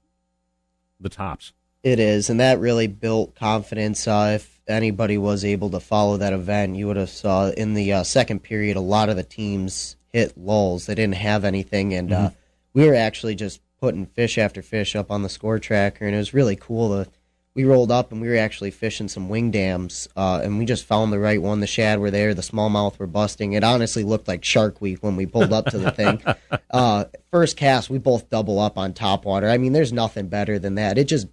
the 1.01 1.09
tops 1.09 1.53
It 1.83 1.99
is, 1.99 2.31
and 2.31 2.39
that 2.39 2.61
really 2.61 2.87
built 2.87 3.35
confidence. 3.35 4.07
Uh, 4.07 4.35
if 4.37 4.52
anybody 4.69 5.19
was 5.19 5.45
able 5.45 5.71
to 5.71 5.81
follow 5.81 6.17
that 6.17 6.33
event, 6.33 6.77
you 6.77 6.87
would 6.87 6.97
have 6.97 7.11
saw 7.11 7.49
in 7.51 7.75
the 7.75 7.93
uh, 7.93 8.03
second 8.05 8.41
period 8.41 8.77
a 8.77 8.81
lot 8.81 9.09
of 9.09 9.17
the 9.17 9.23
teams 9.23 9.97
hit 10.13 10.37
lulls. 10.37 10.87
They 10.87 10.95
didn't 10.95 11.17
have 11.17 11.45
anything, 11.45 11.95
and 11.95 12.13
uh, 12.13 12.31
we 12.73 12.87
were 12.87 12.95
actually 12.95 13.35
just 13.35 13.61
putting 13.81 14.07
fish 14.07 14.39
after 14.39 14.63
fish 14.63 14.95
up 14.95 15.11
on 15.11 15.23
the 15.23 15.29
score 15.29 15.59
tracker, 15.59 16.07
and 16.07 16.15
it 16.15 16.19
was 16.19 16.35
really 16.35 16.57
cool 16.57 17.05
to. 17.05 17.11
We 17.55 17.65
rolled 17.65 17.93
up 17.93 18.13
and 18.13 18.23
we 18.23 18.29
were 18.29 18.39
actually 18.39 18.71
fishing 18.71 19.09
some 19.09 19.29
wing 19.29 19.51
dams, 19.51 20.09
uh, 20.17 20.41
and 20.43 20.59
we 20.59 20.65
just 20.65 20.87
found 20.87 21.13
the 21.13 21.19
right 21.19 21.43
one. 21.43 21.61
The 21.61 21.67
shad 21.67 21.99
were 21.99 22.11
there, 22.11 22.33
the 22.33 22.41
smallmouth 22.41 22.99
were 22.99 23.07
busting. 23.07 23.53
It 23.53 23.63
honestly 23.63 24.05
looked 24.05 24.27
like 24.27 24.43
Shark 24.43 24.81
Week 24.81 25.03
when 25.03 25.17
we 25.17 25.27
pulled 25.27 25.53
up 25.53 25.67
to 25.67 25.79
the 25.79 25.91
thing. 25.91 26.23
Uh, 26.71 27.05
first 27.31 27.59
cast, 27.59 27.91
we 27.91 27.99
both 27.99 28.31
double 28.31 28.59
up 28.59 28.79
on 28.79 28.95
top 28.95 29.27
water. 29.27 29.47
I 29.47 29.59
mean, 29.59 29.75
there's 29.75 29.93
nothing 29.93 30.29
better 30.29 30.59
than 30.59 30.77
that. 30.77 30.97
It 30.97 31.05
just 31.05 31.27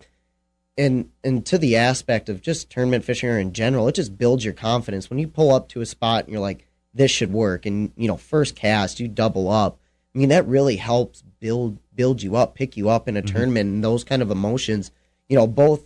and 0.80 1.12
and 1.26 1.46
to 1.46 1.58
the 1.58 1.76
aspect 1.76 2.30
of 2.30 2.42
just 2.42 2.70
tournament 2.70 3.04
fishing 3.04 3.30
or 3.30 3.38
in 3.38 3.52
general, 3.52 3.90
it 3.90 3.96
just 3.96 4.18
builds 4.18 4.46
your 4.46 4.54
confidence. 4.54 5.10
When 5.10 5.20
you 5.20 5.28
pull 5.28 5.54
up 5.54 5.68
to 5.70 5.82
a 5.82 5.86
spot 5.86 6.24
and 6.24 6.32
you're 6.32 6.42
like, 6.42 6.66
this 6.94 7.12
should 7.12 7.34
work, 7.34 7.66
and 7.66 7.92
you 7.98 8.08
know, 8.08 8.16
first 8.16 8.56
cast, 8.56 9.00
you 9.00 9.10
double 9.10 9.50
up. 9.52 9.78
I 10.16 10.18
mean, 10.18 10.30
that 10.30 10.48
really 10.48 10.78
helps 10.78 11.22
build 11.40 11.78
build 11.94 12.24
you 12.24 12.38
up, 12.38 12.56
pick 12.56 12.78
you 12.78 12.90
up 12.90 13.10
in 13.10 13.18
a 13.18 13.22
tournament, 13.22 13.70
and 13.70 13.84
those 13.84 14.06
kind 14.06 14.22
of 14.22 14.32
emotions. 14.32 14.90
You 15.28 15.36
know, 15.36 15.48
both 15.48 15.84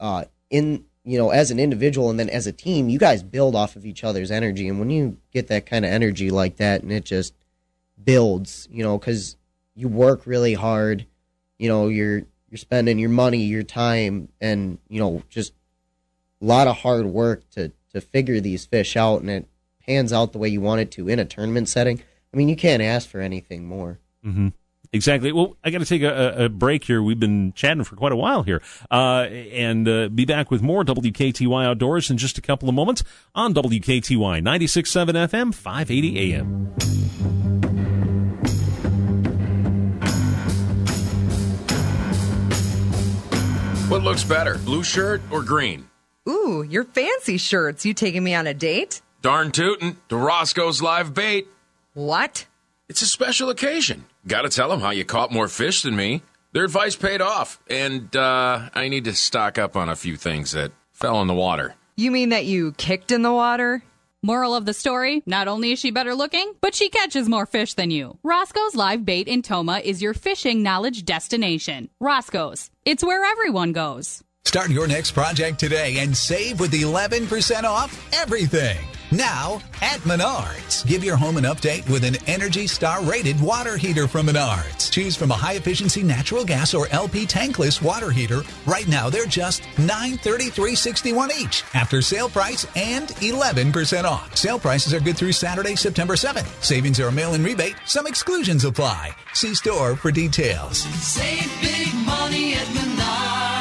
uh, 0.00 0.24
in 0.50 0.84
you 1.04 1.16
know 1.16 1.30
as 1.30 1.52
an 1.52 1.60
individual 1.60 2.10
and 2.10 2.18
then 2.18 2.28
as 2.28 2.48
a 2.48 2.52
team, 2.52 2.88
you 2.88 2.98
guys 2.98 3.22
build 3.22 3.54
off 3.54 3.76
of 3.76 3.86
each 3.86 4.02
other's 4.02 4.32
energy, 4.32 4.68
and 4.68 4.80
when 4.80 4.90
you 4.90 5.16
get 5.32 5.46
that 5.46 5.64
kind 5.64 5.84
of 5.84 5.92
energy 5.92 6.30
like 6.30 6.56
that, 6.56 6.82
and 6.82 6.90
it 6.90 7.04
just 7.04 7.34
builds, 8.02 8.66
you 8.70 8.82
know, 8.82 8.98
because 8.98 9.36
you 9.76 9.86
work 9.88 10.26
really 10.26 10.54
hard, 10.54 11.06
you 11.56 11.68
know, 11.68 11.86
you're 11.86 12.24
you're 12.50 12.58
spending 12.58 12.98
your 12.98 13.10
money, 13.10 13.38
your 13.38 13.62
time, 13.62 14.28
and 14.40 14.78
you 14.88 15.00
know, 15.00 15.22
just 15.28 15.52
a 16.40 16.44
lot 16.44 16.66
of 16.66 16.76
hard 16.78 17.06
work 17.06 17.48
to 17.50 17.72
to 17.92 18.00
figure 18.00 18.40
these 18.40 18.66
fish 18.66 18.96
out, 18.96 19.20
and 19.20 19.30
it 19.30 19.48
pans 19.86 20.12
out 20.12 20.32
the 20.32 20.38
way 20.38 20.48
you 20.48 20.60
want 20.60 20.80
it 20.80 20.90
to 20.92 21.08
in 21.08 21.18
a 21.18 21.24
tournament 21.24 21.68
setting. 21.68 22.02
I 22.32 22.36
mean, 22.36 22.48
you 22.48 22.56
can't 22.56 22.82
ask 22.82 23.08
for 23.08 23.20
anything 23.20 23.66
more. 23.66 23.98
Mm-hmm. 24.24 24.48
Exactly. 24.92 25.32
Well, 25.32 25.56
I 25.62 25.70
got 25.70 25.78
to 25.78 25.84
take 25.84 26.02
a, 26.02 26.44
a, 26.44 26.48
break 26.48 26.84
here. 26.84 27.02
We've 27.02 27.20
been 27.20 27.52
chatting 27.52 27.84
for 27.84 27.94
quite 27.94 28.12
a 28.12 28.16
while 28.16 28.42
here, 28.42 28.62
uh, 28.90 29.26
and 29.52 29.86
uh, 29.86 30.08
be 30.08 30.24
back 30.24 30.50
with 30.50 30.62
more 30.62 30.82
WKTY 30.82 31.66
Outdoors 31.66 32.10
in 32.10 32.16
just 32.16 32.38
a 32.38 32.40
couple 32.40 32.70
of 32.70 32.74
moments 32.74 33.04
on 33.34 33.52
WKTY 33.52 34.40
96.7 34.42 35.28
FM, 35.28 35.54
580 35.54 36.34
AM. 36.34 36.97
What 43.88 44.02
looks 44.02 44.22
better, 44.22 44.58
blue 44.58 44.82
shirt 44.82 45.22
or 45.30 45.42
green? 45.42 45.88
Ooh, 46.28 46.62
your 46.62 46.84
fancy 46.84 47.38
shirts. 47.38 47.86
You 47.86 47.94
taking 47.94 48.22
me 48.22 48.34
on 48.34 48.46
a 48.46 48.52
date? 48.52 49.00
Darn 49.22 49.50
tootin', 49.50 49.96
to 50.10 50.16
Roscoe's 50.18 50.82
live 50.82 51.14
bait. 51.14 51.48
What? 51.94 52.44
It's 52.90 53.00
a 53.00 53.06
special 53.06 53.48
occasion. 53.48 54.04
Gotta 54.26 54.50
tell 54.50 54.68
them 54.68 54.80
how 54.80 54.90
you 54.90 55.06
caught 55.06 55.32
more 55.32 55.48
fish 55.48 55.80
than 55.80 55.96
me. 55.96 56.20
Their 56.52 56.64
advice 56.64 56.96
paid 56.96 57.22
off, 57.22 57.62
and 57.70 58.14
uh, 58.14 58.68
I 58.74 58.90
need 58.90 59.04
to 59.04 59.14
stock 59.14 59.56
up 59.56 59.74
on 59.74 59.88
a 59.88 59.96
few 59.96 60.16
things 60.16 60.52
that 60.52 60.70
fell 60.92 61.22
in 61.22 61.26
the 61.26 61.34
water. 61.34 61.74
You 61.96 62.10
mean 62.10 62.28
that 62.28 62.44
you 62.44 62.72
kicked 62.72 63.10
in 63.10 63.22
the 63.22 63.32
water? 63.32 63.82
Moral 64.22 64.56
of 64.56 64.66
the 64.66 64.74
story 64.74 65.22
not 65.26 65.46
only 65.46 65.70
is 65.70 65.78
she 65.78 65.92
better 65.92 66.12
looking, 66.12 66.52
but 66.60 66.74
she 66.74 66.88
catches 66.88 67.28
more 67.28 67.46
fish 67.46 67.74
than 67.74 67.92
you. 67.92 68.18
Roscoe's 68.24 68.74
Live 68.74 69.04
Bait 69.04 69.28
in 69.28 69.42
Tomah 69.42 69.78
is 69.84 70.02
your 70.02 70.12
fishing 70.12 70.60
knowledge 70.60 71.04
destination. 71.04 71.88
Roscoe's, 72.00 72.68
it's 72.84 73.04
where 73.04 73.24
everyone 73.24 73.72
goes. 73.72 74.24
Start 74.44 74.70
your 74.70 74.88
next 74.88 75.12
project 75.12 75.60
today 75.60 75.98
and 75.98 76.16
save 76.16 76.58
with 76.58 76.72
11% 76.72 77.62
off 77.62 77.96
everything. 78.12 78.78
Now 79.10 79.62
at 79.80 80.00
Menards. 80.00 80.86
Give 80.86 81.02
your 81.02 81.16
home 81.16 81.38
an 81.38 81.44
update 81.44 81.88
with 81.88 82.04
an 82.04 82.16
Energy 82.26 82.66
Star 82.66 83.02
rated 83.02 83.40
water 83.40 83.76
heater 83.76 84.06
from 84.06 84.26
Menards. 84.26 84.90
Choose 84.90 85.16
from 85.16 85.30
a 85.30 85.34
high 85.34 85.54
efficiency 85.54 86.02
natural 86.02 86.44
gas 86.44 86.74
or 86.74 86.88
LP 86.88 87.24
tankless 87.24 87.80
water 87.80 88.10
heater. 88.10 88.42
Right 88.66 88.86
now 88.86 89.08
they're 89.08 89.26
just 89.26 89.62
$933.61 89.76 91.30
each 91.38 91.64
after 91.74 92.02
sale 92.02 92.28
price 92.28 92.66
and 92.76 93.08
11% 93.08 94.04
off. 94.04 94.36
Sale 94.36 94.58
prices 94.58 94.92
are 94.92 95.00
good 95.00 95.16
through 95.16 95.32
Saturday, 95.32 95.74
September 95.74 96.14
7th. 96.14 96.62
Savings 96.62 97.00
are 97.00 97.08
a 97.08 97.12
mail 97.12 97.34
in 97.34 97.42
rebate. 97.42 97.76
Some 97.86 98.06
exclusions 98.06 98.64
apply. 98.64 99.12
See 99.32 99.54
store 99.54 99.96
for 99.96 100.10
details. 100.10 100.78
Save 100.78 101.50
big 101.62 101.94
money 102.06 102.54
at 102.54 102.66
Menards. 102.66 103.57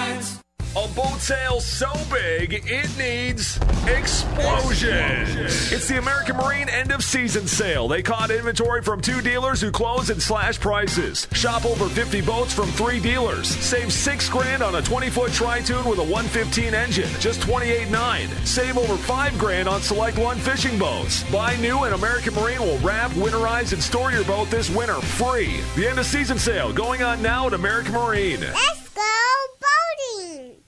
A 0.76 0.88
boat 0.90 1.20
sale 1.20 1.60
so 1.60 1.92
big 2.12 2.64
it 2.66 2.98
needs 2.98 3.58
explosions. 3.88 5.72
It's 5.72 5.88
the 5.88 5.98
American 5.98 6.38
Marine 6.38 6.70
end 6.70 6.92
of 6.92 7.04
season 7.04 7.48
sale. 7.48 7.88
They 7.88 8.04
caught 8.04 8.30
inventory 8.30 8.82
from 8.82 9.02
two 9.02 9.22
dealers 9.22 9.62
who 9.62 9.72
closed 9.72 10.10
and 10.10 10.22
slashed 10.22 10.62
prices. 10.62 11.28
Shop 11.32 11.66
over 11.66 11.88
50 11.88 12.22
boats 12.22 12.54
from 12.54 12.68
three 12.72 13.00
dealers. 13.00 13.48
Save 13.48 13.92
six 13.92 14.30
grand 14.30 14.62
on 14.62 14.76
a 14.76 14.82
20 14.82 15.10
foot 15.10 15.32
Tri-Toon 15.32 15.86
with 15.86 16.00
a 16.00 16.04
115 16.04 16.74
engine, 16.74 17.10
just 17.20 17.40
28.9. 17.42 18.46
Save 18.46 18.78
over 18.78 18.98
five 18.98 19.38
grand 19.40 19.68
on 19.68 19.82
select 19.82 20.18
one 20.20 20.38
fishing 20.38 20.78
boats. 20.78 21.24
Buy 21.32 21.56
new 21.58 21.86
and 21.86 21.96
American 21.96 22.36
Marine 22.36 22.60
will 22.60 22.78
wrap, 22.80 23.12
winterize, 23.12 23.74
and 23.74 23.82
store 23.82 24.12
your 24.12 24.26
boat 24.26 24.50
this 24.50 24.70
winter 24.70 24.96
free. 25.02 25.60
The 25.76 25.88
end 25.88 25.98
of 25.98 26.06
season 26.06 26.38
sale 26.38 26.72
going 26.74 27.02
on 27.04 27.22
now 27.22 27.48
at 27.48 27.54
American 27.54 27.94
Marine. 27.94 28.42
Let's 28.42 28.87
go 28.98 29.36
boating! 29.62 30.64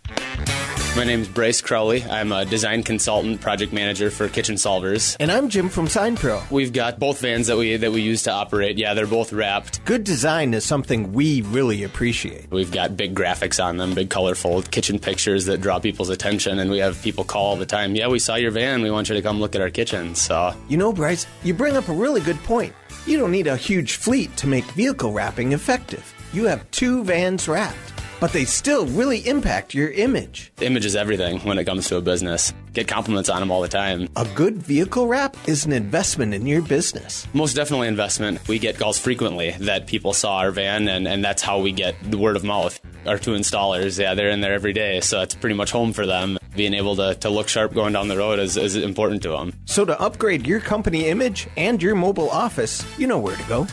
My 0.96 1.04
name 1.04 1.22
is 1.22 1.28
Bryce 1.28 1.62
Crowley. 1.62 2.04
I'm 2.04 2.32
a 2.32 2.46
design 2.46 2.84
consultant, 2.84 3.42
project 3.42 3.72
manager 3.72 4.12
for 4.12 4.28
Kitchen 4.28 4.56
Solvers. 4.56 5.16
And 5.20 5.32
I'm 5.32 5.48
Jim 5.50 5.70
from 5.70 5.88
Sign 5.88 6.16
Pro. 6.16 6.42
We've 6.52 6.74
got 6.74 7.00
both 7.00 7.22
vans 7.22 7.48
that 7.48 7.58
we 7.58 7.78
that 7.78 7.92
we 7.92 8.02
use 8.02 8.24
to 8.24 8.32
operate. 8.32 8.78
Yeah, 8.78 8.94
they're 8.94 9.08
both 9.08 9.32
wrapped. 9.32 9.84
Good 9.86 10.04
design 10.04 10.54
is 10.54 10.66
something 10.66 11.14
we 11.14 11.42
really 11.42 11.84
appreciate. 11.84 12.52
We've 12.52 12.72
got 12.72 12.98
big 12.98 13.16
graphics 13.16 13.64
on 13.64 13.78
them, 13.78 13.94
big 13.94 14.10
colorful 14.10 14.62
kitchen 14.64 15.00
pictures 15.00 15.46
that 15.46 15.62
draw 15.62 15.80
people's 15.80 16.10
attention, 16.10 16.60
and 16.60 16.70
we 16.70 16.80
have 16.80 17.02
people 17.02 17.24
call 17.24 17.46
all 17.46 17.56
the 17.56 17.66
time. 17.66 17.96
Yeah, 17.96 18.10
we 18.10 18.20
saw 18.20 18.36
your 18.36 18.52
van. 18.52 18.82
We 18.82 18.92
want 18.92 19.10
you 19.10 19.16
to 19.16 19.22
come 19.22 19.40
look 19.40 19.56
at 19.56 19.62
our 19.62 19.72
kitchen. 19.72 20.16
So 20.16 20.54
you 20.68 20.78
know, 20.78 20.92
Bryce, 20.92 21.26
you 21.44 21.54
bring 21.54 21.78
up 21.78 21.88
a 21.88 21.94
really 21.94 22.22
good 22.22 22.38
point. 22.44 22.74
You 23.08 23.18
don't 23.18 23.32
need 23.32 23.48
a 23.48 23.56
huge 23.56 23.96
fleet 23.96 24.36
to 24.38 24.48
make 24.48 24.66
vehicle 24.72 25.14
wrapping 25.14 25.54
effective. 25.54 26.14
You 26.34 26.46
have 26.46 26.70
two 26.72 27.04
vans 27.04 27.48
wrapped 27.48 27.99
but 28.20 28.34
they 28.34 28.46
still 28.46 28.86
really 28.88 29.20
impact 29.28 29.74
your 29.74 29.90
image. 29.90 30.52
Image 30.62 30.86
is 30.86 30.96
everything 30.96 31.40
when 31.40 31.58
it 31.58 31.66
comes 31.66 31.88
to 31.90 31.98
a 31.98 32.02
business. 32.02 32.54
Get 32.74 32.88
compliments 32.88 33.30
on 33.30 33.40
them 33.40 33.52
all 33.52 33.62
the 33.62 33.68
time. 33.68 34.08
A 34.16 34.28
good 34.36 34.58
vehicle 34.58 35.08
wrap 35.08 35.36
is 35.48 35.66
an 35.66 35.72
investment 35.72 36.34
in 36.34 36.46
your 36.46 36.62
business. 36.62 37.28
Most 37.34 37.56
definitely 37.56 37.88
investment. 37.88 38.48
We 38.48 38.60
get 38.60 38.78
calls 38.78 39.00
frequently 39.00 39.52
that 39.60 39.88
people 39.88 40.14
saw 40.14 40.38
our 40.38 40.52
van, 40.52 40.88
and, 40.88 41.08
and 41.08 41.24
that's 41.24 41.42
how 41.42 41.60
we 41.60 41.72
get 41.72 41.96
the 42.04 42.18
word 42.18 42.36
of 42.36 42.44
mouth. 42.44 42.80
Our 43.06 43.18
two 43.18 43.32
installers, 43.32 44.00
yeah, 44.00 44.14
they're 44.14 44.30
in 44.30 44.42
there 44.42 44.54
every 44.54 44.74
day, 44.74 45.00
so 45.00 45.22
it's 45.22 45.36
pretty 45.36 45.56
much 45.56 45.72
home 45.72 45.94
for 45.94 46.06
them. 46.06 46.38
Being 46.56 46.74
able 46.74 46.96
to, 46.98 47.16
to 47.16 47.30
look 47.30 47.48
sharp 47.48 47.74
going 47.74 47.94
down 47.94 48.08
the 48.08 48.18
road 48.18 48.40
is, 48.40 48.58
is 48.58 48.76
important 48.76 49.24
to 49.24 49.30
them. 49.30 49.54
So 49.66 49.86
to 49.86 50.00
upgrade 50.00 50.46
your 50.46 50.60
company 50.60 51.08
image 51.08 51.48
and 51.56 51.82
your 51.82 51.96
mobile 51.96 52.30
office, 52.30 52.84
you 52.98 53.08
know 53.08 53.20
where 53.20 53.36
to 53.36 53.44
go. 53.44 53.68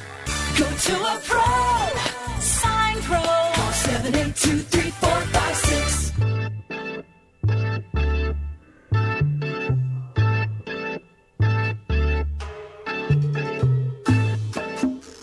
Go 0.56 0.70
to 0.70 0.94
a 0.96 1.20
pro. 1.24 1.75
Sign 4.34 4.34
Pro. 4.34 4.34
7823456. 4.34 6.06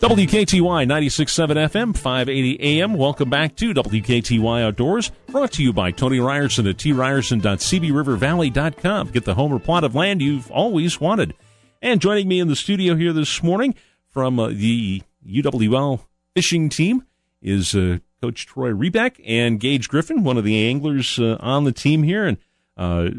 WKTY 0.04 0.86
96.7 0.86 1.70
FM, 1.70 1.96
580 1.96 2.60
AM. 2.62 2.96
Welcome 2.96 3.30
back 3.30 3.56
to 3.56 3.74
WKTY 3.74 4.62
Outdoors, 4.62 5.14
brought 5.28 5.54
to 5.54 5.64
you 5.64 5.72
by 5.72 5.92
Tony 5.92 6.20
Ryerson 6.20 6.68
at 6.68 6.76
tryerson.cbrivervalley.com. 6.76 9.12
Get 9.12 9.24
the 9.24 9.36
home 9.36 9.54
or 9.54 9.60
plot 9.60 9.86
of 9.86 9.96
land 9.96 10.22
you've 10.22 10.52
always 10.52 11.00
wanted. 11.00 11.34
And 11.82 12.02
joining 12.02 12.28
me 12.28 12.42
in 12.42 12.50
the 12.50 12.58
studio 12.58 12.96
here 12.96 13.14
this 13.14 13.42
morning 13.42 13.76
from 14.10 14.40
uh, 14.40 14.50
the 14.50 15.04
UWL 15.26 16.02
fishing 16.36 16.68
team 16.68 17.06
is 17.42 17.74
uh, 17.74 18.00
Coach 18.24 18.46
Troy 18.46 18.70
Rebeck 18.70 19.20
and 19.26 19.60
Gage 19.60 19.90
Griffin, 19.90 20.24
one 20.24 20.38
of 20.38 20.46
the 20.46 20.66
anglers 20.70 21.20
uh, 21.20 21.36
on 21.42 21.66
the 21.66 21.74
team 21.74 22.04
here, 22.04 22.26
and 22.26 22.38
uh, 22.78 23.10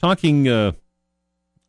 talking 0.00 0.48
uh, 0.48 0.72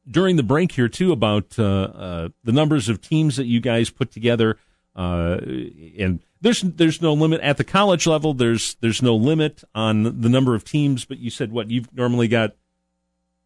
during 0.10 0.38
the 0.38 0.44
break 0.44 0.72
here 0.72 0.88
too 0.88 1.12
about 1.12 1.60
uh, 1.60 1.64
uh, 1.64 2.30
the 2.46 2.54
numbers 2.54 2.88
of 2.88 3.02
teams 3.02 3.36
that 3.36 3.48
you 3.48 3.60
guys 3.60 3.90
put 3.90 4.12
together. 4.12 4.58
and 4.96 6.22
there's 6.40 6.62
there's 6.62 7.02
no 7.02 7.12
limit 7.12 7.42
at 7.42 7.58
the 7.58 7.66
college 7.66 8.08
level. 8.08 8.34
There's 8.34 8.78
there's 8.80 9.02
no 9.02 9.14
limit 9.14 9.62
on 9.76 10.22
the 10.22 10.30
number 10.30 10.56
of 10.56 10.64
teams. 10.64 11.04
But 11.04 11.18
you 11.18 11.30
said 11.30 11.52
what 11.52 11.70
you've 11.70 11.94
normally 11.94 12.30
got. 12.30 12.56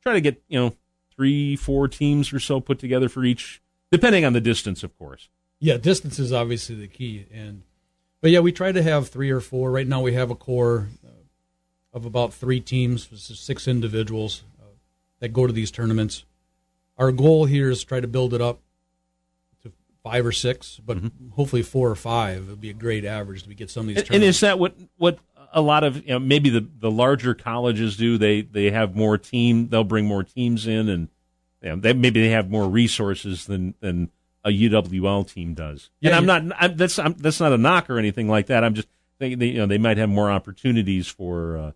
Try 0.04 0.14
to 0.14 0.22
get 0.22 0.44
you 0.48 0.60
know 0.60 0.76
three 1.16 1.56
four 1.56 1.88
teams 1.88 2.32
or 2.32 2.40
so 2.40 2.60
put 2.60 2.78
together 2.78 3.10
for 3.10 3.26
each, 3.26 3.64
depending 3.92 4.26
on 4.26 4.34
the 4.34 4.42
distance, 4.42 4.84
of 4.84 4.96
course. 5.00 5.28
Yeah, 5.60 5.78
distance 5.78 6.20
is 6.20 6.32
obviously 6.32 6.76
the 6.76 6.88
key, 6.88 7.26
and 7.34 7.64
but 8.22 8.32
yeah, 8.32 8.40
we 8.40 8.52
try 8.52 8.72
to 8.72 8.82
have 8.82 9.10
three 9.10 9.30
or 9.30 9.40
four. 9.40 9.72
Right 9.72 9.88
now, 9.88 10.02
we 10.02 10.14
have 10.14 10.32
a 10.32 10.36
core 10.36 10.88
of 11.94 12.06
about 12.06 12.34
three 12.34 12.60
teams, 12.60 13.08
six 13.40 13.68
individuals 13.68 14.44
uh, 14.62 14.66
that 15.20 15.30
go 15.30 15.48
to 15.48 15.54
these 15.54 15.72
tournaments. 15.72 16.26
Our 16.98 17.12
goal 17.12 17.46
here 17.46 17.70
is 17.70 17.82
to 17.82 17.86
try 17.86 18.00
to 18.00 18.08
build 18.08 18.34
it 18.34 18.42
up 18.42 18.60
to 19.64 19.72
five 20.04 20.26
or 20.26 20.32
six, 20.32 20.80
but 20.86 20.98
hopefully 21.32 21.64
four 21.64 21.90
or 21.90 21.96
five 21.96 22.50
would 22.50 22.62
be 22.62 22.70
a 22.70 22.74
great 22.74 23.06
average 23.06 23.44
to 23.44 23.54
get 23.54 23.70
some 23.70 23.82
of 23.82 23.96
these. 23.96 23.98
And, 24.04 24.16
and 24.16 24.24
is 24.24 24.42
that 24.42 24.60
what 24.60 24.76
what 24.98 25.20
a 25.52 25.62
lot 25.62 25.84
of 25.84 25.98
you 25.98 26.10
know, 26.10 26.20
maybe 26.20 26.50
the 26.50 26.68
the 26.80 26.92
larger 26.92 27.34
colleges 27.34 27.98
do? 27.98 28.18
They 28.18 28.42
they 28.42 28.70
have 28.70 28.96
more 28.96 29.18
team. 29.18 29.70
They'll 29.70 29.84
bring 29.84 30.06
more 30.06 30.24
teams 30.24 30.68
in, 30.68 30.90
and 30.90 31.08
you 31.64 31.70
know, 31.70 31.76
they, 31.78 31.94
maybe 31.94 32.22
they 32.22 32.30
have 32.30 32.50
more 32.50 32.68
resources 32.68 33.46
than 33.46 33.76
than 33.80 34.12
a 34.44 34.50
UWL 34.50 35.32
team 35.32 35.54
does. 35.54 35.90
Yeah, 36.00 36.18
and 36.18 36.30
I'm 36.30 36.48
not 36.48 36.58
I'm, 36.62 36.78
that's 36.78 37.00
I'm, 37.00 37.14
that's 37.14 37.40
not 37.40 37.54
a 37.54 37.58
knock 37.58 37.90
or 37.90 37.98
anything 37.98 38.28
like 38.28 38.48
that. 38.48 38.64
I'm 38.64 38.74
just 38.74 38.88
thinking 39.20 39.40
they, 39.40 39.48
you 39.48 39.58
know 39.58 39.66
they 39.66 39.78
might 39.78 39.98
have 39.98 40.10
more 40.10 40.32
opportunities 40.32 41.08
for 41.08 41.58
uh, 41.58 41.72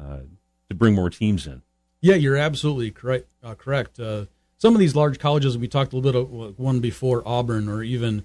uh, 0.00 0.20
to 0.68 0.74
bring 0.74 0.94
more 0.94 1.10
teams 1.10 1.46
in. 1.46 1.62
Yeah, 2.00 2.14
you're 2.14 2.36
absolutely 2.36 2.90
correct. 2.90 3.30
Uh, 3.42 3.54
correct. 3.54 4.00
Uh, 4.00 4.26
some 4.58 4.74
of 4.74 4.80
these 4.80 4.96
large 4.96 5.18
colleges 5.18 5.56
we 5.56 5.68
talked 5.68 5.92
a 5.92 5.96
little 5.96 6.24
bit 6.24 6.48
of 6.48 6.58
one 6.58 6.80
before 6.80 7.22
Auburn 7.26 7.68
or 7.68 7.82
even 7.82 8.24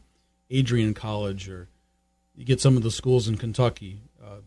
Adrian 0.50 0.94
College, 0.94 1.50
or 1.50 1.68
you 2.36 2.46
get 2.46 2.62
some 2.62 2.78
of 2.78 2.84
the 2.84 2.92
schools 2.92 3.28
in 3.28 3.38
Kentucky. 3.38 4.02
Uh, 4.24 4.42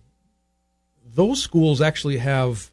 those 1.04 1.42
schools 1.42 1.80
actually 1.80 2.18
have 2.18 2.70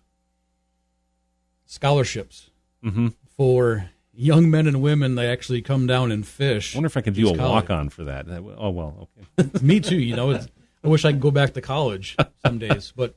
scholarships 1.65 2.49
mm-hmm. 2.83 3.09
for 3.35 3.89
young 4.15 4.49
men 4.49 4.67
and 4.67 4.81
women. 4.81 5.15
They 5.15 5.27
actually 5.27 5.61
come 5.61 5.87
down 5.87 6.11
and 6.11 6.25
fish. 6.25 6.75
I 6.75 6.79
wonder 6.79 6.87
if 6.87 6.97
I 6.97 7.01
could 7.01 7.13
do 7.13 7.29
a 7.29 7.33
walk 7.33 7.69
on 7.69 7.89
for 7.89 8.05
that. 8.05 8.27
Oh 8.29 8.69
well, 8.69 9.09
okay. 9.39 9.49
Me 9.61 9.79
too. 9.79 9.99
You 9.99 10.15
know, 10.15 10.31
it's, 10.31 10.47
I 10.83 10.87
wish 10.87 11.05
I 11.05 11.11
could 11.11 11.21
go 11.21 11.31
back 11.31 11.53
to 11.53 11.61
college 11.61 12.15
some 12.45 12.59
days, 12.59 12.93
but 12.95 13.15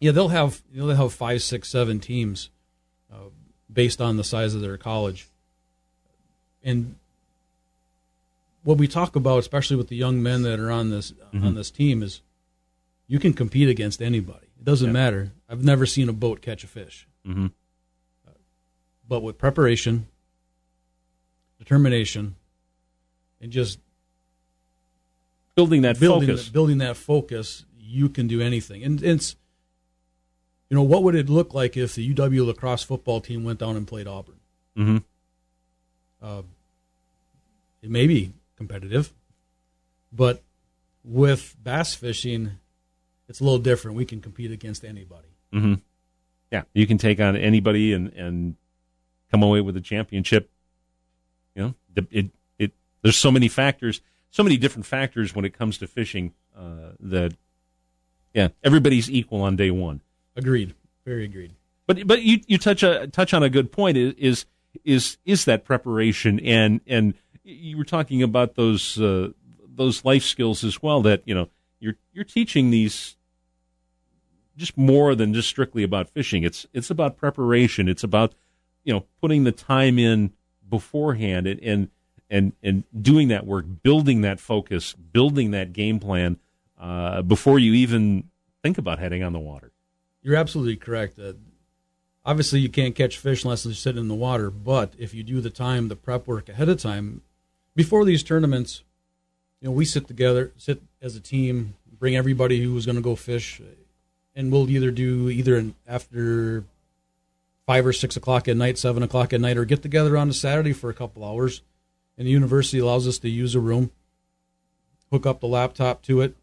yeah, 0.00 0.12
they'll 0.12 0.28
have 0.28 0.62
you 0.72 0.80
know, 0.80 0.86
they'll 0.86 0.96
have 0.96 1.12
five, 1.12 1.42
six, 1.42 1.68
seven 1.68 2.00
teams 2.00 2.50
uh, 3.12 3.16
based 3.72 4.00
on 4.00 4.16
the 4.16 4.24
size 4.24 4.54
of 4.54 4.60
their 4.60 4.76
college, 4.76 5.28
and 6.64 6.94
what 8.62 8.78
we 8.78 8.86
talk 8.88 9.16
about, 9.16 9.38
especially 9.38 9.76
with 9.76 9.88
the 9.88 9.96
young 9.96 10.22
men 10.22 10.42
that 10.42 10.58
are 10.60 10.70
on 10.70 10.90
this 10.90 11.12
on 11.32 11.54
this 11.54 11.70
team, 11.70 12.02
is 12.02 12.20
you 13.06 13.18
can 13.18 13.32
compete 13.32 13.68
against 13.68 14.00
anybody. 14.02 14.46
It 14.58 14.64
doesn't 14.64 14.92
matter. 14.92 15.32
I've 15.48 15.64
never 15.64 15.86
seen 15.86 16.08
a 16.08 16.12
boat 16.12 16.42
catch 16.42 16.64
a 16.64 16.66
fish, 16.66 17.06
hmm 17.24 17.48
but 19.10 19.22
with 19.24 19.36
preparation, 19.36 20.06
determination, 21.58 22.36
and 23.42 23.50
just 23.52 23.78
Building 25.56 25.82
that 25.82 25.98
building 26.00 26.28
focus. 26.28 26.48
building 26.48 26.78
that 26.78 26.96
focus, 26.96 27.66
you 27.78 28.08
can 28.08 28.26
do 28.28 28.40
anything. 28.40 28.82
And 28.84 29.02
it's 29.02 29.36
you 30.70 30.76
know 30.76 30.82
what 30.84 31.02
would 31.02 31.16
it 31.16 31.28
look 31.28 31.52
like 31.52 31.76
if 31.76 31.96
the 31.96 32.14
UW 32.14 32.46
La 32.46 32.52
Crosse 32.54 32.84
football 32.84 33.20
team 33.20 33.44
went 33.44 33.58
down 33.58 33.76
and 33.76 33.86
played 33.86 34.06
Auburn? 34.06 34.36
hmm 34.76 34.98
Uh, 36.22 36.42
it 37.82 37.90
may 37.90 38.06
be 38.06 38.32
competitive, 38.56 39.12
but 40.12 40.40
with 41.04 41.56
bass 41.62 41.94
fishing, 41.94 42.52
it's 43.28 43.40
a 43.40 43.44
little 43.44 43.58
different. 43.58 43.96
We 43.96 44.04
can 44.04 44.20
compete 44.22 44.52
against 44.52 44.84
anybody. 44.84 45.28
hmm 45.52 45.74
Yeah, 46.52 46.62
you 46.72 46.86
can 46.86 46.96
take 46.96 47.20
on 47.20 47.36
anybody 47.36 47.92
and 47.92 48.12
and 48.14 48.56
come 49.30 49.42
away 49.42 49.60
with 49.60 49.76
a 49.76 49.80
championship. 49.80 50.50
You 51.54 51.62
know, 51.62 51.74
it 51.96 52.30
it 52.58 52.72
there's 53.02 53.16
so 53.16 53.30
many 53.30 53.48
factors, 53.48 54.00
so 54.30 54.42
many 54.42 54.56
different 54.56 54.86
factors 54.86 55.34
when 55.34 55.44
it 55.44 55.56
comes 55.56 55.78
to 55.78 55.86
fishing 55.86 56.32
uh, 56.56 56.92
that 57.00 57.34
yeah, 58.34 58.48
everybody's 58.62 59.10
equal 59.10 59.42
on 59.42 59.56
day 59.56 59.70
one. 59.70 60.00
Agreed. 60.36 60.74
Very 61.04 61.24
agreed. 61.24 61.52
But 61.86 62.06
but 62.06 62.22
you 62.22 62.40
you 62.46 62.58
touch 62.58 62.82
a 62.82 63.06
touch 63.08 63.34
on 63.34 63.42
a 63.42 63.50
good 63.50 63.72
point 63.72 63.96
is 63.96 64.14
is 64.16 64.44
is, 64.84 65.16
is 65.24 65.44
that 65.46 65.64
preparation 65.64 66.38
and 66.40 66.80
and 66.86 67.14
you 67.42 67.76
were 67.76 67.84
talking 67.84 68.22
about 68.22 68.54
those 68.54 69.00
uh, 69.00 69.30
those 69.66 70.04
life 70.04 70.22
skills 70.22 70.62
as 70.62 70.82
well 70.82 71.02
that 71.02 71.22
you 71.24 71.34
know 71.34 71.48
you're 71.80 71.96
you're 72.12 72.24
teaching 72.24 72.70
these 72.70 73.16
just 74.56 74.76
more 74.76 75.14
than 75.14 75.34
just 75.34 75.48
strictly 75.48 75.82
about 75.82 76.08
fishing. 76.08 76.44
It's 76.44 76.66
it's 76.72 76.90
about 76.90 77.16
preparation. 77.16 77.88
It's 77.88 78.04
about 78.04 78.34
you 78.84 78.92
know 78.92 79.04
putting 79.20 79.44
the 79.44 79.52
time 79.52 79.98
in 79.98 80.32
beforehand 80.68 81.46
and 81.46 81.60
and 81.62 81.88
and, 82.30 82.52
and 82.62 82.84
doing 83.02 83.28
that 83.28 83.44
work, 83.44 83.66
building 83.82 84.20
that 84.20 84.38
focus, 84.38 84.94
building 84.94 85.50
that 85.50 85.72
game 85.72 85.98
plan 85.98 86.38
uh, 86.78 87.22
before 87.22 87.58
you 87.58 87.74
even 87.74 88.24
think 88.62 88.78
about 88.78 88.98
heading 88.98 89.22
on 89.22 89.32
the 89.32 89.40
water. 89.40 89.72
You're 90.22 90.36
absolutely 90.36 90.76
correct. 90.76 91.18
Uh, 91.18 91.32
obviously, 92.24 92.60
you 92.60 92.68
can't 92.68 92.94
catch 92.94 93.18
fish 93.18 93.42
unless 93.42 93.64
they're 93.64 93.74
sitting 93.74 94.00
in 94.00 94.08
the 94.08 94.14
water. 94.14 94.50
But 94.50 94.92
if 94.96 95.12
you 95.12 95.22
do 95.22 95.40
the 95.40 95.50
time, 95.50 95.88
the 95.88 95.96
prep 95.96 96.26
work 96.26 96.48
ahead 96.48 96.68
of 96.68 96.80
time, 96.80 97.22
before 97.74 98.04
these 98.04 98.22
tournaments, 98.22 98.84
you 99.60 99.68
know, 99.68 99.72
we 99.72 99.84
sit 99.84 100.06
together, 100.06 100.52
sit 100.56 100.80
as 101.02 101.16
a 101.16 101.20
team, 101.20 101.74
bring 101.98 102.16
everybody 102.16 102.62
who's 102.62 102.86
going 102.86 102.96
to 102.96 103.02
go 103.02 103.16
fish, 103.16 103.60
and 104.34 104.52
we'll 104.52 104.70
either 104.70 104.90
do 104.90 105.28
either 105.28 105.56
an 105.56 105.74
after 105.86 106.64
five 107.70 107.86
or 107.86 107.92
six 107.92 108.16
o'clock 108.16 108.48
at 108.48 108.56
night, 108.56 108.76
seven 108.76 109.00
o'clock 109.00 109.32
at 109.32 109.40
night, 109.40 109.56
or 109.56 109.64
get 109.64 109.80
together 109.80 110.16
on 110.16 110.28
a 110.28 110.32
Saturday 110.32 110.72
for 110.72 110.90
a 110.90 110.92
couple 110.92 111.24
hours. 111.24 111.62
And 112.18 112.26
the 112.26 112.30
university 112.32 112.80
allows 112.80 113.06
us 113.06 113.16
to 113.18 113.28
use 113.28 113.54
a 113.54 113.60
room, 113.60 113.92
hook 115.12 115.24
up 115.24 115.38
the 115.38 115.46
laptop 115.46 116.02
to 116.02 116.20
it, 116.20 116.34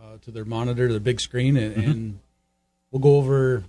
uh, 0.00 0.18
to 0.22 0.30
their 0.30 0.44
monitor, 0.44 0.86
their 0.88 1.00
big 1.00 1.18
screen, 1.18 1.56
and, 1.56 1.76
and 1.76 2.18
we'll 2.92 3.00
go 3.00 3.16
over 3.16 3.64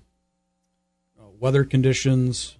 uh, 1.19 1.23
weather 1.39 1.63
conditions 1.63 2.55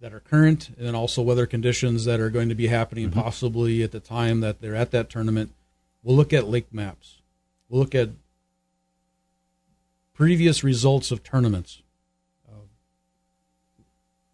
that 0.00 0.14
are 0.14 0.20
current, 0.20 0.70
and 0.78 0.86
then 0.86 0.94
also 0.94 1.20
weather 1.20 1.44
conditions 1.44 2.06
that 2.06 2.20
are 2.20 2.30
going 2.30 2.48
to 2.48 2.54
be 2.54 2.68
happening 2.68 3.10
possibly 3.10 3.82
at 3.82 3.92
the 3.92 4.00
time 4.00 4.40
that 4.40 4.62
they're 4.62 4.74
at 4.74 4.92
that 4.92 5.10
tournament. 5.10 5.52
We'll 6.02 6.16
look 6.16 6.32
at 6.32 6.48
lake 6.48 6.72
maps. 6.72 7.18
We'll 7.68 7.82
look 7.82 7.94
at 7.94 8.08
previous 10.14 10.64
results 10.64 11.10
of 11.10 11.22
tournaments. 11.22 11.82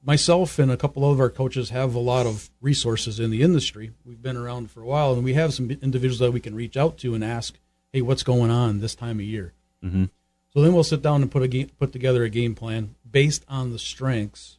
Myself 0.07 0.61
and 0.61 0.71
a 0.71 0.77
couple 0.77 1.11
of 1.11 1.19
our 1.19 1.29
coaches 1.29 1.71
have 1.71 1.97
a 1.97 1.99
lot 1.99 2.27
of 2.27 2.49
resources 2.61 3.19
in 3.19 3.31
the 3.31 3.43
industry. 3.43 3.91
We've 4.05 4.23
been 4.23 4.37
around 4.37 4.71
for 4.71 4.81
a 4.81 4.87
while, 4.87 5.13
and 5.15 5.25
we 5.25 5.35
have 5.35 5.53
some 5.53 5.69
individuals 5.69 6.21
that 6.21 6.31
we 6.31 6.39
can 6.39 6.55
reach 6.55 6.77
out 6.77 6.97
to 6.99 7.13
and 7.15 7.25
ask, 7.25 7.59
"Hey, 7.93 8.03
what's 8.03 8.23
going 8.23 8.53
on 8.53 8.79
this 8.79 8.95
time 8.95 9.19
of 9.19 9.27
year?" 9.27 9.53
Mm-hmm. 9.83 10.05
So 10.55 10.63
then 10.63 10.73
we'll 10.73 10.85
sit 10.85 11.03
down 11.03 11.23
and 11.23 11.31
put 11.31 11.43
a 11.43 11.49
game, 11.49 11.71
put 11.77 11.93
together 11.93 12.23
a 12.23 12.31
game 12.31 12.55
plan 12.55 12.95
based 13.11 13.45
on 13.49 13.73
the 13.73 13.81
strengths 13.81 14.59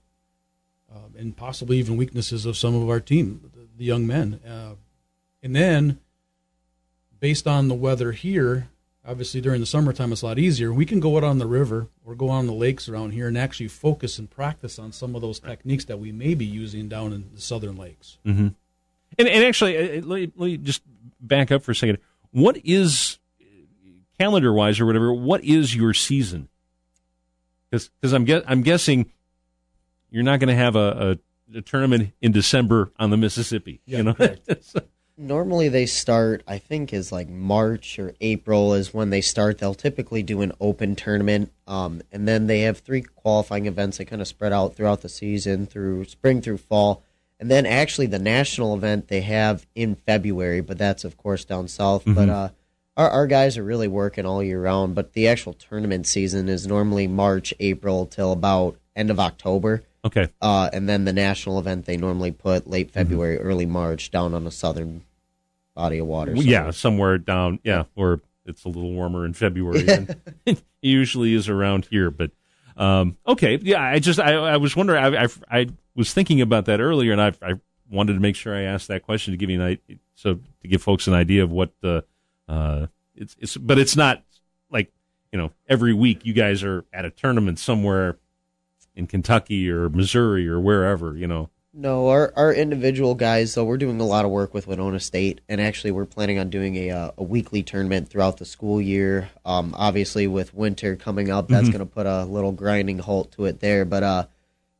uh, 0.93 1.07
and 1.17 1.35
possibly 1.37 1.77
even 1.77 1.95
weaknesses 1.95 2.45
of 2.45 2.57
some 2.57 2.75
of 2.75 2.89
our 2.89 2.99
team, 2.99 3.49
the, 3.55 3.67
the 3.77 3.85
young 3.85 4.05
men, 4.05 4.41
uh, 4.45 4.75
and 5.41 5.55
then 5.55 5.99
based 7.21 7.47
on 7.47 7.69
the 7.69 7.73
weather 7.73 8.11
here. 8.11 8.67
Obviously, 9.07 9.39
during 9.39 9.61
the 9.61 9.65
summertime, 9.65 10.11
it's 10.11 10.21
a 10.21 10.25
lot 10.25 10.37
easier. 10.37 10.73
We 10.73 10.85
can 10.85 10.99
go 10.99 11.15
out 11.15 11.23
on 11.23 11.37
the 11.37 11.45
river 11.45 11.87
or 12.05 12.13
go 12.13 12.27
on 12.27 12.45
the 12.45 12.53
lakes 12.53 12.89
around 12.89 13.11
here 13.11 13.29
and 13.29 13.37
actually 13.37 13.69
focus 13.69 14.19
and 14.19 14.29
practice 14.29 14.77
on 14.77 14.91
some 14.91 15.15
of 15.15 15.21
those 15.21 15.39
techniques 15.39 15.85
that 15.85 15.97
we 15.97 16.11
may 16.11 16.33
be 16.33 16.43
using 16.43 16.89
down 16.89 17.13
in 17.13 17.29
the 17.33 17.39
southern 17.39 17.77
lakes. 17.77 18.17
Mm-hmm. 18.25 18.49
And, 19.17 19.27
and 19.27 19.43
actually, 19.45 19.77
uh, 19.77 20.01
let 20.05 20.19
me, 20.19 20.31
let 20.35 20.45
me 20.47 20.57
just 20.57 20.81
back 21.21 21.53
up 21.53 21.63
for 21.63 21.71
a 21.71 21.75
second. 21.75 21.99
What 22.31 22.57
is 22.65 23.17
calendar 24.19 24.51
wise 24.51 24.79
or 24.81 24.85
whatever? 24.85 25.13
What 25.13 25.41
is 25.41 25.73
your 25.73 25.93
season? 25.93 26.49
Because 27.71 28.13
I'm 28.13 28.25
guess, 28.25 28.43
I'm 28.45 28.61
guessing 28.61 29.09
you're 30.09 30.23
not 30.23 30.41
going 30.41 30.49
to 30.49 30.55
have 30.55 30.75
a, 30.75 31.19
a, 31.53 31.57
a 31.59 31.61
tournament 31.61 32.11
in 32.21 32.33
December 32.33 32.91
on 32.99 33.09
the 33.09 33.17
Mississippi. 33.17 33.79
Yeah, 33.85 33.99
you 33.99 34.03
know, 34.03 34.13
correct. 34.13 34.49
Normally 35.19 35.67
they 35.67 35.87
start, 35.87 36.43
I 36.47 36.59
think, 36.59 36.93
is 36.93 37.11
like 37.11 37.27
March 37.27 37.97
or 37.97 38.13
April 38.21 38.75
is 38.75 38.93
when 38.93 39.09
they 39.09 39.21
start. 39.21 39.57
They'll 39.57 39.73
typically 39.73 40.21
do 40.21 40.41
an 40.41 40.51
open 40.61 40.95
tournament, 40.95 41.51
um, 41.65 42.03
and 42.11 42.27
then 42.27 42.45
they 42.45 42.61
have 42.61 42.77
three 42.79 43.01
qualifying 43.01 43.65
events 43.65 43.97
that 43.97 44.05
kind 44.05 44.21
of 44.21 44.27
spread 44.27 44.53
out 44.53 44.75
throughout 44.75 45.01
the 45.01 45.09
season, 45.09 45.65
through 45.65 46.05
spring 46.05 46.39
through 46.41 46.57
fall, 46.59 47.01
and 47.39 47.49
then 47.49 47.65
actually 47.65 48.05
the 48.05 48.19
national 48.19 48.75
event 48.75 49.07
they 49.07 49.21
have 49.21 49.65
in 49.73 49.95
February, 49.95 50.61
but 50.61 50.77
that's 50.77 51.03
of 51.03 51.17
course 51.17 51.43
down 51.45 51.67
south. 51.67 52.03
But 52.05 52.27
Mhm. 52.27 52.29
uh, 52.29 52.49
our 52.95 53.09
our 53.09 53.27
guys 53.27 53.57
are 53.57 53.63
really 53.63 53.87
working 53.87 54.25
all 54.27 54.43
year 54.43 54.61
round. 54.61 54.93
But 54.93 55.13
the 55.13 55.27
actual 55.27 55.53
tournament 55.53 56.05
season 56.05 56.47
is 56.47 56.67
normally 56.67 57.07
March, 57.07 57.55
April 57.59 58.05
till 58.05 58.31
about 58.31 58.77
end 58.95 59.09
of 59.09 59.19
October. 59.19 59.81
Okay. 60.05 60.29
Uh, 60.41 60.69
and 60.73 60.87
then 60.87 61.05
the 61.05 61.13
national 61.13 61.57
event 61.59 61.85
they 61.85 61.97
normally 61.97 62.31
put 62.31 62.69
late 62.69 62.91
February, 62.91 63.37
early 63.39 63.65
March 63.65 64.09
down 64.11 64.33
on 64.35 64.43
the 64.43 64.51
southern 64.51 65.01
body 65.77 65.99
of 65.99 66.07
water. 66.07 66.33
Well, 66.33 66.43
yeah, 66.43 66.71
somewhere 66.71 67.17
down, 67.19 67.59
yeah, 67.63 67.83
or 67.95 68.21
it's 68.45 68.65
a 68.65 68.67
little 68.67 68.91
warmer 68.91 69.25
in 69.25 69.33
February 69.33 69.83
than 69.83 70.19
it 70.45 70.61
usually 70.81 71.33
is 71.33 71.47
around 71.47 71.85
here. 71.85 72.09
But 72.09 72.31
um, 72.75 73.17
okay, 73.25 73.57
yeah, 73.61 73.81
I 73.81 73.99
just 73.99 74.19
I, 74.19 74.33
I 74.33 74.57
was 74.57 74.75
wondering, 74.75 75.03
I, 75.03 75.25
I 75.25 75.27
I 75.49 75.67
was 75.95 76.13
thinking 76.13 76.41
about 76.41 76.65
that 76.65 76.81
earlier, 76.81 77.11
and 77.11 77.21
I 77.21 77.33
I 77.41 77.53
wanted 77.89 78.13
to 78.13 78.19
make 78.19 78.35
sure 78.35 78.55
I 78.55 78.63
asked 78.63 78.87
that 78.87 79.03
question 79.03 79.33
to 79.33 79.37
give 79.37 79.49
you 79.49 79.61
an 79.61 79.67
idea, 79.67 79.97
so 80.15 80.39
to 80.61 80.67
give 80.67 80.81
folks 80.81 81.07
an 81.07 81.13
idea 81.13 81.43
of 81.43 81.51
what 81.51 81.71
uh, 81.83 82.01
uh 82.49 82.87
it's 83.15 83.35
it's, 83.39 83.55
but 83.55 83.77
it's 83.77 83.95
not 83.95 84.23
like 84.71 84.91
you 85.31 85.37
know 85.37 85.51
every 85.69 85.93
week 85.93 86.25
you 86.25 86.33
guys 86.33 86.63
are 86.63 86.85
at 86.91 87.05
a 87.05 87.11
tournament 87.11 87.59
somewhere 87.59 88.17
in 88.95 89.05
Kentucky 89.05 89.69
or 89.69 89.89
Missouri 89.89 90.49
or 90.49 90.59
wherever, 90.59 91.15
you 91.15 91.27
know. 91.27 91.51
No, 91.79 92.07
our 92.07 92.33
our 92.35 92.51
individual 92.51 93.13
guys. 93.13 93.53
So 93.53 93.63
we're 93.63 93.77
doing 93.77 94.01
a 94.01 94.05
lot 94.05 94.25
of 94.25 94.31
work 94.31 94.51
with 94.51 94.65
Winona 94.65 94.99
State, 94.99 95.41
and 95.47 95.61
actually 95.61 95.91
we're 95.91 96.05
planning 96.05 96.39
on 96.39 96.49
doing 96.49 96.75
a 96.75 96.89
uh, 96.89 97.11
a 97.19 97.23
weekly 97.23 97.61
tournament 97.61 98.09
throughout 98.09 98.37
the 98.37 98.45
school 98.45 98.81
year. 98.81 99.29
Um, 99.45 99.75
obviously 99.77 100.25
with 100.25 100.55
winter 100.55 100.95
coming 100.95 101.29
up, 101.29 101.47
that's 101.49 101.67
Mhm. 101.69 101.73
going 101.73 101.79
to 101.87 101.93
put 101.93 102.07
a 102.07 102.25
little 102.25 102.51
grinding 102.51 102.97
halt 102.97 103.31
to 103.33 103.45
it 103.45 103.59
there. 103.59 103.85
But 103.85 104.01
uh, 104.01 104.25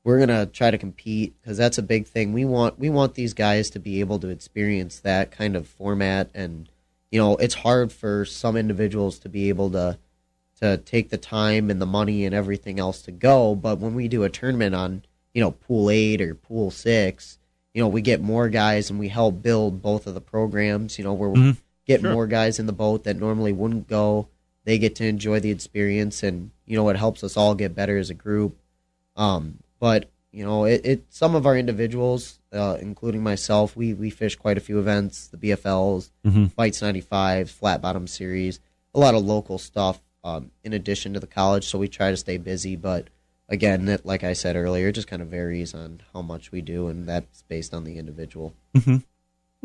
we're 0.03 0.17
gonna 0.17 0.47
try 0.47 0.71
to 0.71 0.77
compete 0.79 1.35
because 1.39 1.55
that's 1.55 1.77
a 1.77 1.83
big 1.83 2.07
thing. 2.07 2.33
We 2.33 2.45
want 2.45 2.79
we 2.79 2.89
want 2.89 3.13
these 3.13 3.35
guys 3.35 3.69
to 3.71 3.79
be 3.79 3.99
able 3.99 4.17
to 4.19 4.29
experience 4.29 4.97
that 5.01 5.29
kind 5.29 5.55
of 5.55 5.67
format, 5.67 6.31
and 6.33 6.67
you 7.11 7.19
know 7.19 7.35
it's 7.35 7.53
hard 7.55 7.91
for 7.91 8.25
some 8.25 8.57
individuals 8.57 9.19
to 9.19 9.29
be 9.29 9.49
able 9.49 9.69
to 9.69 9.99
to 10.61 10.77
take 10.77 11.09
the 11.11 11.17
time 11.19 11.69
and 11.69 11.79
the 11.79 11.85
money 11.85 12.25
and 12.25 12.33
everything 12.33 12.79
else 12.79 13.03
to 13.03 13.11
go. 13.11 13.53
But 13.53 13.77
when 13.77 13.93
we 13.93 14.07
do 14.07 14.23
a 14.23 14.29
tournament 14.29 14.73
on, 14.73 15.03
you 15.37 15.43
know, 15.43 15.51
pool 15.51 15.91
eight 15.91 16.19
or 16.19 16.33
pool 16.33 16.71
six, 16.71 17.37
you 17.71 17.79
know, 17.79 17.87
we 17.87 18.01
get 18.01 18.19
more 18.19 18.49
guys 18.49 18.89
and 18.89 18.97
we 18.97 19.07
help 19.07 19.39
build 19.43 19.83
both 19.83 20.07
of 20.07 20.15
the 20.15 20.19
programs. 20.19 20.97
You 20.97 21.03
know, 21.03 21.13
where 21.13 21.29
we 21.29 21.39
Mhm. 21.39 21.57
get 21.85 22.01
Sure. 22.01 22.11
more 22.11 22.25
guys 22.25 22.57
in 22.57 22.65
the 22.65 22.73
boat 22.73 23.03
that 23.03 23.19
normally 23.19 23.51
wouldn't 23.53 23.87
go. 23.87 24.29
They 24.65 24.79
get 24.79 24.95
to 24.95 25.05
enjoy 25.05 25.39
the 25.39 25.51
experience, 25.51 26.23
and 26.23 26.49
you 26.65 26.75
know, 26.75 26.89
it 26.89 26.95
helps 26.97 27.23
us 27.23 27.37
all 27.37 27.53
get 27.53 27.75
better 27.75 27.99
as 27.99 28.09
a 28.09 28.15
group. 28.15 28.57
Um, 29.15 29.59
but 29.79 30.09
you 30.31 30.43
know, 30.43 30.65
it, 30.65 30.81
it 30.83 31.03
some 31.11 31.35
of 31.35 31.45
our 31.45 31.55
individuals, 31.55 32.39
uh, 32.51 32.77
including 32.81 33.21
myself, 33.21 33.75
we 33.77 33.93
we 33.93 34.09
fish 34.09 34.35
quite 34.35 34.57
a 34.57 34.61
few 34.61 34.79
events, 34.79 35.27
the 35.27 35.37
BFLs, 35.37 36.09
Mhm. 36.25 36.55
Bites 36.55 36.81
ninety 36.81 37.01
five, 37.01 37.51
Flat 37.51 37.79
Bottom 37.79 38.07
Series, 38.07 38.59
a 38.95 38.99
lot 38.99 39.13
of 39.13 39.23
local 39.23 39.59
stuff. 39.59 40.01
Um, 40.23 40.49
in 40.63 40.73
addition 40.73 41.13
to 41.13 41.19
the 41.21 41.27
college, 41.27 41.65
so 41.67 41.77
we 41.77 41.87
try 41.87 42.09
to 42.09 42.17
stay 42.17 42.37
busy. 42.37 42.75
But 42.75 43.07
again, 43.49 43.85
that, 43.85 44.05
like 44.05 44.23
I 44.23 44.33
said 44.33 44.55
earlier, 44.55 44.89
it 44.89 44.93
just 44.93 45.07
kind 45.07 45.21
of 45.21 45.29
varies 45.29 45.73
on 45.73 46.01
how 46.13 46.21
much 46.21 46.51
we 46.51 46.61
do, 46.61 46.87
and 46.87 47.07
that's 47.07 47.43
based 47.43 47.73
on 47.73 47.83
the 47.83 47.97
individual. 47.97 48.53
hmm 48.75 48.97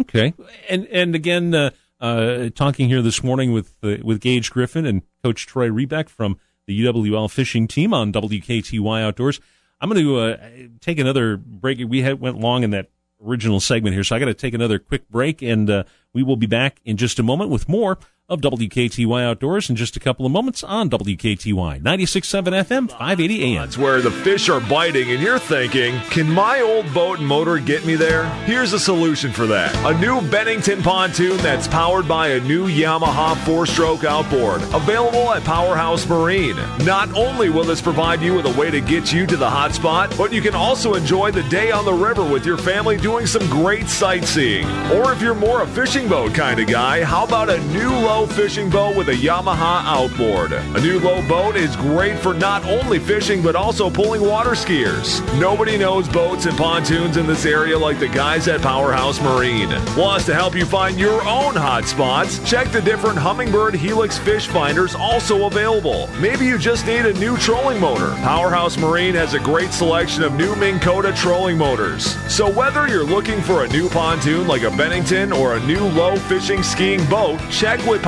Okay, 0.01 0.33
and 0.71 0.87
and 0.87 1.15
again, 1.15 1.55
uh, 1.55 1.71
uh, 2.01 2.49
talking 2.55 2.89
here 2.89 3.03
this 3.03 3.23
morning 3.23 3.53
with 3.53 3.75
uh, 3.83 3.97
with 4.03 4.21
Gage 4.21 4.51
Griffin 4.51 4.87
and 4.87 5.03
Coach 5.23 5.47
Troy 5.47 5.69
Rebeck 5.69 6.09
from 6.09 6.39
the 6.67 6.85
UWL 6.85 7.31
fishing 7.31 7.69
team 7.69 7.93
on 7.93 8.13
WKTY 8.13 9.03
Outdoors. 9.03 9.41
I'm 9.81 9.91
going 9.91 10.03
to 10.03 10.19
uh, 10.19 10.37
take 10.81 10.99
another 10.99 11.37
break. 11.37 11.79
We 11.87 12.03
had, 12.03 12.21
went 12.21 12.39
long 12.39 12.63
in 12.63 12.71
that 12.71 12.89
original 13.23 13.61
segment 13.61 13.95
here, 13.95 14.05
so 14.05 14.17
I 14.17 14.19
got 14.19 14.27
to 14.27 14.35
take 14.35 14.55
another 14.55 14.79
quick 14.79 15.09
break, 15.11 15.43
and 15.43 15.69
uh, 15.69 15.85
we 16.13 16.23
will 16.23 16.37
be 16.37 16.47
back 16.47 16.81
in 16.85 16.97
just 16.97 17.19
a 17.19 17.23
moment 17.23 17.51
with 17.51 17.69
more 17.69 17.99
of 18.33 18.41
WKTY 18.41 19.25
Outdoors 19.25 19.69
in 19.69 19.77
just 19.77 19.95
a 19.95 20.01
couple 20.01 20.25
of 20.25 20.33
moments 20.33 20.65
on 20.65 20.89
WKTY 20.89 21.83
96.7 21.83 22.45
FM, 22.65 22.89
580 22.89 23.57
AM. 23.57 23.65
It's 23.65 23.77
where 23.77 24.01
the 24.01 24.11
fish 24.11 24.49
are 24.49 24.61
biting, 24.61 25.11
and 25.11 25.23
you're 25.23 25.39
thinking, 25.39 25.99
can 26.11 26.31
my 26.31 26.63
old 26.63 26.93
boat 26.95 27.19
and 27.19 27.29
motor 27.29 27.59
get 27.59 27.85
me 27.85 27.95
there? 27.95 28.25
Here's 28.47 28.73
a 28.73 28.79
solution 28.79 29.33
for 29.33 29.47
that 29.49 29.75
a 29.85 29.99
new 29.99 30.23
Bennington 30.31 30.83
pontoon 30.83 31.37
that's 31.39 31.69
powered 31.69 32.09
by 32.09 32.29
a 32.29 32.41
new 32.41 32.69
Yamaha 32.69 33.37
four 33.45 33.67
stroke 33.67 34.05
outboard, 34.05 34.63
available 34.73 35.35
at 35.35 35.45
Powerhouse 35.45 36.09
Marine. 36.09 36.57
Not 36.87 37.15
only 37.15 37.51
will 37.51 37.65
this 37.65 37.83
provide 37.83 38.23
you 38.23 38.35
with 38.35 38.47
a 38.47 38.59
way 38.59 38.71
to 38.71 38.81
get 38.81 39.13
you 39.13 39.27
to 39.27 39.37
the 39.37 39.51
hot 39.51 39.75
spot, 39.75 40.15
but 40.17 40.33
you 40.33 40.41
can 40.41 40.55
also 40.55 40.95
enjoy 40.95 41.33
the 41.33 41.43
day 41.45 41.71
on 41.71 41.85
the 41.85 41.93
river 41.93 42.25
with 42.25 42.47
your 42.47 42.57
family 42.57 42.97
doing 42.97 43.27
some 43.27 43.47
great 43.51 43.89
sightseeing. 43.89 44.67
Or 44.91 45.13
if 45.13 45.21
you're 45.21 45.35
more 45.35 45.61
a 45.63 45.67
fishing 45.67 46.09
boat 46.09 46.33
kind 46.33 46.59
of 46.59 46.67
guy, 46.67 47.05
how 47.05 47.25
about 47.25 47.51
a 47.51 47.61
new 47.67 47.91
Lowe 47.91 48.22
fishing 48.27 48.71
boat 48.71 48.97
with 48.97 49.09
a 49.09 49.15
Yamaha 49.15 49.83
outboard? 49.85 50.53
A 50.53 50.81
new 50.81 50.99
Lowe 51.01 51.27
boat 51.29 51.57
is 51.57 51.77
great 51.77 52.19
for 52.19 52.35
not 52.35 52.65
only 52.65 52.99
fishing 52.99 53.43
but 53.43 53.57
also 53.57 53.91
pulling 53.91 54.23
water 54.23 54.51
skiers. 54.51 55.21
Nobody 55.41 55.77
knows 55.77 56.09
boats 56.09 56.47
and 56.47 56.57
pontoons 56.57 57.17
in 57.17 57.27
this 57.27 57.47
area 57.47 57.79
like 57.79 57.99
the 57.99 58.09
guys 58.09 58.49
at 58.49 58.63
Powerhouse 58.63 59.21
Marine. 59.21 59.71
Plus, 59.95 60.27
to 60.27 60.35
help 60.35 60.55
you 60.55 60.65
find 60.65 60.99
your 60.99 61.23
own 61.23 61.55
hot 61.55 61.85
spots, 61.85 62.39
check 62.49 62.71
the 62.73 62.83
different 62.83 63.19
Humminbird 63.19 63.75
Helix 63.75 64.19
fish 64.19 64.47
finders 64.47 64.95
also 64.95 65.47
available. 65.47 66.09
Maybe 66.21 66.47
you 66.47 66.59
just 66.59 66.87
need 66.87 67.07
a 67.07 67.13
new 67.15 67.37
trolling 67.39 67.81
motor. 67.81 68.11
Powerhouse 68.23 68.77
Marine 68.77 69.15
has 69.15 69.35
a 69.35 69.41
great 69.41 69.73
selection 69.73 70.23
of 70.23 70.35
new 70.35 70.55
Minn 70.57 70.79
Kota 70.81 71.13
trolling 71.13 71.59
motors. 71.59 72.17
So 72.33 72.51
whether 72.51 72.87
you're 72.89 73.05
looking 73.05 73.41
for 73.43 73.65
a 73.65 73.69
new 73.69 73.89
pontoon 73.89 74.47
like 74.47 74.63
a 74.63 74.71
Bennington 74.71 75.33
or 75.33 75.55
a 75.55 75.67
new 75.67 75.81
Lowe 75.89 76.17
fishing 76.17 76.63
skiing 76.63 77.05
boat, 77.09 77.41
check 77.51 77.85
with 77.87 78.03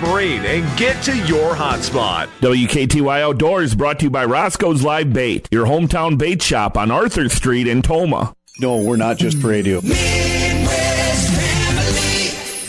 Marine 0.00 0.44
and 0.44 0.78
get 0.78 1.00
to 1.04 1.16
your 1.26 1.54
hotspot. 1.54 2.26
WKTY 2.40 3.20
Outdoors 3.20 3.74
brought 3.74 4.00
to 4.00 4.06
you 4.06 4.10
by 4.10 4.24
Roscoe's 4.24 4.82
Live 4.82 5.12
Bait, 5.12 5.48
your 5.52 5.66
hometown 5.66 6.18
bait 6.18 6.42
shop 6.42 6.76
on 6.76 6.90
Arthur 6.90 7.28
Street 7.28 7.66
in 7.66 7.82
Tomah. 7.82 8.34
No, 8.60 8.82
we're 8.82 8.96
not 8.96 9.16
just 9.16 9.38
for 9.40 9.48
radio. 9.48 9.80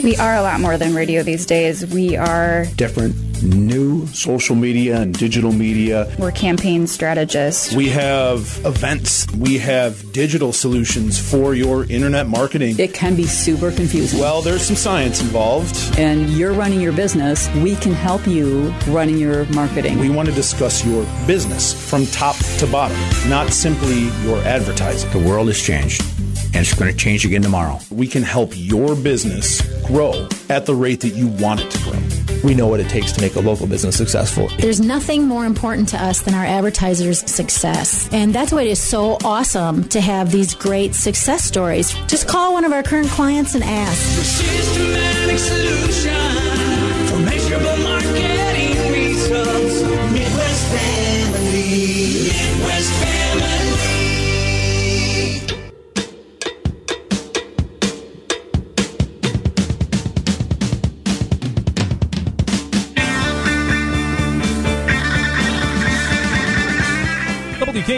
We 0.05 0.15
are 0.17 0.35
a 0.35 0.43
lot 0.43 0.59
more 0.59 0.77
than 0.77 0.93
radio 0.93 1.23
these 1.23 1.47
days. 1.47 1.83
We 1.83 2.15
are 2.15 2.65
Different 2.75 3.15
new 3.41 4.05
social 4.07 4.55
media 4.55 5.01
and 5.01 5.17
digital 5.17 5.51
media. 5.51 6.07
we're 6.19 6.31
campaign 6.31 6.85
strategists. 6.87 7.73
We 7.73 7.89
have 7.89 8.61
events. 8.65 9.27
We 9.31 9.57
have 9.57 10.13
digital 10.13 10.53
solutions 10.53 11.17
for 11.19 11.55
your 11.55 11.85
internet 11.85 12.27
marketing. 12.27 12.79
It 12.79 12.93
can 12.93 13.15
be 13.15 13.25
super 13.25 13.71
confusing. 13.71 14.19
Well, 14.19 14.41
there's 14.41 14.61
some 14.61 14.75
science 14.75 15.21
involved. 15.21 15.75
And 15.97 16.29
you're 16.29 16.53
running 16.53 16.81
your 16.81 16.93
business. 16.93 17.49
We 17.55 17.75
can 17.75 17.93
help 17.93 18.27
you 18.27 18.69
running 18.87 19.17
your 19.17 19.45
marketing. 19.45 19.97
We 19.99 20.09
want 20.09 20.29
to 20.29 20.35
discuss 20.35 20.85
your 20.85 21.03
business 21.25 21.73
from 21.89 22.05
top 22.07 22.35
to 22.59 22.67
bottom, 22.67 22.97
not 23.27 23.51
simply 23.51 24.03
your 24.23 24.37
advertising. 24.43 25.09
The 25.11 25.27
world 25.27 25.47
has 25.47 25.59
changed, 25.59 26.01
and 26.55 26.65
it's 26.65 26.73
going 26.73 26.89
to 26.89 26.97
change 26.97 27.25
again 27.25 27.41
tomorrow. 27.41 27.77
We 27.91 28.07
can 28.07 28.23
help 28.23 28.51
your 28.53 28.95
business 28.95 29.61
grow 29.85 30.27
at 30.49 30.65
the 30.65 30.73
rate 30.73 31.01
that 31.01 31.09
you 31.09 31.27
want 31.27 31.59
it 31.59 31.69
to 31.71 31.77
grow. 31.83 31.99
We 32.45 32.53
know 32.53 32.67
what 32.67 32.79
it 32.79 32.87
takes 32.87 33.11
to 33.13 33.21
make 33.21 33.35
a 33.35 33.41
local 33.41 33.67
business 33.67 33.97
successful. 33.97 34.47
There's 34.59 34.79
nothing 34.79 35.27
more 35.27 35.45
important 35.45 35.89
to 35.89 36.01
us 36.01 36.21
than 36.21 36.33
our 36.33 36.45
advertisers' 36.45 37.19
success. 37.29 38.07
And 38.13 38.33
that's 38.33 38.53
why 38.53 38.61
it 38.61 38.69
is 38.69 38.79
so 38.79 39.17
awesome 39.25 39.83
to 39.89 39.99
have 39.99 40.31
these 40.31 40.53
great 40.53 40.95
success 40.95 41.43
stories. 41.43 41.93
Just 42.07 42.27
call 42.27 42.53
one 42.53 42.63
of 42.63 42.71
our 42.71 42.83
current 42.83 43.09
clients 43.09 43.55
and 43.55 43.63
ask. 43.63 44.15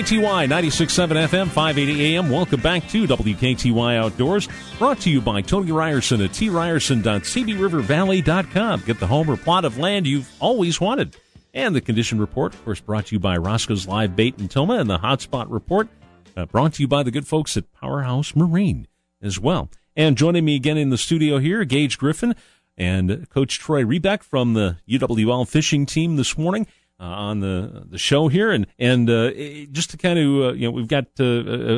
WKTY 0.07 0.47
96.7 0.47 1.27
FM, 1.27 1.49
580 1.49 2.15
AM. 2.15 2.29
Welcome 2.29 2.61
back 2.61 2.87
to 2.87 3.05
WKTY 3.05 3.97
Outdoors. 3.97 4.47
Brought 4.79 5.01
to 5.01 5.09
you 5.09 5.19
by 5.19 5.41
Tony 5.41 5.73
Ryerson 5.73 6.21
at 6.21 6.29
tryerson.cbrivervalley.com. 6.29 8.83
Get 8.85 9.01
the 9.01 9.07
home 9.07 9.29
or 9.29 9.35
plot 9.35 9.65
of 9.65 9.77
land 9.77 10.07
you've 10.07 10.31
always 10.39 10.79
wanted. 10.79 11.17
And 11.53 11.75
the 11.75 11.81
condition 11.81 12.21
report, 12.21 12.53
of 12.53 12.63
course, 12.63 12.79
brought 12.79 13.07
to 13.07 13.15
you 13.15 13.19
by 13.19 13.35
Roscoe's 13.35 13.85
Live 13.85 14.15
Bait 14.15 14.39
in 14.39 14.47
Tomah 14.47 14.79
and 14.79 14.89
the 14.89 14.99
Hotspot 14.99 15.47
Report, 15.49 15.89
uh, 16.37 16.45
brought 16.45 16.75
to 16.75 16.83
you 16.83 16.87
by 16.87 17.03
the 17.03 17.11
good 17.11 17.27
folks 17.27 17.57
at 17.57 17.73
Powerhouse 17.73 18.33
Marine 18.33 18.87
as 19.21 19.41
well. 19.41 19.69
And 19.93 20.15
joining 20.15 20.45
me 20.45 20.55
again 20.55 20.77
in 20.77 20.89
the 20.89 20.97
studio 20.97 21.39
here, 21.39 21.65
Gage 21.65 21.97
Griffin 21.97 22.33
and 22.77 23.29
Coach 23.29 23.59
Troy 23.59 23.83
Rebeck 23.83 24.23
from 24.23 24.53
the 24.53 24.77
UWL 24.87 25.45
fishing 25.45 25.85
team 25.85 26.15
this 26.15 26.37
morning 26.37 26.65
uh, 26.99 27.03
on 27.03 27.39
the 27.41 27.85
the 27.89 27.97
show 27.97 28.27
here, 28.27 28.51
and 28.51 28.65
and 28.79 29.09
uh, 29.09 29.31
just 29.71 29.91
to 29.91 29.97
kind 29.97 30.17
of 30.17 30.25
uh, 30.25 30.53
you 30.53 30.67
know 30.67 30.71
we've 30.71 30.87
got 30.87 31.05
uh, 31.19 31.25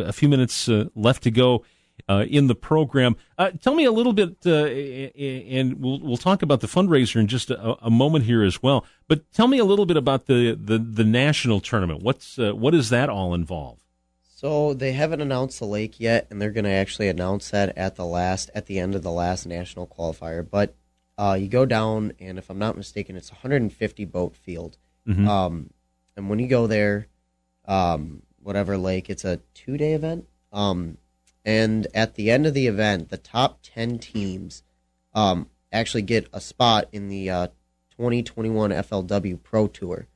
a, 0.05 0.13
few 0.13 0.29
minutes 0.29 0.69
uh, 0.69 0.85
left 0.95 1.23
to 1.23 1.31
go 1.31 1.65
uh, 2.07 2.25
in 2.29 2.47
the 2.47 2.55
program. 2.55 3.17
Tell 3.61 3.75
me 3.75 3.83
a 3.83 3.91
little 3.91 4.13
bit, 4.13 4.45
and 4.45 5.81
we'll 5.81 5.99
we'll 5.99 6.17
talk 6.17 6.41
about 6.41 6.61
the 6.61 6.67
fundraiser 6.67 7.17
in 7.17 7.27
just 7.27 7.51
a, 7.51 7.85
a 7.85 7.89
moment 7.89 8.25
here 8.25 8.43
as 8.43 8.63
well. 8.63 8.85
But 9.07 9.29
tell 9.33 9.47
me 9.47 9.57
a 9.57 9.65
little 9.65 9.85
bit 9.85 9.97
about 9.97 10.27
the 10.27 10.55
the, 10.55 10.77
the 10.77 11.03
national 11.03 11.59
tournament. 11.59 12.01
What's 12.01 12.37
what 12.37 12.71
does 12.71 12.89
that 12.89 13.09
all 13.09 13.33
involve? 13.33 13.79
So 14.23 14.73
they 14.73 14.93
haven't 14.93 15.19
announced 15.19 15.59
the 15.59 15.65
lake 15.65 15.99
yet, 15.99 16.27
and 16.29 16.41
they're 16.41 16.51
going 16.51 16.63
to 16.63 16.69
actually 16.69 17.09
announce 17.09 17.49
that 17.49 17.77
at 17.77 17.97
the 17.97 18.05
last, 18.05 18.49
at 18.55 18.67
the 18.67 18.79
end 18.79 18.95
of 18.95 19.03
the 19.03 19.11
last 19.11 19.45
national 19.45 19.85
qualifier. 19.85 20.49
But 20.49 20.75
you 21.37 21.49
go 21.49 21.65
down, 21.65 22.13
and 22.21 22.37
if 22.37 22.49
I'm 22.49 22.57
not 22.57 22.77
mistaken, 22.77 23.17
it's 23.17 23.33
150 23.33 24.05
boat 24.05 24.37
field. 24.37 24.77
Mhm. 25.09 25.27
Um, 25.27 25.69
and 26.15 26.29
when 26.29 26.39
you 26.39 26.47
go 26.47 26.67
there, 26.67 27.07
um, 27.65 28.21
whatever 28.41 28.77
lake, 28.77 29.09
it's 29.09 29.25
a 29.25 29.39
two 29.53 29.77
day 29.77 29.93
event. 29.93 30.27
Um, 30.53 30.97
and 31.43 31.87
at 31.93 32.15
the 32.15 32.29
end 32.29 32.45
of 32.45 32.53
the 32.53 32.67
event, 32.67 33.09
the 33.09 33.17
top 33.17 33.59
10 33.63 33.97
teams 33.99 34.63
um, 35.13 35.47
actually 35.71 36.03
get 36.03 36.27
a 36.31 36.39
spot 36.39 36.87
in 36.91 37.09
the 37.09 37.29
uh, 37.29 37.47
2021 37.91 38.71
FLW 38.71 39.41
Pro 39.41 39.67
Tour. 39.67 40.07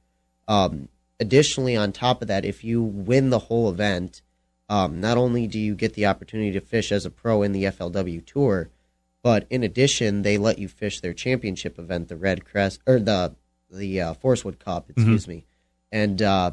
Um, 0.47 0.89
additionally, 1.19 1.75
on 1.75 1.91
top 1.91 2.21
of 2.21 2.27
that, 2.27 2.45
if 2.45 2.63
you 2.63 2.81
win 2.83 3.29
the 3.29 3.39
whole 3.39 3.69
event, 3.69 4.21
um, 4.69 4.99
not 4.99 5.17
only 5.17 5.47
do 5.47 5.59
you 5.59 5.75
get 5.75 5.93
the 5.93 6.05
opportunity 6.05 6.51
to 6.51 6.61
fish 6.61 6.91
as 6.91 7.05
a 7.05 7.09
pro 7.09 7.41
in 7.41 7.51
the 7.51 7.63
FLW 7.63 8.25
Tour, 8.25 8.69
but 9.21 9.47
in 9.49 9.63
addition, 9.63 10.21
they 10.21 10.37
let 10.37 10.59
you 10.59 10.67
fish 10.67 10.99
their 10.99 11.13
championship 11.13 11.79
event, 11.79 12.09
the 12.09 12.15
REDCREST 12.15 12.79
or 12.85 12.99
the 12.99 13.35
the 13.73 14.01
uh, 14.01 14.13
Forrest 14.13 14.45
Wood 14.45 14.59
Cup, 14.59 14.89
excuse 14.89 15.27
me, 15.27 15.45
and 15.91 16.21
uh, 16.21 16.51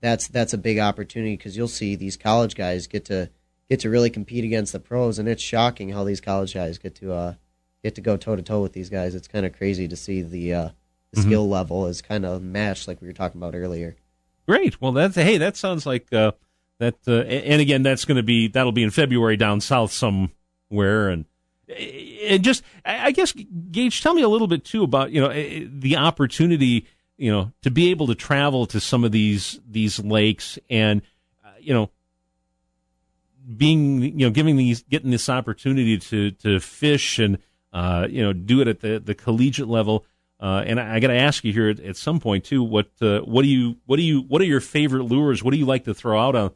that's 0.00 0.28
that's 0.28 0.52
a 0.52 0.58
big 0.58 0.78
opportunity 0.78 1.36
because 1.36 1.56
you'll 1.56 1.68
see 1.68 1.94
these 1.96 2.16
college 2.16 2.54
guys 2.54 2.86
get 2.86 3.04
to 3.06 3.30
get 3.68 3.80
to 3.80 3.90
really 3.90 4.10
compete 4.10 4.44
against 4.44 4.72
the 4.72 4.80
pros, 4.80 5.18
and 5.18 5.28
it's 5.28 5.42
shocking 5.42 5.90
how 5.90 6.04
these 6.04 6.20
college 6.20 6.54
guys 6.54 6.78
get 6.78 6.94
to 6.96 7.12
uh, 7.12 7.34
get 7.84 7.94
to 7.94 8.00
go 8.00 8.16
toe 8.16 8.36
to 8.36 8.42
toe 8.42 8.60
with 8.62 8.72
these 8.72 8.90
guys. 8.90 9.14
It's 9.14 9.28
kind 9.28 9.46
of 9.46 9.56
crazy 9.56 9.86
to 9.88 9.96
see 9.96 10.22
the, 10.22 10.52
uh, 10.54 10.68
the 11.12 11.20
Mhm. 11.20 11.24
skill 11.24 11.48
level 11.48 11.86
is 11.86 12.02
kind 12.02 12.24
of 12.26 12.42
matched 12.42 12.86
like 12.88 13.00
we 13.00 13.06
were 13.06 13.12
talking 13.14 13.40
about 13.40 13.54
earlier. 13.54 13.96
Great. 14.48 14.80
Well, 14.80 14.92
that's 14.92 15.14
hey, 15.14 15.38
that 15.38 15.56
sounds 15.56 15.86
like 15.86 16.12
uh, 16.12 16.32
that. 16.78 16.96
Uh, 17.06 17.20
and 17.20 17.60
again, 17.60 17.82
that's 17.82 18.04
going 18.04 18.16
to 18.16 18.22
be 18.22 18.48
that'll 18.48 18.72
be 18.72 18.82
in 18.82 18.90
February 18.90 19.36
down 19.36 19.60
south 19.60 19.92
somewhere, 19.92 21.08
and 21.08 21.24
it 21.76 22.38
just 22.40 22.62
I 22.84 23.12
guess 23.12 23.32
Gage, 23.70 24.02
tell 24.02 24.14
me 24.14 24.22
a 24.22 24.28
little 24.28 24.46
bit 24.46 24.64
too 24.64 24.82
about 24.82 25.10
you 25.10 25.20
know 25.20 25.28
eh, 25.28 25.64
the 25.70 25.96
opportunity 25.96 26.86
you 27.16 27.30
know 27.30 27.52
to 27.62 27.70
be 27.70 27.90
able 27.90 28.06
to 28.08 28.14
travel 28.14 28.66
to 28.66 28.80
some 28.80 29.04
of 29.04 29.12
these 29.12 29.60
these 29.68 29.98
lakes 29.98 30.58
and 30.68 31.02
uh, 31.44 31.50
you 31.60 31.74
know 31.74 31.90
being 33.56 34.02
you 34.02 34.26
know 34.26 34.30
giving 34.30 34.56
these 34.56 34.82
getting 34.84 35.10
this 35.10 35.28
opportunity 35.28 35.98
to 35.98 36.30
to 36.32 36.60
fish 36.60 37.18
and 37.18 37.38
uh, 37.72 38.06
you 38.08 38.22
know 38.22 38.32
do 38.32 38.60
it 38.60 38.68
at 38.68 38.80
the 38.80 38.98
the 38.98 39.14
collegiate 39.14 39.68
level. 39.68 40.04
Uh, 40.38 40.64
and 40.64 40.80
I, 40.80 40.94
I 40.94 41.00
got 41.00 41.08
to 41.08 41.18
ask 41.18 41.44
you 41.44 41.52
here 41.52 41.68
at, 41.68 41.80
at 41.80 41.96
some 41.96 42.18
point 42.18 42.44
too. 42.44 42.62
What 42.62 42.90
uh, 43.02 43.20
what 43.20 43.42
do 43.42 43.48
you 43.48 43.76
what 43.86 43.96
do 43.96 44.02
you 44.02 44.22
what 44.22 44.40
are 44.40 44.46
your 44.46 44.60
favorite 44.60 45.04
lures? 45.04 45.44
What 45.44 45.52
do 45.52 45.58
you 45.58 45.66
like 45.66 45.84
to 45.84 45.94
throw 45.94 46.18
out 46.18 46.34
on 46.34 46.52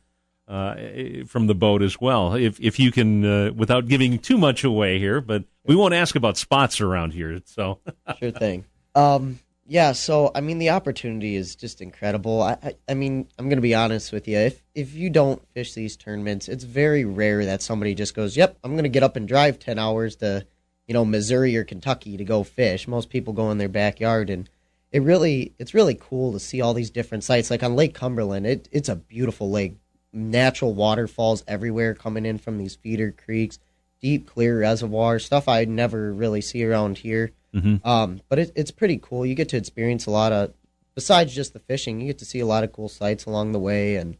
uh, 0.48 0.74
eh, 0.76 1.24
from 1.26 1.46
the 1.46 1.54
boat 1.54 1.82
as 1.82 2.00
well? 2.00 2.34
If 2.34 2.60
if 2.60 2.78
you 2.78 2.92
can, 2.92 3.24
uh, 3.24 3.52
without 3.52 3.88
giving 3.88 4.18
too 4.18 4.38
much 4.38 4.64
away 4.64 4.98
here, 4.98 5.20
but 5.20 5.44
we 5.64 5.74
won't 5.74 5.94
ask 5.94 6.14
about 6.14 6.36
spots 6.36 6.80
around 6.80 7.12
here. 7.12 7.40
So 7.44 7.80
sure 8.18 8.30
thing. 8.30 8.64
Um, 8.94 9.40
yeah, 9.66 9.92
so 9.92 10.30
I 10.34 10.40
mean, 10.42 10.58
the 10.58 10.70
opportunity 10.70 11.36
is 11.36 11.56
just 11.56 11.80
incredible. 11.80 12.42
I, 12.42 12.58
I, 12.62 12.74
I 12.90 12.94
mean, 12.94 13.28
I'm 13.38 13.48
going 13.48 13.56
to 13.56 13.62
be 13.62 13.74
honest 13.74 14.12
with 14.12 14.28
you. 14.28 14.36
If 14.38 14.62
if 14.74 14.94
you 14.94 15.08
don't 15.08 15.46
fish 15.48 15.72
these 15.72 15.96
tournaments, 15.96 16.48
it's 16.48 16.64
very 16.64 17.04
rare 17.04 17.44
that 17.46 17.62
somebody 17.62 17.94
just 17.94 18.14
goes, 18.14 18.36
"Yep, 18.36 18.58
I'm 18.62 18.72
going 18.72 18.84
to 18.84 18.90
get 18.90 19.02
up 19.02 19.16
and 19.16 19.26
drive 19.26 19.58
ten 19.58 19.78
hours 19.78 20.16
to, 20.16 20.46
you 20.86 20.92
know, 20.92 21.04
Missouri 21.04 21.56
or 21.56 21.64
Kentucky 21.64 22.18
to 22.18 22.24
go 22.24 22.42
fish." 22.42 22.86
Most 22.86 23.08
people 23.08 23.32
go 23.32 23.50
in 23.50 23.58
their 23.58 23.70
backyard, 23.70 24.28
and 24.28 24.50
it 24.92 25.02
really, 25.02 25.54
it's 25.58 25.72
really 25.72 25.98
cool 25.98 26.32
to 26.32 26.40
see 26.40 26.60
all 26.60 26.74
these 26.74 26.90
different 26.90 27.24
sites. 27.24 27.50
Like 27.50 27.62
on 27.62 27.74
Lake 27.74 27.94
Cumberland, 27.94 28.46
it 28.46 28.68
it's 28.70 28.90
a 28.90 28.96
beautiful 28.96 29.50
lake, 29.50 29.76
natural 30.14 30.72
waterfalls 30.74 31.44
everywhere 31.48 31.94
coming 31.94 32.24
in 32.24 32.38
from 32.38 32.58
these 32.58 32.76
feeder 32.76 33.12
creeks, 33.12 33.58
deep 34.00 34.26
clear 34.26 34.60
reservoirs, 34.60 35.24
stuff 35.24 35.48
I 35.48 35.64
never 35.64 36.12
really 36.12 36.40
see 36.40 36.64
around 36.64 36.98
here. 36.98 37.32
Mhm. 37.54 37.84
Um, 37.84 38.20
but 38.28 38.38
it, 38.38 38.52
it's 38.54 38.70
pretty 38.70 38.98
cool. 39.02 39.24
You 39.26 39.34
get 39.34 39.48
to 39.50 39.56
experience 39.56 40.06
a 40.06 40.10
lot 40.10 40.32
of, 40.32 40.52
besides 40.94 41.34
just 41.34 41.52
the 41.52 41.58
fishing, 41.60 42.00
you 42.00 42.06
get 42.08 42.18
to 42.18 42.24
see 42.24 42.40
a 42.40 42.46
lot 42.46 42.64
of 42.64 42.72
cool 42.72 42.88
sights 42.88 43.26
along 43.26 43.52
the 43.52 43.58
way, 43.58 43.96
and 43.96 44.16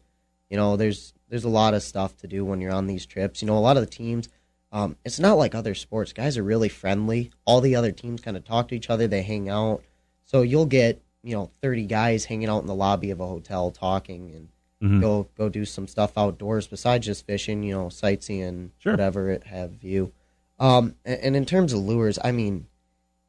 you 0.49 0.57
know, 0.57 0.77
there's 0.77 1.13
there's 1.29 1.43
a 1.43 1.49
lot 1.49 1.73
of 1.73 1.81
stuff 1.83 2.15
to 2.17 2.27
do 2.27 2.45
when 2.45 2.61
you're 2.61 2.71
on 2.71 2.87
these 2.87 3.05
trips. 3.05 3.41
You 3.41 3.47
know, 3.47 3.57
a 3.57 3.59
lot 3.59 3.77
of 3.77 3.83
the 3.83 3.89
teams, 3.89 4.29
um, 4.71 4.95
it's 5.03 5.19
not 5.19 5.37
like 5.37 5.55
other 5.55 5.73
sports. 5.75 6.13
Guys 6.13 6.37
are 6.37 6.43
really 6.43 6.69
friendly. 6.69 7.31
All 7.45 7.61
the 7.61 7.75
other 7.75 7.91
teams 7.91 8.21
kind 8.21 8.37
of 8.37 8.45
talk 8.45 8.67
to 8.69 8.75
each 8.75 8.89
other. 8.89 9.07
They 9.07 9.23
hang 9.23 9.49
out. 9.49 9.83
So 10.25 10.41
you'll 10.41 10.65
get 10.67 11.01
you 11.23 11.35
know 11.35 11.51
30 11.61 11.87
guys 11.87 12.25
hanging 12.25 12.49
out 12.49 12.61
in 12.61 12.67
the 12.67 12.75
lobby 12.75 13.11
of 13.11 13.19
a 13.19 13.25
hotel 13.27 13.71
talking 13.71 14.31
and 14.35 14.47
Mhm. 14.83 15.01
go 15.01 15.27
go 15.37 15.49
do 15.49 15.65
some 15.65 15.87
stuff 15.87 16.17
outdoors 16.17 16.67
besides 16.67 17.05
just 17.05 17.25
fishing. 17.25 17.63
You 17.63 17.75
know, 17.75 17.89
sightseeing, 17.89 18.71
whatever 18.83 19.29
it 19.29 19.45
have 19.45 19.83
you. 19.83 20.11
Um, 20.59 20.95
and, 21.05 21.19
and 21.21 21.35
in 21.35 21.45
terms 21.45 21.73
of 21.73 21.79
lures, 21.79 22.19
I 22.23 22.31
mean, 22.31 22.67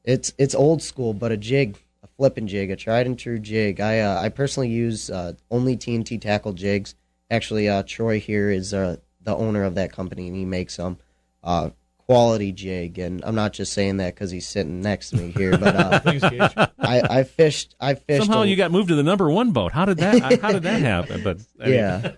it's 0.05 0.33
it's 0.39 0.55
old 0.55 0.83
school, 0.83 1.15
but 1.15 1.33
a 1.33 1.37
jig, 1.37 1.79
a 2.03 2.07
flipping 2.07 2.47
jig, 2.47 2.71
a 2.71 2.77
tried 2.77 3.07
and 3.07 3.19
true 3.19 3.39
jig. 3.39 3.81
I 3.81 4.01
uh, 4.01 4.21
I 4.21 4.29
personally 4.29 4.69
use 4.69 5.11
uh, 5.11 5.35
only 5.51 5.77
TNT 5.77 6.21
tackle 6.21 6.53
jigs. 6.53 6.95
Actually, 7.31 7.69
uh, 7.69 7.83
Troy 7.85 8.21
here 8.21 8.51
is 8.51 8.73
uh, 8.73 8.97
the 9.23 9.35
owner 9.35 9.65
of 9.65 9.75
that 9.75 9.93
company, 9.93 10.29
and 10.29 10.37
he 10.37 10.45
makes 10.45 10.77
them. 10.77 10.99
Uh, 11.43 11.71
quality 12.09 12.53
jig, 12.53 12.99
and 12.99 13.23
I'm 13.25 13.35
not 13.35 13.53
just 13.53 13.73
saying 13.73 13.97
that 13.97 14.15
because 14.15 14.31
he's 14.31 14.47
sitting 14.47 14.81
next 14.81 15.11
to 15.11 15.17
me 15.17 15.33
here, 15.33 15.59
but 15.59 15.75
uh, 15.75 15.99
Thanks, 16.05 16.23
Gage. 16.29 16.41
I, 16.79 17.01
I 17.19 17.23
fished. 17.25 17.75
I 17.81 17.95
fished. 17.95 18.25
somehow 18.27 18.43
a- 18.43 18.47
you 18.47 18.57
got 18.57 18.71
moved 18.71 18.89
to 18.89 18.95
the 18.95 19.03
number 19.03 19.29
one 19.31 19.51
boat. 19.53 19.73
How 19.73 19.85
did 19.85 19.99
that 19.99 20.41
how 20.41 20.53
did 20.53 20.63
that 20.63 20.81
happen? 20.83 21.23
But 21.25 21.39
I 21.61 21.69
yeah, 21.69 22.13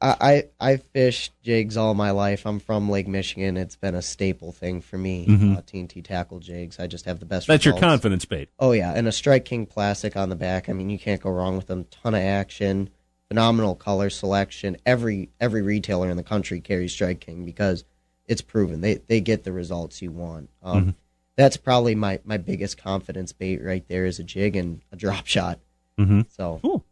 I, 0.00 0.16
I 0.20 0.44
I 0.72 0.76
fished 0.76 1.32
jigs 1.42 1.76
all 1.76 1.94
my 1.94 2.12
life. 2.12 2.46
I'm 2.46 2.60
from 2.60 2.88
Lake 2.88 3.08
Michigan. 3.08 3.56
It's 3.56 3.76
been 3.76 3.94
a 3.94 4.02
staple 4.02 4.52
thing 4.52 4.80
for 4.80 4.98
me. 4.98 5.26
Mhm. 5.26 5.56
Uh, 5.58 5.62
TNT 5.62 6.04
tackle 6.04 6.38
jigs. 6.38 6.78
I 6.78 6.86
just 6.86 7.04
have 7.06 7.18
the 7.18 7.26
best. 7.26 7.46
that's 7.48 7.64
your 7.64 7.76
confidence 7.76 8.24
bait. 8.24 8.48
Oh 8.60 8.70
yeah, 8.72 8.92
and 8.94 9.08
a 9.08 9.12
Strike 9.12 9.44
King 9.44 9.66
plastic 9.66 10.16
on 10.16 10.28
the 10.28 10.36
back. 10.36 10.68
I 10.68 10.72
mean, 10.74 10.90
you 10.90 10.98
can't 10.98 11.20
go 11.20 11.30
wrong 11.30 11.56
with 11.56 11.66
them. 11.66 11.86
Ton 11.90 12.14
of 12.14 12.22
action, 12.22 12.88
phenomenal 13.28 13.74
color 13.74 14.10
selection. 14.10 14.76
Every 14.86 15.30
every 15.40 15.62
retailer 15.62 16.08
in 16.08 16.16
the 16.16 16.22
country 16.22 16.60
carries 16.60 16.92
Strike 16.92 17.18
King 17.20 17.44
because 17.44 17.84
it's 18.26 18.42
proven 18.42 18.80
they 18.80 18.94
they 18.94 19.20
get 19.20 19.44
the 19.44 19.52
results 19.52 20.00
you 20.02 20.10
want. 20.10 20.50
Um, 20.62 20.84
Mhm. 20.86 20.94
That's 21.36 21.56
probably 21.56 21.94
my 21.96 22.20
my 22.24 22.36
biggest 22.36 22.78
confidence 22.78 23.32
bait 23.32 23.60
right 23.62 23.84
there 23.88 24.06
is 24.06 24.18
a 24.20 24.24
jig 24.24 24.54
and 24.56 24.80
a 24.92 24.96
drop 24.96 25.26
shot. 25.26 25.58
Mm-hmm. 25.98 26.22
So 26.28 26.60
cool. 26.62 26.84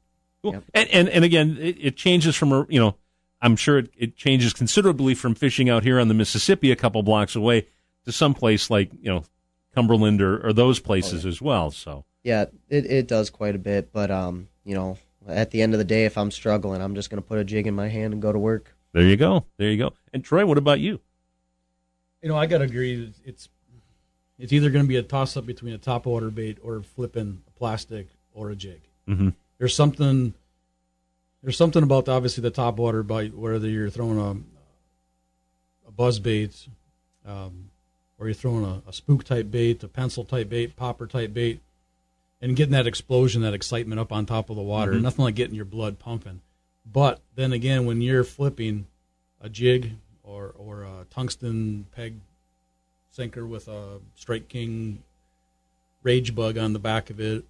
Cool. 0.43 0.62
And, 0.74 0.89
and 0.91 1.09
and 1.09 1.24
again, 1.24 1.57
it, 1.61 1.76
it 1.80 1.97
changes 1.97 2.35
from 2.35 2.53
a 2.53 2.66
you 2.68 2.80
know, 2.80 2.97
I'm 3.41 3.55
sure 3.57 3.78
it, 3.78 3.91
it 3.97 4.16
changes 4.16 4.53
considerably 4.53 5.14
from 5.14 5.35
fishing 5.37 5.70
out 5.70 5.85
here 5.85 6.01
on 6.01 6.09
the 6.09 6.14
Mississippi 6.14 6.72
a 6.72 6.76
couple 6.76 7.03
blocks 7.05 7.37
away 7.37 7.68
to 8.05 8.11
some 8.12 8.35
place 8.35 8.68
like 8.68 8.91
you 9.01 9.11
know 9.12 9.24
Cumberland 9.74 10.20
or, 10.20 10.45
or 10.47 10.53
those 10.53 10.80
places 10.80 11.24
as 11.24 11.41
well. 11.41 11.70
So 11.70 12.05
Yeah, 12.24 12.47
it, 12.68 12.85
it 12.87 13.07
does 13.07 13.30
quite 13.30 13.55
a 13.55 13.59
bit, 13.61 13.93
but 13.93 14.11
um, 14.11 14.49
you 14.64 14.74
know, 14.74 14.99
at 15.28 15.53
the 15.53 15.62
end 15.62 15.72
of 15.74 15.78
the 15.78 15.85
day, 15.85 16.05
if 16.05 16.18
I'm 16.18 16.33
struggling, 16.33 16.83
I'm 16.83 16.97
just 16.97 17.11
going 17.11 17.22
to 17.22 17.26
put 17.28 17.39
a 17.39 17.45
jig 17.45 17.68
in 17.68 17.74
my 17.76 17.89
hand 17.89 18.12
and 18.12 18.20
go 18.20 18.33
to 18.33 18.39
work. 18.41 18.74
there 18.93 19.05
you 19.05 19.16
go, 19.16 19.47
there 19.57 19.70
you 19.70 19.78
go. 19.78 19.93
And 20.12 20.24
Troy, 20.24 20.45
what 20.45 20.59
about 20.59 20.80
you? 20.80 21.01
You 22.23 22.29
know, 22.29 22.37
I 22.37 22.47
gotta 22.47 22.64
agree. 22.64 23.12
It's 23.25 23.49
it's 24.39 24.53
either 24.53 24.70
going 24.70 24.85
to 24.85 24.89
be 24.89 24.97
a 24.97 25.03
toss 25.03 25.37
up 25.37 25.47
between 25.47 25.73
a 25.73 25.79
top 25.79 26.07
water 26.07 26.31
bait 26.31 26.59
or 26.62 26.83
flipping 26.83 27.43
a 27.47 27.51
plastic 27.59 28.09
or 28.35 28.51
a 28.51 28.57
jig. 28.57 28.81
Mm-hmm. 29.09 29.31
There's 29.59 29.75
something 29.75 30.35
there's 31.43 31.57
something 31.57 31.83
about 31.83 32.09
obviously 32.09 32.43
the 32.43 32.51
top 32.51 32.77
water 32.77 33.03
bite, 33.03 33.35
whether 33.37 33.68
you're 33.68 33.91
throwing 33.91 34.18
a 34.18 34.31
a 35.89 35.93
buzz 35.93 36.18
bait, 36.18 36.66
um, 37.27 37.70
or 38.18 38.27
you're 38.27 38.35
throwing 38.35 38.64
a, 38.64 38.83
a 38.89 38.93
spook 38.93 39.25
type 39.25 39.51
bait, 39.51 39.83
a 39.83 39.89
pencil 39.89 40.25
type 40.25 40.49
bait, 40.49 40.77
popper 40.77 41.07
type 41.07 41.35
bait, 41.35 41.61
and 42.41 42.57
getting 42.57 42.73
that 42.73 42.87
explosion, 42.87 43.43
that 43.43 43.55
excitement 43.55 44.01
up 44.01 44.12
on 44.12 44.27
top 44.27 44.51
of 44.51 44.57
the 44.57 44.62
water. 44.62 44.93
Mhm. 44.93 45.03
Nothing 45.03 45.25
like 45.25 45.35
getting 45.35 45.55
your 45.55 45.64
blood 45.64 45.99
pumping. 45.99 46.41
But 46.91 47.20
then 47.37 47.53
again, 47.53 47.87
when 47.87 48.01
you're 48.01 48.25
flipping 48.25 48.87
a 49.41 49.49
jig 49.49 49.93
or 50.33 50.55
or 50.59 50.83
a 50.83 51.07
tungsten 51.11 51.87
peg 51.95 52.14
sinker 53.11 53.47
with 53.47 53.68
a 53.68 53.99
Strike 54.14 54.49
King 54.49 55.03
rage 56.03 56.35
bug 56.35 56.59
on 56.59 56.72
the 56.72 56.78
back 56.78 57.11
of 57.11 57.20
it, 57.20 57.45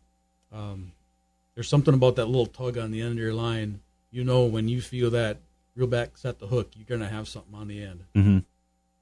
um, 0.52 0.92
there's 1.54 1.68
something 1.68 1.94
about 1.94 2.16
that 2.16 2.26
little 2.26 2.46
tug 2.46 2.76
on 2.76 2.90
the 2.90 3.00
end 3.00 3.12
of 3.12 3.18
your 3.18 3.34
line. 3.34 3.80
You 4.10 4.24
know, 4.24 4.44
when 4.44 4.68
you 4.68 4.80
feel 4.80 5.10
that 5.10 5.38
reel 5.74 5.86
back, 5.86 6.18
set 6.18 6.38
the 6.38 6.46
hook, 6.46 6.70
you're 6.76 6.86
going 6.86 7.00
to 7.00 7.08
have 7.08 7.28
something 7.28 7.54
on 7.54 7.68
the 7.68 7.82
end. 7.82 8.04
Mm-hmm. 8.14 8.38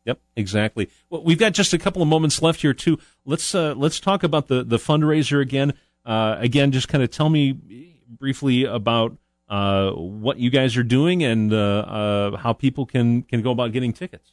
Yep, 0.04 0.18
exactly. 0.36 0.88
Well, 1.08 1.22
we've 1.22 1.38
got 1.38 1.52
just 1.52 1.72
a 1.72 1.78
couple 1.78 2.00
of 2.00 2.08
moments 2.08 2.40
left 2.42 2.62
here 2.62 2.74
too. 2.74 2.98
Let's 3.24 3.54
uh, 3.54 3.74
let's 3.76 4.00
talk 4.00 4.22
about 4.22 4.48
the 4.48 4.62
the 4.62 4.78
fundraiser 4.78 5.40
again. 5.42 5.74
Uh, 6.04 6.36
again, 6.38 6.72
just 6.72 6.88
kind 6.88 7.04
of 7.04 7.10
tell 7.10 7.28
me 7.28 7.52
briefly 8.08 8.64
about 8.64 9.16
uh, 9.50 9.90
what 9.90 10.38
you 10.38 10.48
guys 10.48 10.76
are 10.76 10.84
doing 10.84 11.22
and 11.24 11.52
uh, 11.52 11.56
uh, 11.56 12.36
how 12.36 12.52
people 12.52 12.86
can 12.86 13.22
can 13.22 13.42
go 13.42 13.50
about 13.50 13.72
getting 13.72 13.92
tickets. 13.92 14.30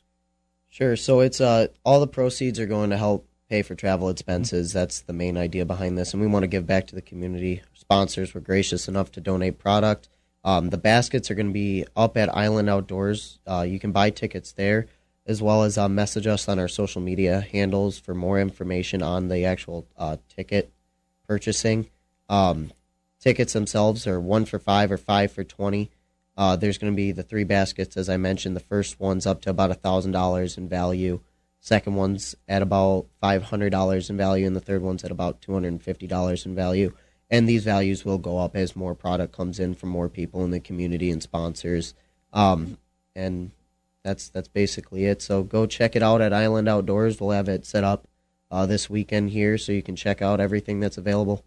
Sure. 0.69 0.95
So 0.95 1.21
it's 1.21 1.41
uh 1.41 1.67
all 1.83 1.99
the 1.99 2.07
proceeds 2.07 2.59
are 2.59 2.67
going 2.67 2.91
to 2.91 2.97
help 2.97 3.27
pay 3.49 3.63
for 3.63 3.73
travel 3.73 4.09
expenses. 4.09 4.73
That's 4.73 5.01
the 5.01 5.13
main 5.13 5.35
idea 5.35 5.65
behind 5.65 5.97
this, 5.97 6.13
and 6.13 6.21
we 6.21 6.27
want 6.27 6.43
to 6.43 6.47
give 6.47 6.67
back 6.67 6.85
to 6.87 6.95
the 6.95 7.01
community. 7.01 7.63
Sponsors 7.73 8.33
were 8.33 8.41
gracious 8.41 8.87
enough 8.87 9.11
to 9.13 9.21
donate 9.21 9.57
product. 9.57 10.07
Um, 10.43 10.69
the 10.69 10.77
baskets 10.77 11.31
are 11.31 11.35
going 11.35 11.47
to 11.47 11.53
be 11.53 11.85
up 11.95 12.15
at 12.15 12.35
Island 12.35 12.69
Outdoors. 12.69 13.39
You 13.47 13.79
can 13.79 13.91
buy 13.91 14.11
tickets 14.11 14.51
there, 14.51 14.87
as 15.25 15.41
well 15.41 15.63
as 15.63 15.77
uh, 15.77 15.89
message 15.89 16.27
us 16.27 16.47
on 16.47 16.59
our 16.59 16.67
social 16.67 17.01
media 17.01 17.41
handles 17.41 17.97
for 17.97 18.13
more 18.13 18.39
information 18.39 19.01
on 19.01 19.29
the 19.29 19.45
actual 19.45 19.87
uh, 19.97 20.17
ticket 20.29 20.71
purchasing. 21.27 21.89
Um, 22.29 22.71
tickets 23.19 23.53
themselves 23.53 24.07
are 24.07 24.19
one 24.19 24.45
for 24.45 24.59
five 24.59 24.91
or 24.91 24.97
five 24.97 25.31
for 25.31 25.43
twenty. 25.43 25.91
Uh, 26.35 26.55
there's 26.55 26.77
going 26.77 26.93
to 26.93 26.95
be 26.95 27.11
the 27.11 27.23
three 27.23 27.43
baskets, 27.43 27.97
as 27.97 28.09
I 28.09 28.17
mentioned. 28.17 28.55
The 28.55 28.61
first 28.61 28.99
one's 28.99 29.25
up 29.25 29.41
to 29.41 29.49
about 29.49 29.75
thousand 29.81 30.11
dollars 30.11 30.57
in 30.57 30.69
value. 30.69 31.19
Second 31.59 31.95
one's 31.95 32.35
at 32.47 32.61
about 32.61 33.07
five 33.19 33.43
hundred 33.43 33.71
dollars 33.71 34.09
in 34.09 34.17
value, 34.17 34.45
and 34.45 34.55
the 34.55 34.61
third 34.61 34.81
one's 34.81 35.03
at 35.03 35.11
about 35.11 35.41
two 35.41 35.53
hundred 35.53 35.69
and 35.69 35.83
fifty 35.83 36.07
dollars 36.07 36.45
in 36.45 36.55
value. 36.55 36.93
And 37.29 37.49
these 37.49 37.63
values 37.63 38.05
will 38.05 38.19
go 38.19 38.37
up 38.37 38.55
as 38.55 38.75
more 38.75 38.95
product 38.95 39.35
comes 39.35 39.59
in 39.59 39.73
from 39.75 39.89
more 39.89 40.07
people 40.07 40.45
in 40.45 40.51
the 40.51 40.59
community 40.61 41.11
and 41.11 41.21
sponsors. 41.21 41.93
Um, 42.31 42.77
and 43.15 43.51
that's 44.03 44.29
that's 44.29 44.47
basically 44.47 45.05
it. 45.05 45.21
So 45.21 45.43
go 45.43 45.65
check 45.65 45.95
it 45.95 46.03
out 46.03 46.21
at 46.21 46.31
Island 46.31 46.69
Outdoors. 46.69 47.19
We'll 47.19 47.31
have 47.31 47.49
it 47.49 47.65
set 47.65 47.83
up 47.83 48.07
uh, 48.49 48.65
this 48.65 48.89
weekend 48.89 49.31
here, 49.31 49.57
so 49.57 49.71
you 49.73 49.83
can 49.83 49.95
check 49.95 50.21
out 50.21 50.39
everything 50.39 50.79
that's 50.79 50.97
available. 50.97 51.43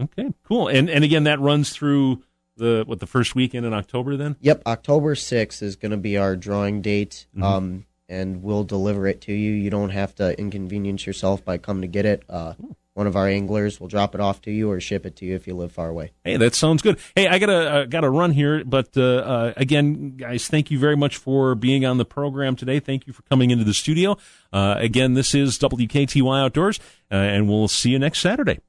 Okay, 0.00 0.28
cool. 0.44 0.68
And 0.68 0.90
and 0.90 1.04
again, 1.04 1.24
that 1.24 1.40
runs 1.40 1.70
through 1.70 2.22
the 2.56 2.84
what 2.86 3.00
the 3.00 3.06
first 3.06 3.34
weekend 3.34 3.64
in 3.66 3.72
October. 3.74 4.16
Then. 4.16 4.36
Yep, 4.40 4.62
October 4.66 5.14
sixth 5.14 5.62
is 5.62 5.76
going 5.76 5.90
to 5.92 5.96
be 5.96 6.16
our 6.16 6.36
drawing 6.36 6.82
date. 6.82 7.26
Mhm. 7.36 7.42
Um, 7.42 7.86
and 8.08 8.42
we'll 8.42 8.64
deliver 8.64 9.06
it 9.06 9.20
to 9.22 9.32
you. 9.32 9.52
You 9.52 9.68
don't 9.70 9.90
have 9.90 10.14
to 10.16 10.38
inconvenience 10.38 11.06
yourself 11.06 11.44
by 11.44 11.58
coming 11.58 11.82
to 11.82 11.88
get 11.88 12.06
it. 12.06 12.22
Uh, 12.28 12.54
one 12.94 13.06
of 13.06 13.16
our 13.16 13.26
anglers 13.26 13.78
will 13.80 13.88
drop 13.88 14.14
it 14.14 14.20
off 14.20 14.40
to 14.42 14.50
you 14.50 14.70
or 14.70 14.80
ship 14.80 15.04
it 15.04 15.16
to 15.16 15.26
you 15.26 15.34
if 15.34 15.46
you 15.46 15.54
live 15.54 15.70
far 15.72 15.88
away. 15.88 16.12
Hey, 16.24 16.36
that 16.38 16.54
sounds 16.54 16.80
good. 16.82 16.98
Hey, 17.14 17.26
I 17.26 17.38
gotta 17.38 17.70
uh, 17.70 17.84
gotta 17.84 18.08
run 18.08 18.30
here, 18.32 18.64
but 18.64 18.96
uh, 18.96 19.02
uh, 19.02 19.52
again, 19.56 20.16
guys, 20.16 20.46
thank 20.48 20.70
you 20.70 20.78
very 20.78 20.96
much 20.96 21.16
for 21.16 21.54
being 21.54 21.84
on 21.84 21.98
the 21.98 22.04
program 22.06 22.54
today. 22.56 22.80
Thank 22.80 23.06
you 23.06 23.12
for 23.12 23.22
coming 23.22 23.50
into 23.50 23.64
the 23.64 23.74
studio. 23.74 24.16
Uh, 24.52 24.76
again, 24.78 25.14
this 25.14 25.34
is 25.34 25.58
WKTY 25.58 26.40
Outdoors, 26.42 26.78
uh, 27.10 27.16
and 27.16 27.48
we'll 27.48 27.68
see 27.68 27.90
you 27.90 27.98
next 27.98 28.20
Saturday. 28.20 28.60